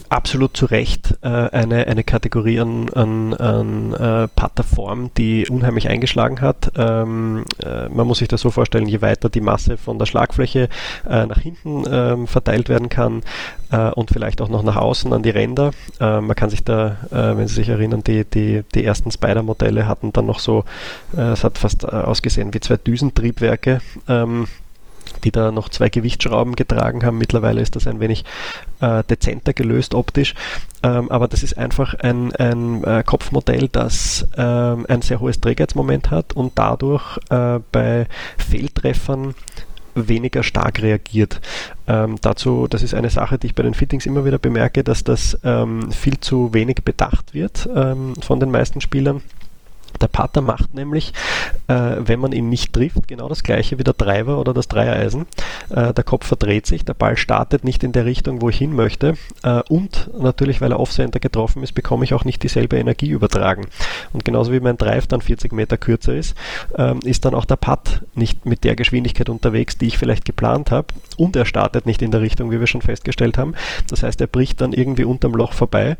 Absolut 0.09 0.55
zu 0.55 0.65
Recht 0.65 1.17
äh, 1.21 1.27
eine, 1.27 1.87
eine 1.87 2.03
Kategorie 2.03 2.59
an, 2.59 2.89
an, 2.89 3.33
an 3.33 3.93
äh, 3.93 4.27
Patterform, 4.27 5.11
die 5.17 5.47
unheimlich 5.47 5.89
eingeschlagen 5.89 6.41
hat. 6.41 6.71
Ähm, 6.75 7.45
äh, 7.63 7.89
man 7.89 8.07
muss 8.07 8.19
sich 8.19 8.27
das 8.27 8.41
so 8.41 8.49
vorstellen, 8.49 8.87
je 8.87 9.01
weiter 9.01 9.29
die 9.29 9.41
Masse 9.41 9.77
von 9.77 9.99
der 9.99 10.05
Schlagfläche 10.05 10.69
äh, 11.09 11.25
nach 11.25 11.39
hinten 11.39 11.83
ähm, 11.89 12.27
verteilt 12.27 12.69
werden 12.69 12.89
kann 12.89 13.21
äh, 13.71 13.89
und 13.91 14.11
vielleicht 14.11 14.41
auch 14.41 14.49
noch 14.49 14.63
nach 14.63 14.75
außen 14.75 15.11
an 15.13 15.23
die 15.23 15.29
Ränder. 15.29 15.71
Äh, 15.99 16.21
man 16.21 16.35
kann 16.35 16.49
sich 16.49 16.63
da, 16.63 16.97
wenn 17.09 17.47
Sie 17.47 17.55
sich 17.55 17.69
erinnern, 17.69 18.03
die, 18.03 18.23
die, 18.25 18.63
die 18.73 18.83
ersten 18.83 19.11
Spider-Modelle 19.11 19.87
hatten 19.87 20.13
dann 20.13 20.25
noch 20.25 20.39
so, 20.39 20.63
es 21.15 21.43
hat 21.43 21.57
fast 21.57 21.85
ausgesehen 21.85 22.53
wie 22.53 22.59
zwei 22.59 22.77
Düsentriebwerke. 22.77 23.81
Ähm, 24.07 24.47
die 25.23 25.31
da 25.31 25.51
noch 25.51 25.69
zwei 25.69 25.89
Gewichtsschrauben 25.89 26.55
getragen 26.55 27.05
haben. 27.05 27.17
Mittlerweile 27.17 27.61
ist 27.61 27.75
das 27.75 27.87
ein 27.87 27.99
wenig 27.99 28.25
äh, 28.81 29.03
dezenter 29.03 29.53
gelöst 29.53 29.95
optisch, 29.95 30.33
ähm, 30.83 31.09
aber 31.11 31.27
das 31.27 31.43
ist 31.43 31.57
einfach 31.57 31.93
ein, 31.95 32.35
ein 32.35 32.83
äh, 32.83 33.03
Kopfmodell, 33.05 33.67
das 33.69 34.27
ähm, 34.37 34.85
ein 34.87 35.01
sehr 35.01 35.19
hohes 35.19 35.41
Trägheitsmoment 35.41 36.11
hat 36.11 36.33
und 36.33 36.53
dadurch 36.55 37.17
äh, 37.29 37.59
bei 37.71 38.07
Fehltreffern 38.37 39.35
weniger 39.97 40.43
stark 40.43 40.81
reagiert. 40.81 41.41
Ähm, 41.87 42.17
dazu, 42.21 42.67
das 42.67 42.83
ist 42.83 42.93
eine 42.93 43.09
Sache, 43.09 43.37
die 43.37 43.47
ich 43.47 43.55
bei 43.55 43.63
den 43.63 43.73
Fittings 43.73 44.05
immer 44.05 44.25
wieder 44.25 44.37
bemerke, 44.37 44.83
dass 44.83 45.03
das 45.03 45.37
ähm, 45.43 45.91
viel 45.91 46.19
zu 46.19 46.53
wenig 46.53 46.83
bedacht 46.83 47.33
wird 47.33 47.67
ähm, 47.75 48.13
von 48.21 48.39
den 48.39 48.51
meisten 48.51 48.81
Spielern. 48.81 49.21
Der 50.01 50.07
Putter 50.07 50.41
macht 50.41 50.73
nämlich, 50.73 51.13
äh, 51.67 51.95
wenn 51.99 52.19
man 52.19 52.31
ihn 52.31 52.49
nicht 52.49 52.73
trifft, 52.73 53.07
genau 53.07 53.29
das 53.29 53.43
gleiche 53.43 53.79
wie 53.79 53.83
der 53.83 53.93
Driver 53.93 54.39
oder 54.39 54.53
das 54.53 54.67
Dreiereisen. 54.67 55.25
Äh, 55.69 55.93
der 55.93 56.03
Kopf 56.03 56.27
verdreht 56.27 56.65
sich, 56.65 56.85
der 56.85 56.93
Ball 56.93 57.17
startet 57.17 57.63
nicht 57.63 57.83
in 57.83 57.91
der 57.91 58.05
Richtung, 58.05 58.41
wo 58.41 58.49
ich 58.49 58.57
hin 58.57 58.75
möchte. 58.75 59.15
Äh, 59.43 59.61
und 59.69 60.09
natürlich, 60.19 60.61
weil 60.61 60.71
er 60.71 60.79
Off-Center 60.79 61.19
getroffen 61.19 61.63
ist, 61.63 61.73
bekomme 61.73 62.03
ich 62.03 62.13
auch 62.13 62.25
nicht 62.25 62.43
dieselbe 62.43 62.77
Energie 62.77 63.09
übertragen. 63.09 63.67
Und 64.13 64.25
genauso 64.25 64.51
wie 64.51 64.59
mein 64.59 64.77
Drive 64.77 65.07
dann 65.07 65.21
40 65.21 65.51
Meter 65.53 65.77
kürzer 65.77 66.15
ist, 66.15 66.35
ähm, 66.75 66.99
ist 67.03 67.25
dann 67.25 67.33
auch 67.33 67.45
der 67.45 67.55
Putt 67.55 68.03
nicht 68.15 68.45
mit 68.45 68.63
der 68.63 68.75
Geschwindigkeit 68.75 69.29
unterwegs, 69.29 69.77
die 69.77 69.87
ich 69.87 69.97
vielleicht 69.97 70.25
geplant 70.25 70.71
habe. 70.71 70.87
Und 71.17 71.35
er 71.35 71.45
startet 71.45 71.85
nicht 71.85 72.01
in 72.01 72.11
der 72.11 72.21
Richtung, 72.21 72.51
wie 72.51 72.59
wir 72.59 72.67
schon 72.67 72.81
festgestellt 72.81 73.37
haben. 73.37 73.53
Das 73.89 74.03
heißt, 74.03 74.21
er 74.21 74.27
bricht 74.27 74.61
dann 74.61 74.73
irgendwie 74.73 75.03
unterm 75.03 75.33
Loch 75.33 75.53
vorbei 75.53 75.97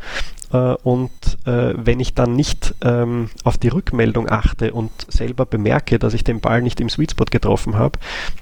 äh, 0.52 0.58
und 0.58 1.12
äh, 1.46 1.74
wenn 1.76 2.00
ich 2.00 2.14
dann 2.14 2.36
nicht 2.36 2.76
ähm, 2.82 3.30
auf 3.44 3.58
die 3.58 3.68
Rückmeldung 3.68 4.30
achte 4.30 4.74
und 4.74 4.92
selber 5.08 5.46
bemerke, 5.46 6.00
dass 6.00 6.14
ich 6.14 6.24
den 6.24 6.40
Ball 6.40 6.62
nicht 6.62 6.80
im 6.80 6.90
Sweet 6.90 7.12
Spot 7.12 7.26
getroffen 7.26 7.78
habe, 7.78 8.00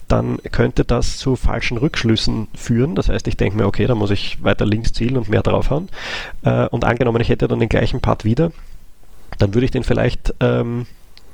dann 0.08 0.38
könnte 0.52 0.86
das 0.86 1.18
zu 1.18 1.36
falschen 1.36 1.78
Rückschlüssen 1.78 2.48
führen. 2.54 2.96
Das 2.96 3.10
heißt, 3.10 3.28
ich 3.28 3.38
denke 3.38 3.58
mir, 3.58 3.65
okay, 3.65 3.88
da 3.88 3.96
muss 3.96 4.12
ich 4.12 4.44
weiter 4.44 4.65
links 4.65 4.94
zielen 4.94 5.18
und 5.18 5.30
mehr 5.30 5.41
draufhauen. 5.41 5.89
Äh, 6.44 6.68
und 6.68 6.84
angenommen, 6.84 7.22
ich 7.22 7.30
hätte 7.30 7.48
dann 7.48 7.60
den 7.60 7.70
gleichen 7.70 8.02
Part 8.02 8.26
wieder, 8.26 8.52
dann 9.39 9.54
würde 9.54 9.65
ich 9.65 9.72
den 9.72 9.84
vielleicht 9.84 10.34
ähm, 10.39 10.86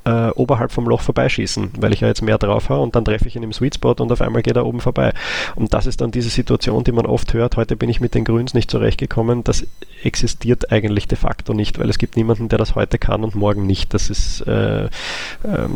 äh, 0.06 0.30
oberhalb 0.30 0.72
vom 0.72 0.88
Loch 0.88 1.02
vorbeischießen, 1.02 1.72
weil 1.80 1.94
ich 1.94 2.02
ja 2.02 2.08
jetzt 2.08 2.22
mehr 2.22 2.38
drauf 2.38 2.70
habe 2.70 2.82
und 2.82 2.96
dann 2.96 3.06
treffe 3.06 3.28
ich 3.28 3.36
ihn 3.36 3.44
im 3.44 3.54
Sweet 3.54 3.76
Spot 3.76 3.94
und 3.94 4.12
auf 4.12 4.22
einmal 4.22 4.42
geht 4.42 4.56
er 4.56 4.66
oben 4.66 4.82
vorbei. 4.82 5.14
Und 5.56 5.74
das 5.74 5.86
ist 5.86 6.02
dann 6.02 6.12
diese 6.12 6.30
Situation, 6.30 6.84
die 6.84 6.92
man 6.92 7.06
oft 7.06 7.34
hört, 7.34 7.58
heute 7.58 7.76
bin 7.76 7.90
ich 7.90 8.02
mit 8.02 8.16
den 8.16 8.26
Grüns 8.26 8.54
nicht 8.54 8.72
zurechtgekommen, 8.72 9.44
das 9.44 9.66
existiert 10.04 10.72
eigentlich 10.72 11.08
de 11.08 11.18
facto 11.18 11.54
nicht, 11.54 11.80
weil 11.80 11.90
es 11.90 11.98
gibt 11.98 12.18
niemanden, 12.18 12.50
der 12.50 12.58
das 12.58 12.76
heute 12.76 12.98
kann 12.98 13.24
und 13.24 13.36
morgen 13.36 13.66
nicht. 13.66 13.94
Das 13.94 14.10
ist, 14.10 14.42
äh, 14.48 14.86
äh, 14.86 14.90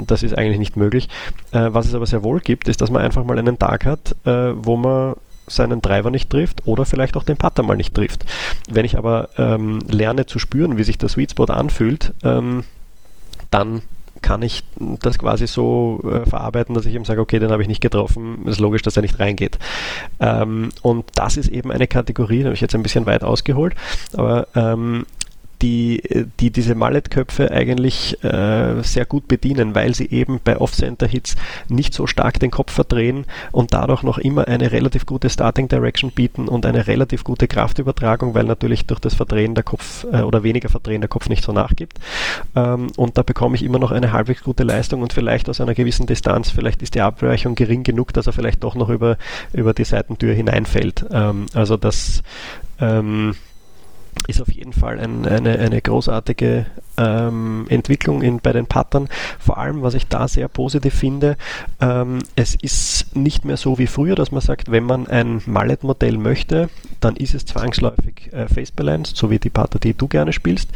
das 0.08 0.24
ist 0.24 0.38
eigentlich 0.38 0.60
nicht 0.60 0.78
möglich. 0.78 1.10
Äh, 1.52 1.70
was 1.72 1.86
es 1.86 1.94
aber 1.94 2.06
sehr 2.06 2.24
wohl 2.24 2.40
gibt, 2.40 2.68
ist, 2.68 2.82
dass 2.82 2.92
man 2.92 3.02
einfach 3.02 3.24
mal 3.24 3.38
einen 3.38 3.60
Tag 3.60 3.86
hat, 3.86 4.16
äh, 4.26 4.54
wo 4.56 4.78
man 4.78 5.16
seinen 5.48 5.82
Driver 5.82 6.10
nicht 6.10 6.30
trifft 6.30 6.66
oder 6.66 6.86
vielleicht 6.86 7.18
auch 7.18 7.24
den 7.24 7.38
Putter 7.38 7.64
mal 7.64 7.78
nicht 7.78 7.94
trifft. 7.94 8.26
Wenn 8.70 8.86
ich 8.86 8.98
aber 8.98 9.30
ähm, 9.38 9.80
lerne 9.88 10.26
zu 10.26 10.40
spüren, 10.40 10.78
wie 10.78 10.84
sich 10.84 10.98
der 10.98 11.10
Sweet 11.10 11.32
Spot 11.32 11.46
anfühlt, 11.46 12.14
ähm, 12.24 12.64
dann 13.52 13.84
kann 14.26 14.42
ich 14.42 14.64
das 14.80 15.20
quasi 15.20 15.46
so 15.46 16.02
äh, 16.04 16.28
verarbeiten, 16.28 16.74
dass 16.74 16.88
ich 16.88 16.96
ihm 16.96 17.06
sage, 17.06 17.22
okay, 17.22 17.38
den 17.38 17.52
habe 17.52 17.62
ich 17.62 17.68
nicht 17.68 17.80
getroffen, 17.80 18.48
ist 18.48 18.60
logisch, 18.60 18.82
dass 18.82 18.96
er 18.96 19.04
nicht 19.04 19.20
reingeht. 19.20 19.60
Ähm, 20.20 20.70
und 20.82 21.06
das 21.14 21.38
ist 21.38 21.48
eben 21.48 21.72
eine 21.72 21.86
Kategorie, 21.86 22.40
da 22.40 22.46
habe 22.46 22.56
ich 22.56 22.62
jetzt 22.62 22.74
ein 22.74 22.82
bisschen 22.82 23.06
weit 23.06 23.24
ausgeholt, 23.24 23.76
aber 24.16 24.48
ähm, 24.56 25.06
die, 25.62 26.02
die 26.40 26.52
diese 26.52 26.76
Mallet-Köpfe 26.76 27.52
eigentlich 27.52 28.24
äh, 28.24 28.82
sehr 28.82 29.06
gut 29.06 29.28
bedienen, 29.28 29.76
weil 29.76 29.96
sie 29.96 30.10
eben 30.10 30.40
bei 30.44 30.58
Off-Center-Hits 30.58 31.36
nicht 31.70 31.94
so 31.94 32.08
stark 32.08 32.40
den 32.40 32.52
Kopf 32.52 32.72
verdrehen 32.72 33.26
und 33.52 33.74
dadurch 33.74 34.04
noch 34.04 34.18
immer 34.18 34.48
eine 34.48 34.72
relativ 34.72 35.06
gute 35.06 35.30
Starting 35.30 35.68
Direction 35.68 36.12
bieten 36.12 36.48
und 36.48 36.66
eine 36.66 36.88
relativ 36.88 37.24
gute 37.24 37.48
Kraftübertragung, 37.48 38.34
weil 38.34 38.46
natürlich 38.46 38.86
durch 38.86 39.00
das 39.00 39.14
Verdrehen 39.14 39.56
der 39.56 39.64
Kopf 39.64 40.06
äh, 40.12 40.22
oder 40.22 40.44
weniger 40.44 40.70
Verdrehen 40.70 41.02
der 41.02 41.10
Kopf 41.10 41.30
nicht 41.30 41.44
so 41.44 41.52
nachgibt. 41.52 42.00
Ähm, 42.56 42.88
und 42.98 43.18
da 43.18 43.24
bekomme 43.24 43.56
ich 43.56 43.64
immer 43.64 43.80
noch 43.80 43.92
eine 43.92 44.12
halbwegs 44.12 44.44
gute 44.44 44.64
Leistung 44.64 45.02
und 45.02 45.14
vielleicht 45.14 45.50
aus 45.50 45.62
einer 45.62 45.74
gewissen 45.74 46.06
Distanz, 46.06 46.50
vielleicht 46.50 46.82
ist 46.82 46.96
die 46.96 47.02
Abweichung 47.02 47.56
gering 47.56 47.84
genug, 47.84 48.14
dass 48.14 48.28
er 48.28 48.34
vielleicht 48.34 48.64
doch 48.64 48.76
noch 48.76 48.90
über, 48.90 49.18
über 49.54 49.74
die 49.74 49.84
Seitentür 49.84 50.34
hineinfällt. 50.34 51.06
Ähm, 51.12 51.48
also 51.54 51.78
das 51.78 52.24
ähm, 52.80 53.36
ist 54.28 54.42
auf 54.42 54.52
jeden 54.52 54.74
Fall 54.74 55.00
ein, 55.00 55.26
eine, 55.28 55.60
eine 55.60 55.82
großartige 55.82 56.66
ähm, 56.98 57.66
Entwicklung 57.70 58.22
in, 58.22 58.40
bei 58.40 58.54
den 58.54 58.66
Pattern. 58.66 59.08
Vor 59.40 59.58
allem, 59.58 59.82
was 59.82 59.94
ich 59.94 60.08
da 60.08 60.28
sehr 60.28 60.48
positiv 60.48 60.94
finde, 60.94 61.38
ähm, 61.82 62.20
es 62.36 62.56
ist 62.56 63.16
nicht 63.16 63.46
mehr 63.46 63.58
so 63.58 63.78
wie 63.78 63.88
früher, 63.88 64.16
dass 64.16 64.32
man 64.32 64.42
sagt, 64.42 64.72
wenn 64.72 64.84
man 64.84 65.08
ein 65.08 65.42
Mallet-Modell 65.46 66.18
möchte, 66.18 66.70
dann 67.00 67.16
ist 67.16 67.36
es 67.36 67.46
zwangsläufig 67.46 68.34
äh, 68.34 68.48
Face 68.48 68.72
Balanced, 68.72 69.16
so 69.16 69.30
wie 69.30 69.40
die 69.40 69.50
Patter, 69.50 69.80
die 69.80 69.94
du 69.94 70.08
gerne 70.08 70.34
spielst, 70.34 70.70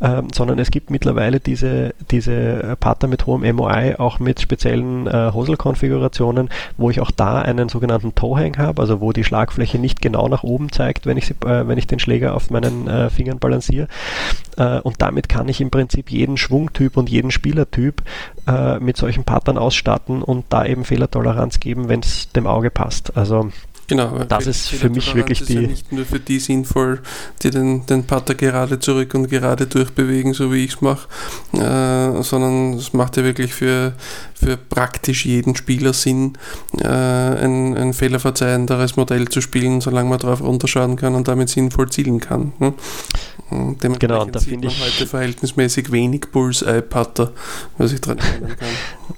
ähm, 0.00 0.28
sondern 0.34 0.58
es 0.58 0.70
gibt 0.70 0.90
mittlerweile 0.90 1.40
diese, 1.40 1.94
diese 2.10 2.76
Patter 2.80 3.06
mit 3.06 3.26
hohem 3.26 3.42
MOI, 3.56 3.96
auch 3.98 4.18
mit 4.18 4.40
speziellen 4.40 5.06
äh, 5.06 5.30
Hosel-Konfigurationen, 5.32 6.50
wo 6.76 6.90
ich 6.90 7.00
auch 7.00 7.10
da 7.10 7.40
einen 7.42 7.68
sogenannten 7.68 8.14
Toe-Hang 8.14 8.58
habe, 8.58 8.80
also 8.80 9.00
wo 9.00 9.12
die 9.12 9.24
Schlagfläche 9.24 9.78
nicht 9.78 10.02
genau 10.02 10.28
nach 10.28 10.42
oben 10.42 10.72
zeigt, 10.72 11.06
wenn 11.06 11.16
ich, 11.16 11.26
sie, 11.26 11.34
äh, 11.46 11.66
wenn 11.66 11.78
ich 11.78 11.86
den 11.86 11.98
Schläger 11.98 12.34
auf 12.34 12.50
meinen 12.50 12.88
äh, 12.88 13.10
Fingern 13.10 13.38
balanciere. 13.38 13.88
Äh, 14.56 14.80
und 14.80 15.00
damit 15.02 15.28
kann 15.28 15.48
ich 15.48 15.60
im 15.60 15.70
Prinzip 15.70 16.10
jeden 16.10 16.36
Schwungtyp 16.36 16.96
und 16.96 17.08
jeden 17.08 17.30
Spielertyp 17.30 18.02
äh, 18.46 18.78
mit 18.78 18.96
solchen 18.96 19.24
Pattern 19.24 19.58
ausstatten 19.58 20.22
und 20.22 20.46
da 20.50 20.64
eben 20.64 20.84
Fehlertoleranz 20.84 21.60
geben, 21.60 21.88
wenn 21.88 22.00
es 22.00 22.30
dem 22.32 22.46
Auge 22.46 22.70
passt. 22.70 23.16
Also 23.16 23.50
Genau, 23.88 24.24
das 24.24 24.46
ist 24.46 24.68
für 24.68 24.90
mich 24.90 25.14
wirklich 25.14 25.44
die. 25.44 25.54
Ist 25.54 25.62
ja 25.62 25.68
nicht 25.68 25.92
nur 25.92 26.04
für 26.04 26.18
die 26.18 26.40
sinnvoll, 26.40 27.00
die 27.42 27.50
den, 27.50 27.86
den 27.86 28.04
Putter 28.04 28.34
gerade 28.34 28.80
zurück 28.80 29.14
und 29.14 29.28
gerade 29.28 29.66
durchbewegen, 29.66 30.34
so 30.34 30.52
wie 30.52 30.64
ich 30.64 30.74
es 30.74 30.80
mache, 30.80 31.06
äh, 31.52 32.22
sondern 32.22 32.74
es 32.74 32.92
macht 32.92 33.16
ja 33.16 33.22
wirklich 33.22 33.54
für, 33.54 33.92
für 34.34 34.56
praktisch 34.56 35.24
jeden 35.24 35.54
Spieler 35.54 35.92
Sinn, 35.92 36.36
äh, 36.80 36.86
ein, 36.88 37.76
ein 37.76 37.92
fehlerverzeihenderes 37.92 38.96
Modell 38.96 39.28
zu 39.28 39.40
spielen, 39.40 39.80
solange 39.80 40.10
man 40.10 40.18
darauf 40.18 40.42
runterschauen 40.42 40.96
kann 40.96 41.14
und 41.14 41.28
damit 41.28 41.48
sinnvoll 41.48 41.88
zielen 41.90 42.18
kann. 42.18 42.54
Ne? 42.58 42.74
genau, 43.98 44.22
und 44.22 44.34
da 44.34 44.40
finde 44.40 44.68
ich 44.68 44.80
heute 44.80 45.06
verhältnismäßig 45.06 45.92
wenig 45.92 46.32
Bullseye-Putter, 46.32 47.32
was 47.78 47.92
ich 47.92 48.00
daran 48.00 48.18
erinnern 48.18 48.56
kann. 48.56 48.68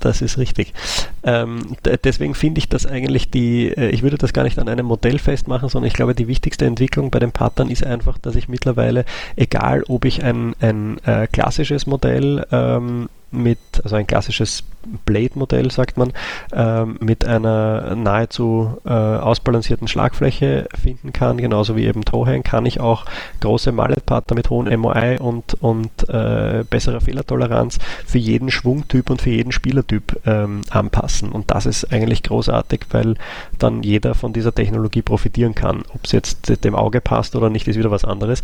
Das 0.00 0.20
ist 0.20 0.36
richtig. 0.36 0.74
Ähm, 1.22 1.76
deswegen 2.04 2.34
finde 2.34 2.58
ich 2.58 2.68
das 2.68 2.84
eigentlich 2.84 3.30
die, 3.30 3.68
äh, 3.68 3.88
ich 3.88 4.02
würde 4.02 4.18
das 4.18 4.32
gar 4.32 4.44
nicht 4.44 4.57
an 4.58 4.68
einem 4.68 4.86
Modell 4.86 5.18
festmachen, 5.18 5.68
sondern 5.68 5.88
ich 5.88 5.94
glaube, 5.94 6.14
die 6.14 6.28
wichtigste 6.28 6.66
Entwicklung 6.66 7.10
bei 7.10 7.18
den 7.18 7.32
Pattern 7.32 7.70
ist 7.70 7.84
einfach, 7.84 8.18
dass 8.18 8.36
ich 8.36 8.48
mittlerweile, 8.48 9.04
egal 9.36 9.84
ob 9.88 10.04
ich 10.04 10.22
ein, 10.22 10.54
ein 10.60 10.98
äh, 11.04 11.26
klassisches 11.26 11.86
Modell 11.86 12.46
ähm, 12.50 13.08
mit, 13.30 13.58
also 13.82 13.96
ein 13.96 14.06
klassisches 14.06 14.64
Blade-Modell, 15.04 15.70
sagt 15.70 15.96
man, 15.96 16.12
ähm, 16.52 16.96
mit 17.00 17.24
einer 17.24 17.94
nahezu 17.94 18.78
äh, 18.86 18.90
ausbalancierten 18.90 19.88
Schlagfläche 19.88 20.68
finden 20.80 21.12
kann, 21.12 21.38
genauso 21.38 21.76
wie 21.76 21.84
eben 21.84 22.04
Toehang, 22.04 22.42
kann 22.42 22.64
ich 22.64 22.80
auch 22.80 23.04
große 23.40 23.72
Mallet-Partner 23.72 24.34
mit 24.34 24.50
hohem 24.50 24.80
MOI 24.80 25.18
und, 25.18 25.54
und 25.60 26.08
äh, 26.08 26.64
besserer 26.68 27.00
Fehlertoleranz 27.00 27.78
für 28.06 28.18
jeden 28.18 28.50
Schwungtyp 28.50 29.10
und 29.10 29.20
für 29.20 29.30
jeden 29.30 29.52
Spielertyp 29.52 30.20
ähm, 30.26 30.62
anpassen. 30.70 31.30
Und 31.30 31.50
das 31.50 31.66
ist 31.66 31.92
eigentlich 31.92 32.22
großartig, 32.22 32.86
weil 32.90 33.16
dann 33.58 33.82
jeder 33.82 34.14
von 34.14 34.32
dieser 34.32 34.54
Technologie 34.54 35.02
profitieren 35.02 35.54
kann. 35.54 35.82
Ob 35.94 36.04
es 36.04 36.12
jetzt 36.12 36.64
dem 36.64 36.74
Auge 36.74 37.00
passt 37.00 37.36
oder 37.36 37.50
nicht, 37.50 37.68
ist 37.68 37.78
wieder 37.78 37.90
was 37.90 38.04
anderes. 38.04 38.42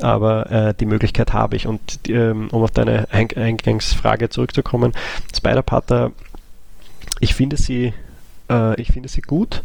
Aber 0.00 0.50
äh, 0.50 0.74
die 0.74 0.86
Möglichkeit 0.86 1.32
habe 1.32 1.56
ich. 1.56 1.66
Und 1.66 1.80
ähm, 2.08 2.48
um 2.50 2.62
auf 2.62 2.70
deine 2.70 3.06
Eingangsfrage 3.10 4.25
zurückzukommen, 4.30 4.92
Spider-Patter, 5.34 6.12
ich 7.20 7.34
finde 7.34 7.56
sie 7.56 7.92
äh, 8.50 8.80
ich 8.80 8.88
finde 8.88 9.08
sie 9.08 9.22
gut. 9.22 9.62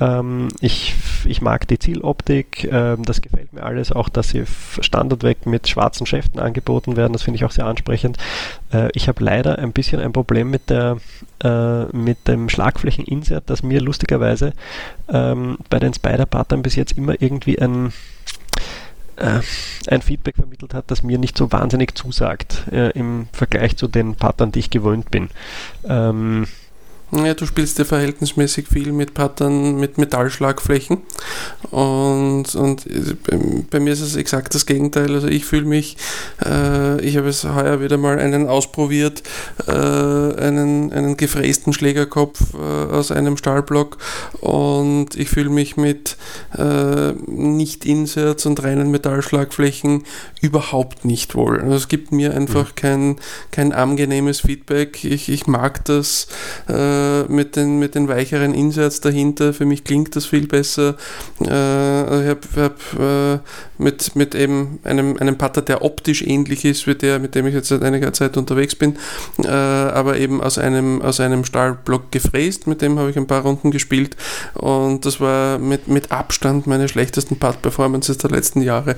Ähm, 0.00 0.48
ich, 0.60 0.94
ich 1.24 1.40
mag 1.42 1.68
die 1.68 1.78
Zieloptik, 1.78 2.64
äh, 2.64 2.96
das 2.98 3.20
gefällt 3.20 3.52
mir 3.52 3.62
alles. 3.62 3.92
Auch, 3.92 4.08
dass 4.08 4.30
sie 4.30 4.44
standardweg 4.80 5.46
mit 5.46 5.68
schwarzen 5.68 6.06
Schäften 6.06 6.40
angeboten 6.40 6.96
werden, 6.96 7.12
das 7.12 7.22
finde 7.22 7.36
ich 7.36 7.44
auch 7.44 7.50
sehr 7.50 7.66
ansprechend. 7.66 8.18
Äh, 8.72 8.88
ich 8.94 9.08
habe 9.08 9.22
leider 9.22 9.58
ein 9.58 9.72
bisschen 9.72 10.00
ein 10.00 10.12
Problem 10.12 10.50
mit, 10.50 10.70
der, 10.70 10.98
äh, 11.42 11.84
mit 11.96 12.28
dem 12.28 12.48
Schlagflächeninsert, 12.48 13.44
das 13.48 13.62
mir 13.62 13.80
lustigerweise 13.80 14.52
ähm, 15.08 15.58
bei 15.70 15.78
den 15.78 15.94
Spider-Pattern 15.94 16.62
bis 16.62 16.76
jetzt 16.76 16.96
immer 16.96 17.20
irgendwie 17.20 17.60
ein 17.60 17.92
äh, 19.22 19.40
ein 19.88 20.02
Feedback 20.02 20.36
vermittelt 20.36 20.74
hat, 20.74 20.90
das 20.90 21.02
mir 21.02 21.18
nicht 21.18 21.36
so 21.36 21.52
wahnsinnig 21.52 21.94
zusagt 21.94 22.64
äh, 22.70 22.90
im 22.90 23.28
Vergleich 23.32 23.76
zu 23.76 23.88
den 23.88 24.16
Partnern, 24.16 24.52
die 24.52 24.58
ich 24.58 24.70
gewöhnt 24.70 25.10
bin. 25.10 25.30
Ähm, 25.84 26.46
ja, 27.12 27.34
du 27.34 27.44
spielst 27.44 27.78
ja 27.78 27.84
verhältnismäßig 27.84 28.68
viel 28.68 28.90
mit 28.92 29.12
Pattern 29.12 29.78
mit 29.78 29.98
Metallschlagflächen 29.98 31.02
und, 31.70 32.54
und 32.54 32.86
bei 33.70 33.80
mir 33.80 33.92
ist 33.92 34.00
es 34.00 34.16
exakt 34.16 34.54
das 34.54 34.64
Gegenteil. 34.64 35.12
Also 35.12 35.28
ich 35.28 35.44
fühle 35.44 35.66
mich, 35.66 35.98
äh, 36.42 37.00
ich 37.02 37.18
habe 37.18 37.28
es 37.28 37.44
heuer 37.44 37.82
wieder 37.82 37.98
mal 37.98 38.18
einen 38.18 38.48
ausprobiert, 38.48 39.22
äh, 39.66 39.72
einen, 39.72 40.90
einen 40.92 41.18
gefrästen 41.18 41.74
Schlägerkopf 41.74 42.54
äh, 42.54 42.56
aus 42.56 43.10
einem 43.10 43.36
Stahlblock 43.36 43.98
und 44.40 45.14
ich 45.14 45.28
fühle 45.28 45.50
mich 45.50 45.76
mit 45.76 46.16
äh, 46.56 47.12
Nicht-Inserts 47.26 48.46
und 48.46 48.62
reinen 48.62 48.90
Metallschlagflächen 48.90 50.04
überhaupt 50.40 51.04
nicht 51.04 51.34
wohl. 51.34 51.60
Also 51.60 51.74
es 51.74 51.88
gibt 51.88 52.10
mir 52.10 52.34
einfach 52.34 52.70
mhm. 52.70 52.76
kein, 52.76 53.16
kein 53.50 53.72
angenehmes 53.72 54.40
Feedback. 54.40 55.04
Ich, 55.04 55.28
ich 55.28 55.46
mag 55.46 55.84
das 55.84 56.28
äh, 56.68 57.01
äh, 57.02 57.32
mit, 57.32 57.56
den, 57.56 57.78
mit 57.78 57.94
den 57.94 58.08
weicheren 58.08 58.54
Inserts 58.54 59.00
dahinter. 59.00 59.52
Für 59.52 59.66
mich 59.66 59.84
klingt 59.84 60.14
das 60.16 60.26
viel 60.26 60.46
besser. 60.46 60.96
Äh, 61.40 62.22
ich 62.22 62.28
habe 62.28 62.40
hab, 62.56 63.00
äh, 63.00 63.38
mit, 63.78 64.14
mit 64.16 64.34
eben 64.34 64.78
einem, 64.84 65.16
einem 65.18 65.36
Putter, 65.36 65.62
der 65.62 65.82
optisch 65.82 66.22
ähnlich 66.22 66.64
ist 66.64 66.86
wie 66.86 66.94
der, 66.94 67.18
mit 67.18 67.34
dem 67.34 67.46
ich 67.46 67.54
jetzt 67.54 67.68
seit 67.68 67.82
einiger 67.82 68.12
Zeit 68.12 68.36
unterwegs 68.36 68.74
bin, 68.74 68.96
äh, 69.44 69.48
aber 69.48 70.18
eben 70.18 70.40
aus 70.40 70.58
einem, 70.58 71.02
aus 71.02 71.20
einem 71.20 71.44
Stahlblock 71.44 72.10
gefräst. 72.12 72.66
Mit 72.66 72.82
dem 72.82 72.98
habe 72.98 73.10
ich 73.10 73.16
ein 73.16 73.26
paar 73.26 73.42
Runden 73.42 73.70
gespielt 73.70 74.16
und 74.54 75.04
das 75.04 75.20
war 75.20 75.58
mit, 75.58 75.88
mit 75.88 76.12
Abstand 76.12 76.66
meine 76.66 76.88
schlechtesten 76.88 77.38
Putt-Performances 77.38 78.18
der 78.18 78.30
letzten 78.30 78.62
Jahre. 78.62 78.96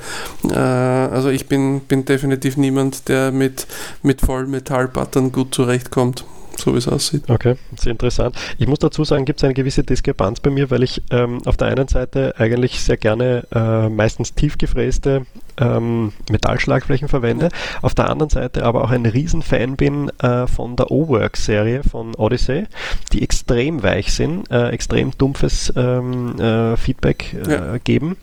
Äh, 0.50 0.54
also 0.54 1.28
ich 1.28 1.46
bin, 1.46 1.80
bin 1.80 2.04
definitiv 2.04 2.56
niemand, 2.56 3.08
der 3.08 3.32
mit, 3.32 3.66
mit 4.02 4.20
Vollmetallputtern 4.20 5.32
gut 5.32 5.54
zurechtkommt 5.54 6.24
so 6.58 6.74
wie 6.74 6.78
es 6.78 6.88
aussieht. 6.88 7.28
Okay, 7.28 7.56
sehr 7.76 7.92
interessant. 7.92 8.36
Ich 8.58 8.66
muss 8.66 8.78
dazu 8.78 9.04
sagen, 9.04 9.24
gibt 9.24 9.40
es 9.40 9.44
eine 9.44 9.54
gewisse 9.54 9.82
Diskrepanz 9.82 10.40
bei 10.40 10.50
mir, 10.50 10.70
weil 10.70 10.82
ich 10.82 11.02
ähm, 11.10 11.40
auf 11.44 11.56
der 11.56 11.68
einen 11.68 11.88
Seite 11.88 12.34
eigentlich 12.38 12.80
sehr 12.80 12.96
gerne 12.96 13.46
äh, 13.54 13.88
meistens 13.88 14.34
tiefgefräste 14.34 15.26
ähm, 15.58 16.12
Metallschlagflächen 16.30 17.08
verwende, 17.08 17.48
auf 17.82 17.94
der 17.94 18.10
anderen 18.10 18.30
Seite 18.30 18.64
aber 18.64 18.84
auch 18.84 18.90
ein 18.90 19.06
Riesenfan 19.06 19.76
bin 19.76 20.10
äh, 20.20 20.46
von 20.46 20.76
der 20.76 20.90
O-Work-Serie 20.90 21.82
von 21.84 22.14
Odyssey, 22.16 22.64
die 23.12 23.22
extrem 23.22 23.82
weich 23.82 24.12
sind, 24.12 24.50
äh, 24.50 24.70
extrem 24.70 25.12
dumpfes 25.16 25.72
ähm, 25.76 26.38
äh, 26.40 26.76
Feedback 26.76 27.34
äh, 27.46 27.52
ja. 27.52 27.78
geben 27.78 28.16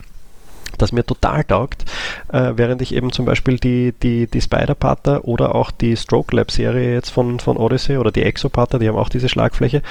das 0.82 0.92
mir 0.92 1.06
total 1.06 1.44
taugt, 1.44 1.86
äh, 2.32 2.54
während 2.56 2.82
ich 2.82 2.94
eben 2.94 3.12
zum 3.12 3.26
Beispiel 3.26 3.58
die, 3.58 3.94
die, 4.04 4.28
die 4.28 4.42
Spider-Putter 4.42 5.26
oder 5.26 5.56
auch 5.56 5.72
die 5.72 5.96
Stroke 5.98 6.36
Lab-Serie 6.36 6.94
jetzt 6.94 7.10
von, 7.10 7.40
von 7.40 7.58
Odyssey 7.58 7.98
oder 7.98 8.12
die 8.12 8.24
Exo-Putter, 8.24 8.80
die 8.80 8.88
haben 8.88 8.98
auch 8.98 9.10
diese 9.10 9.30
Schlagfläche, 9.30 9.82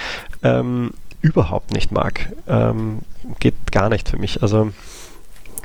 ähm, 0.43 0.93
überhaupt 1.23 1.73
nicht 1.73 1.93
mag. 1.93 2.33
Ähm, 2.49 3.01
geht 3.39 3.55
gar 3.73 3.89
nicht 3.89 4.09
für 4.09 4.19
mich. 4.19 4.43
Also 4.43 4.73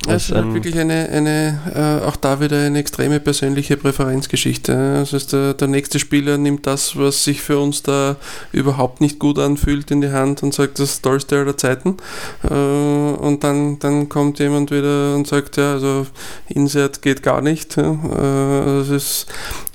es 0.07 0.29
ist 0.29 0.35
halt 0.35 0.53
wirklich 0.53 0.77
eine, 0.77 1.09
eine 1.09 2.01
äh, 2.01 2.05
auch 2.05 2.15
da 2.15 2.39
wieder 2.39 2.61
eine 2.61 2.79
extreme 2.79 3.19
persönliche 3.19 3.77
Präferenzgeschichte. 3.77 4.75
Also 4.99 5.17
der, 5.19 5.53
der 5.53 5.67
nächste 5.67 5.99
Spieler 5.99 6.37
nimmt 6.37 6.67
das, 6.67 6.97
was 6.97 7.23
sich 7.23 7.41
für 7.41 7.59
uns 7.59 7.83
da 7.83 8.15
überhaupt 8.51 9.01
nicht 9.01 9.19
gut 9.19 9.39
anfühlt, 9.39 9.91
in 9.91 10.01
die 10.01 10.11
Hand 10.11 10.43
und 10.43 10.53
sagt, 10.53 10.79
das 10.79 10.89
ist 10.89 10.95
das 10.95 11.01
Tollste 11.01 11.39
aller 11.39 11.57
Zeiten. 11.57 11.97
Äh, 12.43 12.53
und 12.53 13.43
dann, 13.43 13.79
dann 13.79 14.09
kommt 14.09 14.39
jemand 14.39 14.71
wieder 14.71 15.15
und 15.15 15.27
sagt, 15.27 15.57
ja, 15.57 15.73
also 15.73 16.05
Insert 16.47 17.01
geht 17.01 17.23
gar 17.23 17.41
nicht. 17.41 17.77
Ja. 17.77 17.97
Äh, 18.17 18.79
es 18.81 18.89
ist 18.89 19.25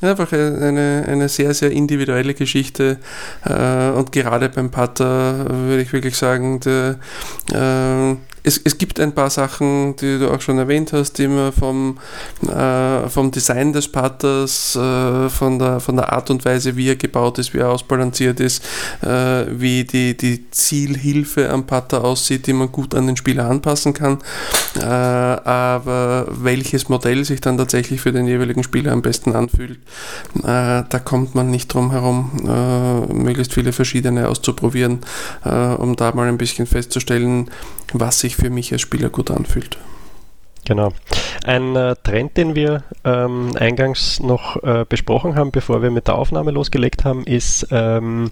einfach 0.01 0.33
eine, 0.33 1.05
eine 1.07 1.28
sehr, 1.28 1.55
sehr 1.55 1.70
individuelle 1.70 2.35
Geschichte. 2.35 2.99
Äh, 3.45 3.91
und 3.91 4.12
gerade 4.12 4.49
beim 4.49 4.70
Putter 4.70 5.47
würde 5.66 5.83
ich 5.83 5.93
wirklich 5.93 6.16
sagen, 6.16 6.61
der 6.61 6.99
äh, 7.53 8.16
es, 8.43 8.61
es 8.64 8.78
gibt 8.78 8.99
ein 9.01 9.12
paar 9.12 9.30
Sachen, 9.30 9.97
die 9.97 10.18
du 10.18 10.30
auch 10.30 10.41
schon 10.41 10.59
erwähnt 10.59 10.93
hast, 10.93 11.18
die 11.18 11.28
man 11.28 11.53
vom, 11.53 11.99
äh, 12.49 13.09
vom 13.09 13.30
Design 13.30 13.72
des 13.72 13.88
Putters, 13.88 14.76
äh, 14.76 15.28
von, 15.28 15.59
der, 15.59 15.80
von 15.80 15.97
der 15.97 16.12
Art 16.12 16.30
und 16.30 16.45
Weise, 16.45 16.76
wie 16.76 16.88
er 16.88 16.97
gebaut 16.97 17.38
ist, 17.38 17.53
wie 17.55 17.59
er 17.59 17.70
ausbalanciert 17.70 18.41
ist, 18.41 18.64
äh, 19.03 19.45
wie 19.51 19.84
die, 19.84 20.16
die 20.16 20.51
Zielhilfe 20.51 21.51
am 21.51 21.66
Putter 21.66 22.05
aussieht, 22.05 22.47
die 22.47 22.53
man 22.53 22.72
gut 22.72 22.95
an 22.95 23.07
den 23.07 23.16
Spieler 23.16 23.49
anpassen 23.49 23.93
kann. 23.93 24.18
Äh, 24.76 24.84
aber 24.84 26.26
welches 26.30 26.88
Modell 26.88 27.24
sich 27.24 27.41
dann 27.41 27.59
tatsächlich 27.59 28.01
für 28.01 28.12
den 28.12 28.26
jeweiligen 28.26 28.62
Spieler 28.62 28.93
am 28.93 29.03
besten 29.03 29.34
anfühlt, 29.34 29.78
äh, 30.38 30.82
da 30.88 31.01
kommt 31.05 31.34
man 31.34 31.51
nicht 31.51 31.72
drum 31.72 31.91
herum, 31.91 32.30
äh, 32.47 33.12
möglichst 33.12 33.53
viele 33.53 33.72
verschiedene 33.72 34.28
auszuprobieren, 34.28 35.01
um 35.43 35.97
da 35.97 36.12
mal 36.14 36.28
ein 36.28 36.38
bisschen 36.38 36.66
festzustellen, 36.66 37.51
was 37.95 38.20
sich 38.20 38.36
für 38.36 38.51
mich 38.51 38.72
als 38.72 38.82
Spieler 38.82 39.11
gut 39.11 39.30
anfühlt. 39.30 39.78
Genau. 40.64 40.93
Ein 41.45 41.74
äh, 41.74 41.97
Trend, 42.03 42.36
den 42.36 42.55
wir 42.55 42.84
ähm, 43.05 43.53
eingangs 43.59 44.20
noch 44.20 44.62
äh, 44.62 44.84
besprochen 44.88 45.34
haben, 45.34 45.51
bevor 45.51 45.82
wir 45.82 45.91
mit 45.91 46.07
der 46.07 46.16
Aufnahme 46.16 46.51
losgelegt 46.51 47.05
haben, 47.05 47.24
ist 47.24 47.66
ähm, 47.70 48.30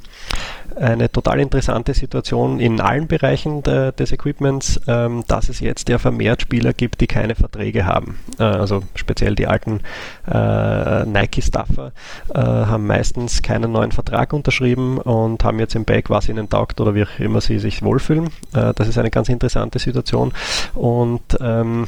eine 0.76 1.10
total 1.10 1.40
interessante 1.40 1.94
Situation 1.94 2.60
in 2.60 2.80
allen 2.80 3.06
Bereichen 3.06 3.62
de, 3.62 3.92
des 3.92 4.12
Equipments, 4.12 4.80
ähm, 4.86 5.24
dass 5.26 5.48
es 5.48 5.60
jetzt 5.60 5.88
ja 5.88 5.98
vermehrt 5.98 6.42
Spieler 6.42 6.72
gibt, 6.72 7.00
die 7.00 7.06
keine 7.06 7.34
Verträge 7.34 7.86
haben. 7.86 8.18
Äh, 8.38 8.44
also 8.44 8.82
speziell 8.94 9.34
die 9.34 9.46
alten 9.46 9.80
äh, 10.26 11.04
Nike-Stuffer 11.04 11.92
äh, 12.34 12.38
haben 12.38 12.86
meistens 12.86 13.42
keinen 13.42 13.72
neuen 13.72 13.92
Vertrag 13.92 14.32
unterschrieben 14.32 14.98
und 14.98 15.44
haben 15.44 15.58
jetzt 15.58 15.74
im 15.74 15.84
Bag, 15.84 16.10
was 16.10 16.28
ihnen 16.28 16.48
taugt 16.48 16.80
oder 16.80 16.94
wie 16.94 17.04
auch 17.04 17.18
immer 17.18 17.40
sie 17.40 17.58
sich 17.58 17.82
wohlfühlen. 17.82 18.26
Äh, 18.54 18.74
das 18.74 18.88
ist 18.88 18.98
eine 18.98 19.10
ganz 19.10 19.28
interessante 19.28 19.78
Situation 19.78 20.32
und 20.74 21.22
ähm, 21.40 21.86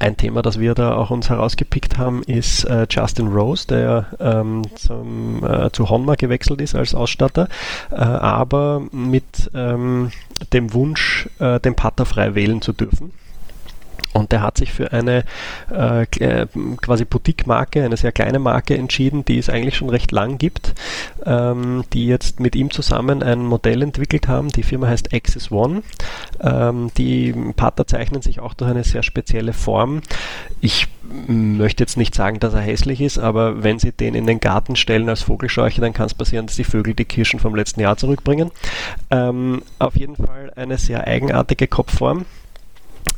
ein 0.00 0.16
Thema, 0.16 0.42
das 0.42 0.58
wir 0.58 0.74
da 0.74 0.94
auch 0.94 1.10
uns 1.10 1.30
herausgepickt 1.30 1.98
haben, 1.98 2.22
ist 2.22 2.64
äh, 2.64 2.86
Justin 2.90 3.28
Rose, 3.28 3.66
der 3.66 4.06
ähm, 4.20 4.62
zum, 4.76 5.44
äh, 5.44 5.70
zu 5.70 5.88
Honma 5.88 6.14
gewechselt 6.14 6.60
ist 6.60 6.74
als 6.74 6.94
Ausstatter, 6.94 7.48
äh, 7.90 7.96
aber 7.96 8.82
mit 8.92 9.50
ähm, 9.54 10.10
dem 10.52 10.72
Wunsch, 10.72 11.28
äh, 11.38 11.60
den 11.60 11.74
Putter 11.74 12.06
frei 12.06 12.34
wählen 12.34 12.60
zu 12.60 12.72
dürfen. 12.72 13.12
Und 14.14 14.30
der 14.30 14.42
hat 14.42 14.56
sich 14.56 14.72
für 14.72 14.92
eine 14.92 15.24
äh, 15.70 16.06
quasi 16.80 17.04
Boutique-Marke, 17.04 17.84
eine 17.84 17.96
sehr 17.96 18.12
kleine 18.12 18.38
Marke 18.38 18.76
entschieden, 18.76 19.24
die 19.24 19.38
es 19.38 19.50
eigentlich 19.50 19.76
schon 19.76 19.90
recht 19.90 20.12
lang 20.12 20.38
gibt, 20.38 20.72
ähm, 21.26 21.82
die 21.92 22.06
jetzt 22.06 22.38
mit 22.38 22.54
ihm 22.54 22.70
zusammen 22.70 23.24
ein 23.24 23.44
Modell 23.44 23.82
entwickelt 23.82 24.28
haben. 24.28 24.48
Die 24.50 24.62
Firma 24.62 24.86
heißt 24.86 25.12
Axis 25.12 25.50
One. 25.50 25.82
Ähm, 26.40 26.92
die 26.96 27.34
Pater 27.56 27.88
zeichnen 27.88 28.22
sich 28.22 28.38
auch 28.38 28.54
durch 28.54 28.70
eine 28.70 28.84
sehr 28.84 29.02
spezielle 29.02 29.52
Form. 29.52 30.00
Ich 30.60 30.86
möchte 31.26 31.82
jetzt 31.82 31.96
nicht 31.96 32.14
sagen, 32.14 32.38
dass 32.38 32.54
er 32.54 32.60
hässlich 32.60 33.00
ist, 33.00 33.18
aber 33.18 33.64
wenn 33.64 33.80
sie 33.80 33.90
den 33.90 34.14
in 34.14 34.26
den 34.26 34.38
Garten 34.38 34.76
stellen 34.76 35.08
als 35.08 35.22
Vogelscheuche, 35.22 35.80
dann 35.80 35.92
kann 35.92 36.06
es 36.06 36.14
passieren, 36.14 36.46
dass 36.46 36.54
die 36.54 36.64
Vögel 36.64 36.94
die 36.94 37.04
Kirschen 37.04 37.40
vom 37.40 37.56
letzten 37.56 37.80
Jahr 37.80 37.96
zurückbringen. 37.96 38.52
Ähm, 39.10 39.62
auf 39.80 39.96
jeden 39.96 40.14
Fall 40.14 40.52
eine 40.54 40.78
sehr 40.78 41.04
eigenartige 41.06 41.66
Kopfform 41.66 42.26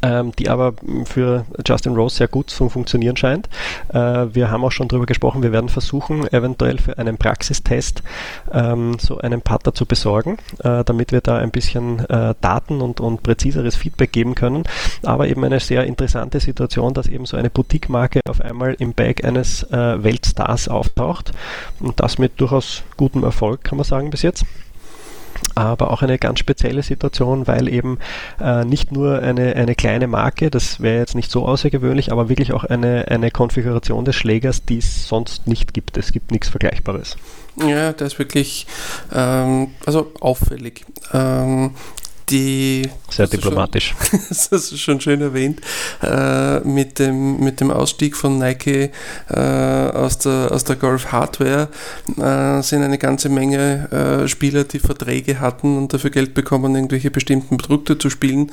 ähm, 0.02 0.32
die 0.38 0.48
aber 0.48 0.74
für 1.04 1.44
Justin 1.66 1.94
Rose 1.94 2.16
sehr 2.16 2.28
gut 2.28 2.50
zu 2.50 2.68
funktionieren 2.68 3.16
scheint. 3.16 3.48
Äh, 3.88 4.26
wir 4.34 4.50
haben 4.50 4.64
auch 4.64 4.72
schon 4.72 4.88
darüber 4.88 5.06
gesprochen, 5.06 5.42
wir 5.42 5.52
werden 5.52 5.68
versuchen, 5.68 6.26
eventuell 6.32 6.78
für 6.78 6.98
einen 6.98 7.16
Praxistest 7.16 8.02
ähm, 8.52 8.98
so 8.98 9.18
einen 9.18 9.42
Putter 9.42 9.74
zu 9.74 9.86
besorgen, 9.86 10.38
äh, 10.62 10.84
damit 10.84 11.12
wir 11.12 11.20
da 11.20 11.38
ein 11.38 11.50
bisschen 11.50 12.00
äh, 12.08 12.34
Daten 12.40 12.80
und, 12.80 13.00
und 13.00 13.22
präziseres 13.22 13.76
Feedback 13.76 14.12
geben 14.12 14.34
können. 14.34 14.64
Aber 15.02 15.28
eben 15.28 15.44
eine 15.44 15.60
sehr 15.60 15.84
interessante 15.84 16.40
Situation, 16.40 16.94
dass 16.94 17.08
eben 17.08 17.26
so 17.26 17.36
eine 17.36 17.50
Boutique-Marke 17.50 18.20
auf 18.28 18.40
einmal 18.40 18.74
im 18.78 18.92
Bag 18.92 19.24
eines 19.24 19.62
äh, 19.64 20.02
Weltstars 20.02 20.68
auftaucht 20.68 21.32
und 21.80 22.00
das 22.00 22.18
mit 22.18 22.40
durchaus 22.40 22.82
gutem 22.96 23.24
Erfolg, 23.24 23.64
kann 23.64 23.76
man 23.78 23.84
sagen, 23.84 24.10
bis 24.10 24.22
jetzt 24.22 24.44
aber 25.54 25.90
auch 25.90 26.02
eine 26.02 26.18
ganz 26.18 26.38
spezielle 26.38 26.82
Situation, 26.82 27.46
weil 27.46 27.68
eben 27.68 27.98
äh, 28.40 28.64
nicht 28.64 28.92
nur 28.92 29.20
eine, 29.20 29.54
eine 29.56 29.74
kleine 29.74 30.06
Marke, 30.06 30.50
das 30.50 30.80
wäre 30.80 30.98
jetzt 30.98 31.14
nicht 31.14 31.30
so 31.30 31.46
außergewöhnlich, 31.46 32.12
aber 32.12 32.28
wirklich 32.28 32.52
auch 32.52 32.64
eine, 32.64 33.08
eine 33.08 33.30
Konfiguration 33.30 34.04
des 34.04 34.16
Schlägers, 34.16 34.64
die 34.64 34.78
es 34.78 35.08
sonst 35.08 35.46
nicht 35.46 35.74
gibt. 35.74 35.96
Es 35.96 36.12
gibt 36.12 36.30
nichts 36.30 36.48
Vergleichbares. 36.48 37.16
Ja, 37.66 37.92
das 37.92 38.14
ist 38.14 38.18
wirklich 38.18 38.66
ähm, 39.14 39.68
also 39.86 40.12
auffällig. 40.20 40.84
Ähm, 41.12 41.70
die 42.28 42.88
sehr 43.08 43.26
diplomatisch. 43.26 43.94
Schon, 44.10 44.20
das 44.28 44.48
hast 44.50 44.72
du 44.72 44.76
schon 44.76 45.00
schön 45.00 45.20
erwähnt, 45.20 45.60
äh, 46.02 46.60
mit, 46.60 46.98
dem, 46.98 47.40
mit 47.40 47.60
dem 47.60 47.70
Ausstieg 47.70 48.16
von 48.16 48.38
Nike 48.38 48.90
äh, 49.28 49.38
aus, 49.38 50.18
der, 50.18 50.50
aus 50.50 50.64
der 50.64 50.76
Golf 50.76 51.12
Hardware 51.12 51.68
äh, 52.18 52.62
sind 52.62 52.82
eine 52.82 52.98
ganze 52.98 53.28
Menge 53.28 54.22
äh, 54.24 54.28
Spieler, 54.28 54.64
die 54.64 54.80
Verträge 54.80 55.40
hatten 55.40 55.78
und 55.78 55.94
dafür 55.94 56.10
Geld 56.10 56.34
bekommen, 56.34 56.74
irgendwelche 56.74 57.10
bestimmten 57.10 57.56
Produkte 57.58 57.96
zu 57.96 58.10
spielen, 58.10 58.50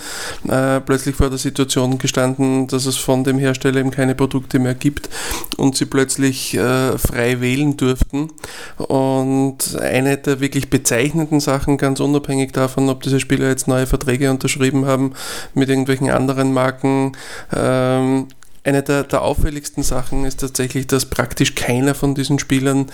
äh, 0.48 0.80
plötzlich 0.80 1.16
vor 1.16 1.30
der 1.30 1.40
Situation 1.40 1.98
gestanden, 1.98 2.68
dass 2.68 2.86
es 2.86 2.98
von 2.98 3.24
dem 3.24 3.40
Hersteller 3.40 3.80
eben 3.80 3.92
keine 3.92 4.16
Produkte 4.16 4.60
mehr 4.60 4.76
gibt 4.76 5.10
und 5.58 5.76
sie 5.76 5.86
plötzlich 5.86 6.56
äh, 6.56 6.98
frei 6.98 7.42
wählen 7.42 7.76
durften. 7.76 8.30
Und 8.78 9.78
eine 9.80 10.18
der 10.18 10.40
wirklich 10.40 10.70
bezeichnenden 10.70 11.40
Sachen, 11.40 11.78
ganz 11.78 12.00
unabhängig 12.00 12.52
davon, 12.52 12.90
ob 12.90 13.02
diese 13.02 13.20
Spieler 13.20 13.50
jetzt 13.50 13.63
neue 13.68 13.88
Verträge 13.88 14.30
unterschrieben 14.30 14.86
haben 14.86 15.14
mit 15.54 15.70
irgendwelchen 15.70 16.10
anderen 16.10 16.54
Marken. 16.54 17.14
Ähm, 17.56 18.28
eine 18.66 18.82
der, 18.82 19.04
der, 19.04 19.22
auffälligsten 19.22 19.84
Sachen 19.84 20.24
ist 20.24 20.40
tatsächlich, 20.40 20.88
dass 20.88 21.06
praktisch 21.06 21.54
keiner 21.56 21.96
von 21.96 22.16
diesen 22.16 22.40
Spielern 22.40 22.90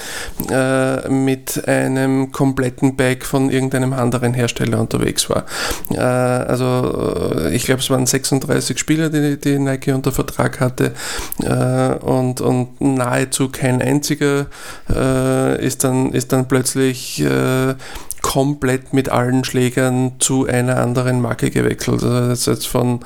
äh, 0.50 1.08
mit 1.10 1.68
einem 1.68 2.32
kompletten 2.32 2.96
Bag 2.96 3.24
von 3.24 3.52
irgendeinem 3.52 3.94
anderen 3.94 4.34
Hersteller 4.34 4.80
unterwegs 4.80 5.30
war. 5.30 5.46
Äh, 5.92 6.00
also 6.00 7.36
äh, 7.36 7.56
ich 7.56 7.66
glaube, 7.66 7.82
es 7.82 7.90
waren 7.92 8.08
36 8.08 8.80
Spieler, 8.80 9.10
die, 9.10 9.40
die 9.40 9.60
Nike 9.60 9.94
unter 9.94 10.12
Vertrag 10.12 10.60
hatte 10.60 10.94
äh, 11.44 12.04
und, 12.04 12.42
und 12.42 12.82
nahezu 12.82 13.50
kein 13.50 13.80
einziger 13.82 14.48
äh, 14.90 15.64
ist, 15.64 15.84
dann, 15.84 16.14
ist 16.14 16.34
dann 16.34 16.48
plötzlich 16.48 17.22
äh, 17.22 17.76
komplett 18.22 18.94
mit 18.94 19.10
allen 19.10 19.44
Schlägern 19.44 20.14
zu 20.20 20.46
einer 20.46 20.78
anderen 20.78 21.22
Marke 21.22 21.50
gewechselt. 21.52 22.04
Also 22.04 22.28
das 22.28 22.46
jetzt 22.46 22.68
von, 22.68 23.00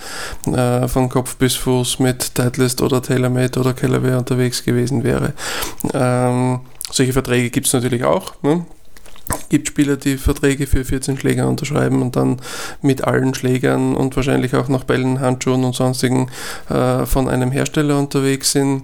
äh, 0.45 0.87
von 0.87 1.09
Kopf 1.09 1.35
bis 1.37 1.55
Fuß 1.55 1.99
mit 1.99 2.35
Titleist 2.35 2.81
oder 2.81 3.01
TaylorMade 3.01 3.59
oder 3.59 3.73
Callaway 3.73 4.15
unterwegs 4.15 4.63
gewesen 4.63 5.03
wäre. 5.03 5.33
Ähm, 5.93 6.61
solche 6.91 7.13
Verträge 7.13 7.49
gibt 7.49 7.67
es 7.67 7.73
natürlich 7.73 8.03
auch. 8.03 8.33
Ne? 8.41 8.65
Gibt 9.49 9.67
Spieler, 9.67 9.97
die 9.97 10.17
Verträge 10.17 10.67
für 10.67 10.83
14 10.83 11.17
Schläger 11.17 11.47
unterschreiben 11.47 12.01
und 12.01 12.15
dann 12.15 12.37
mit 12.81 13.03
allen 13.03 13.33
Schlägern 13.33 13.95
und 13.95 14.15
wahrscheinlich 14.15 14.55
auch 14.55 14.67
noch 14.67 14.83
Bällen, 14.83 15.19
Handschuhen 15.19 15.63
und 15.63 15.75
sonstigen 15.75 16.29
äh, 16.69 17.05
von 17.05 17.29
einem 17.29 17.51
Hersteller 17.51 17.97
unterwegs 17.97 18.51
sind. 18.51 18.83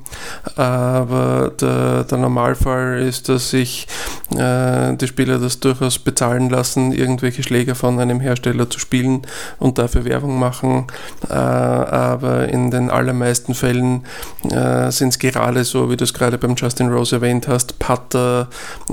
Aber 0.55 1.51
der, 1.59 2.03
der 2.03 2.17
Normalfall 2.17 3.01
ist, 3.01 3.29
dass 3.29 3.49
sich 3.49 3.87
äh, 4.35 4.95
die 4.95 5.07
Spieler 5.07 5.39
das 5.39 5.59
durchaus 5.59 5.99
bezahlen 5.99 6.49
lassen, 6.49 6.91
irgendwelche 6.91 7.43
Schläger 7.43 7.75
von 7.75 7.99
einem 7.99 8.19
Hersteller 8.19 8.69
zu 8.69 8.79
spielen 8.79 9.21
und 9.59 9.77
dafür 9.77 10.05
Werbung 10.05 10.39
machen. 10.39 10.87
Äh, 11.29 11.33
aber 11.33 12.49
in 12.49 12.71
den 12.71 12.89
allermeisten 12.89 13.53
Fällen 13.53 14.05
äh, 14.49 14.91
sind 14.91 15.09
es 15.09 15.19
gerade 15.19 15.63
so, 15.63 15.89
wie 15.89 15.97
du 15.97 16.03
es 16.03 16.13
gerade 16.13 16.37
beim 16.37 16.55
Justin 16.55 16.89
Rose 16.89 17.15
erwähnt 17.15 17.47
hast, 17.47 17.79
Putter 17.79 18.47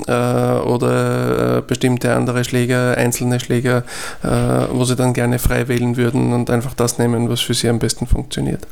äh, 0.06 0.12
oder 0.12 1.45
äh, 1.46 1.62
bestimmte 1.62 2.14
andere 2.14 2.44
Schläger, 2.44 2.96
einzelne 2.96 3.40
Schläger, 3.40 3.84
äh, 4.22 4.28
wo 4.70 4.84
sie 4.84 4.96
dann 4.96 5.12
gerne 5.12 5.38
frei 5.38 5.68
wählen 5.68 5.96
würden 5.96 6.32
und 6.32 6.50
einfach 6.50 6.74
das 6.74 6.98
nehmen, 6.98 7.28
was 7.28 7.40
für 7.40 7.54
sie 7.54 7.68
am 7.68 7.78
besten 7.78 8.06
funktioniert. 8.06 8.66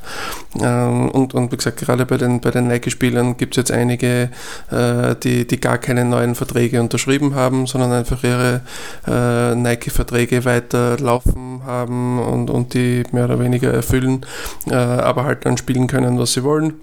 Ähm, 0.60 1.08
und, 1.10 1.34
und 1.34 1.52
wie 1.52 1.56
gesagt, 1.56 1.78
gerade 1.78 2.06
bei 2.06 2.16
den, 2.16 2.40
bei 2.40 2.50
den 2.50 2.68
Nike-Spielern 2.68 3.36
gibt 3.36 3.54
es 3.54 3.56
jetzt 3.56 3.72
einige, 3.72 4.30
äh, 4.70 5.14
die, 5.22 5.46
die 5.46 5.60
gar 5.60 5.78
keine 5.78 6.04
neuen 6.04 6.34
Verträge 6.34 6.80
unterschrieben 6.80 7.34
haben, 7.34 7.66
sondern 7.66 7.92
einfach 7.92 8.22
ihre 8.24 8.60
äh, 9.06 9.54
Nike-Verträge 9.54 10.44
weiter 10.44 10.98
laufen 10.98 11.62
haben 11.64 12.18
und, 12.18 12.50
und 12.50 12.74
die 12.74 13.04
mehr 13.12 13.24
oder 13.26 13.38
weniger 13.40 13.72
erfüllen, 13.72 14.24
äh, 14.68 14.74
aber 14.74 15.24
halt 15.24 15.44
dann 15.46 15.56
spielen 15.56 15.86
können, 15.86 16.18
was 16.18 16.32
sie 16.32 16.44
wollen. 16.44 16.74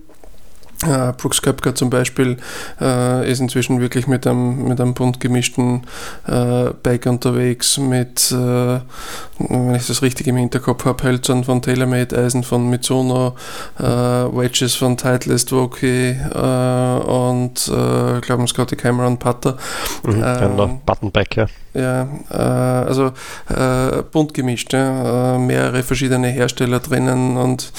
Uh, 0.83 1.11
Brooks 1.15 1.41
Köpker 1.43 1.75
zum 1.75 1.91
Beispiel 1.91 2.37
uh, 2.81 3.21
ist 3.21 3.39
inzwischen 3.39 3.81
wirklich 3.81 4.07
mit 4.07 4.25
einem, 4.25 4.67
mit 4.67 4.81
einem 4.81 4.95
bunt 4.95 5.19
gemischten 5.19 5.83
uh, 6.27 6.71
Bike 6.81 7.05
unterwegs, 7.05 7.77
mit, 7.77 8.31
wenn 8.31 9.75
ich 9.75 9.87
das 9.87 10.01
richtig 10.01 10.27
im 10.27 10.37
Hinterkopf 10.37 10.85
habe, 10.85 11.03
Hölzern 11.03 11.43
von 11.43 11.61
TaylorMade, 11.61 12.17
Eisen 12.17 12.43
von 12.43 12.69
Mitsuno, 12.69 13.35
Wedges 13.77 14.75
von 14.75 14.97
Titleist, 14.97 15.51
Woki 15.51 16.11
und 16.11 17.53
ich 17.57 18.21
glaube 18.21 18.47
Scotty 18.47 18.75
Cameron 18.75 19.17
Putter. 19.17 19.57
Mhm, 20.03 20.23
ähm, 20.23 20.81
Buttonback, 20.85 21.37
ja. 21.37 21.45
Ja, 21.73 22.07
äh, 22.29 22.35
also 22.35 23.13
äh, 23.47 24.03
bunt 24.11 24.33
gemischt, 24.33 24.73
ja, 24.73 25.35
äh, 25.35 25.39
mehrere 25.39 25.83
verschiedene 25.83 26.27
Hersteller 26.27 26.81
drinnen 26.81 27.37
und 27.37 27.71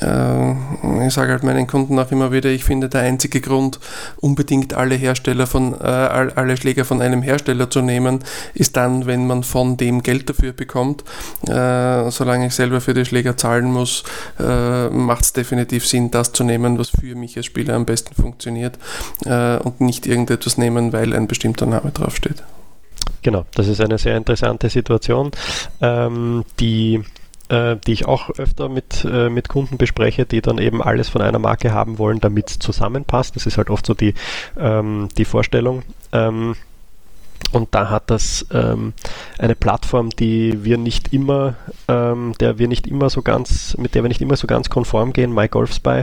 äh, 0.00 1.06
ich 1.06 1.12
sage 1.12 1.32
halt 1.32 1.42
meinen 1.42 1.66
Kunden 1.66 1.98
auch 1.98 2.10
immer 2.10 2.32
wieder, 2.32 2.48
ich 2.48 2.64
finde 2.64 2.88
der 2.88 3.02
einzige 3.02 3.42
Grund, 3.42 3.78
unbedingt 4.22 4.72
alle 4.72 4.94
Hersteller 4.94 5.46
von, 5.46 5.74
äh, 5.74 5.84
alle 5.84 6.56
Schläger 6.56 6.86
von 6.86 7.02
einem 7.02 7.20
Hersteller 7.20 7.68
zu 7.68 7.82
nehmen, 7.82 8.20
ist 8.54 8.74
dann, 8.78 9.04
wenn 9.04 9.26
man 9.26 9.42
von 9.42 9.76
dem 9.76 10.02
Geld 10.02 10.30
dafür 10.30 10.52
bekommt. 10.52 11.04
Äh, 11.46 12.10
solange 12.10 12.46
ich 12.46 12.54
selber 12.54 12.80
für 12.80 12.94
die 12.94 13.04
Schläger 13.04 13.36
zahlen 13.36 13.70
muss, 13.72 14.04
macht 14.38 15.24
es 15.24 15.32
definitiv 15.32 15.86
Sinn, 15.86 16.10
das 16.10 16.32
zu 16.32 16.44
nehmen, 16.44 16.78
was 16.78 16.90
für 16.90 17.14
mich 17.14 17.36
als 17.36 17.46
Spieler 17.46 17.74
am 17.74 17.84
besten 17.84 18.14
funktioniert 18.14 18.78
und 19.24 19.80
nicht 19.80 20.06
irgendetwas 20.06 20.58
nehmen, 20.58 20.92
weil 20.92 21.14
ein 21.14 21.26
bestimmter 21.26 21.66
Name 21.66 21.90
draufsteht. 21.90 22.42
Genau, 23.26 23.44
das 23.56 23.66
ist 23.66 23.80
eine 23.80 23.98
sehr 23.98 24.16
interessante 24.16 24.68
Situation, 24.68 25.32
ähm, 25.80 26.44
die 26.60 27.02
äh, 27.48 27.74
die 27.84 27.92
ich 27.92 28.06
auch 28.06 28.30
öfter 28.38 28.68
mit, 28.68 29.04
äh, 29.04 29.28
mit 29.30 29.48
Kunden 29.48 29.78
bespreche, 29.78 30.26
die 30.26 30.40
dann 30.40 30.58
eben 30.58 30.80
alles 30.80 31.08
von 31.08 31.22
einer 31.22 31.40
Marke 31.40 31.72
haben 31.72 31.98
wollen, 31.98 32.20
damit 32.20 32.50
es 32.50 32.58
zusammenpasst. 32.60 33.34
Das 33.34 33.46
ist 33.46 33.58
halt 33.58 33.68
oft 33.68 33.84
so 33.84 33.94
die, 33.94 34.14
ähm, 34.56 35.08
die 35.18 35.24
Vorstellung. 35.24 35.82
Ähm, 36.12 36.54
und 37.52 37.74
da 37.74 37.90
hat 37.90 38.10
das 38.10 38.46
ähm, 38.52 38.92
eine 39.38 39.54
Plattform, 39.54 40.10
die 40.10 40.64
wir 40.64 40.78
nicht 40.78 41.12
immer, 41.12 41.54
ähm, 41.88 42.34
der 42.40 42.58
wir 42.58 42.68
nicht 42.68 42.86
immer 42.86 43.08
so 43.08 43.22
ganz, 43.22 43.76
mit 43.78 43.94
der 43.94 44.02
wir 44.02 44.08
nicht 44.08 44.20
immer 44.20 44.36
so 44.36 44.46
ganz 44.46 44.68
konform 44.68 45.12
gehen, 45.12 45.32
MyGolfSpy, 45.32 46.02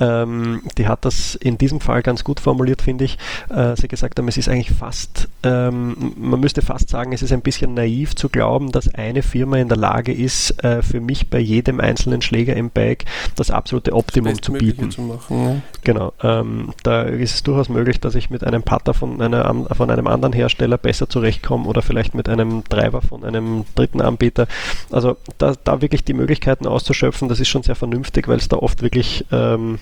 ähm, 0.00 0.62
die 0.76 0.86
hat 0.86 1.04
das 1.04 1.34
in 1.34 1.56
diesem 1.58 1.80
Fall 1.80 2.02
ganz 2.02 2.22
gut 2.22 2.38
formuliert, 2.38 2.82
finde 2.82 3.04
ich. 3.04 3.18
Äh, 3.48 3.76
sie 3.76 3.88
gesagt 3.88 4.18
haben, 4.18 4.28
es 4.28 4.36
ist 4.36 4.48
eigentlich 4.48 4.70
fast, 4.70 5.28
ähm, 5.42 6.14
man 6.16 6.40
müsste 6.40 6.60
fast 6.60 6.90
sagen, 6.90 7.12
es 7.12 7.22
ist 7.22 7.32
ein 7.32 7.42
bisschen 7.42 7.74
naiv 7.74 8.14
zu 8.14 8.28
glauben, 8.28 8.70
dass 8.70 8.92
eine 8.94 9.22
Firma 9.22 9.56
in 9.56 9.68
der 9.68 9.78
Lage 9.78 10.12
ist, 10.12 10.62
äh, 10.62 10.82
für 10.82 11.00
mich 11.00 11.30
bei 11.30 11.38
jedem 11.38 11.80
einzelnen 11.80 12.20
Schläger 12.20 12.54
im 12.56 12.70
Bag 12.70 13.04
das 13.36 13.50
absolute 13.50 13.94
Optimum 13.94 14.40
zu 14.40 14.52
bieten. 14.52 14.90
Zu 14.90 15.02
machen, 15.02 15.44
ja. 15.44 15.56
Genau. 15.82 16.12
Ähm, 16.22 16.72
da 16.82 17.02
ist 17.02 17.34
es 17.34 17.42
durchaus 17.42 17.68
möglich, 17.68 18.00
dass 18.00 18.14
ich 18.14 18.30
mit 18.30 18.44
einem 18.44 18.62
Putter 18.62 18.94
von, 18.94 19.20
einer, 19.20 19.66
von 19.74 19.90
einem 19.90 20.06
anderen 20.06 20.32
Hersteller 20.32 20.63
besser 20.68 21.08
zurechtkomme 21.08 21.66
oder 21.66 21.82
vielleicht 21.82 22.14
mit 22.14 22.28
einem 22.28 22.64
Driver 22.64 23.02
von 23.02 23.24
einem 23.24 23.64
dritten 23.74 24.00
Anbieter. 24.00 24.46
Also 24.90 25.16
da, 25.38 25.54
da 25.64 25.80
wirklich 25.80 26.04
die 26.04 26.14
Möglichkeiten 26.14 26.66
auszuschöpfen, 26.66 27.28
das 27.28 27.40
ist 27.40 27.48
schon 27.48 27.62
sehr 27.62 27.76
vernünftig, 27.76 28.28
weil 28.28 28.38
es 28.38 28.48
da 28.48 28.56
oft 28.56 28.82
wirklich 28.82 29.24
ähm, 29.32 29.78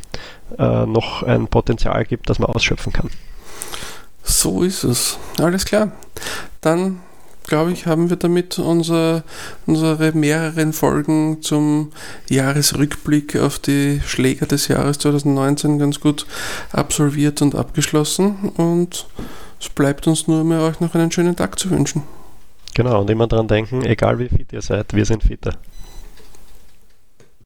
äh, 0.59 0.87
noch 0.87 1.23
ein 1.23 1.49
Potenzial 1.49 2.05
gibt, 2.05 2.29
das 2.31 2.39
man 2.39 2.51
ausschöpfen 2.51 2.93
kann. 2.93 3.11
So 4.23 4.63
ist 4.63 4.85
es. 4.85 5.19
Alles 5.39 5.65
klar. 5.65 5.93
Dann 6.61 7.01
glaube 7.47 7.73
ich, 7.73 7.87
haben 7.87 8.11
wir 8.11 8.17
damit 8.17 8.59
unser, 8.59 9.25
unsere 9.67 10.13
mehreren 10.13 10.73
Folgen 10.73 11.43
zum 11.43 11.93
Jahresrückblick 12.29 13.37
auf 13.37 13.59
die 13.59 14.01
Schläger 14.07 14.47
des 14.47 14.69
Jahres 14.69 14.99
2019 14.99 15.79
ganz 15.79 16.01
gut 16.01 16.27
absolviert 16.73 17.43
und 17.43 17.55
abgeschlossen. 17.55 18.51
Und 18.57 19.07
es 19.63 19.69
bleibt 19.69 20.09
uns 20.09 20.27
nur 20.27 20.43
mehr, 20.43 20.61
euch 20.63 20.81
noch 20.81 20.95
einen 20.95 21.13
schönen 21.13 21.37
Tag 21.37 21.59
zu 21.59 21.71
wünschen. 21.71 22.03
Genau, 22.75 23.03
und 23.03 23.11
immer 23.11 23.29
daran 23.29 23.47
denken, 23.47 23.85
egal 23.85 24.19
wie 24.19 24.29
fit 24.29 24.53
ihr 24.53 24.63
seid, 24.63 24.93
wir 24.93 25.05
sind 25.05 25.23
fitter. 25.23 25.53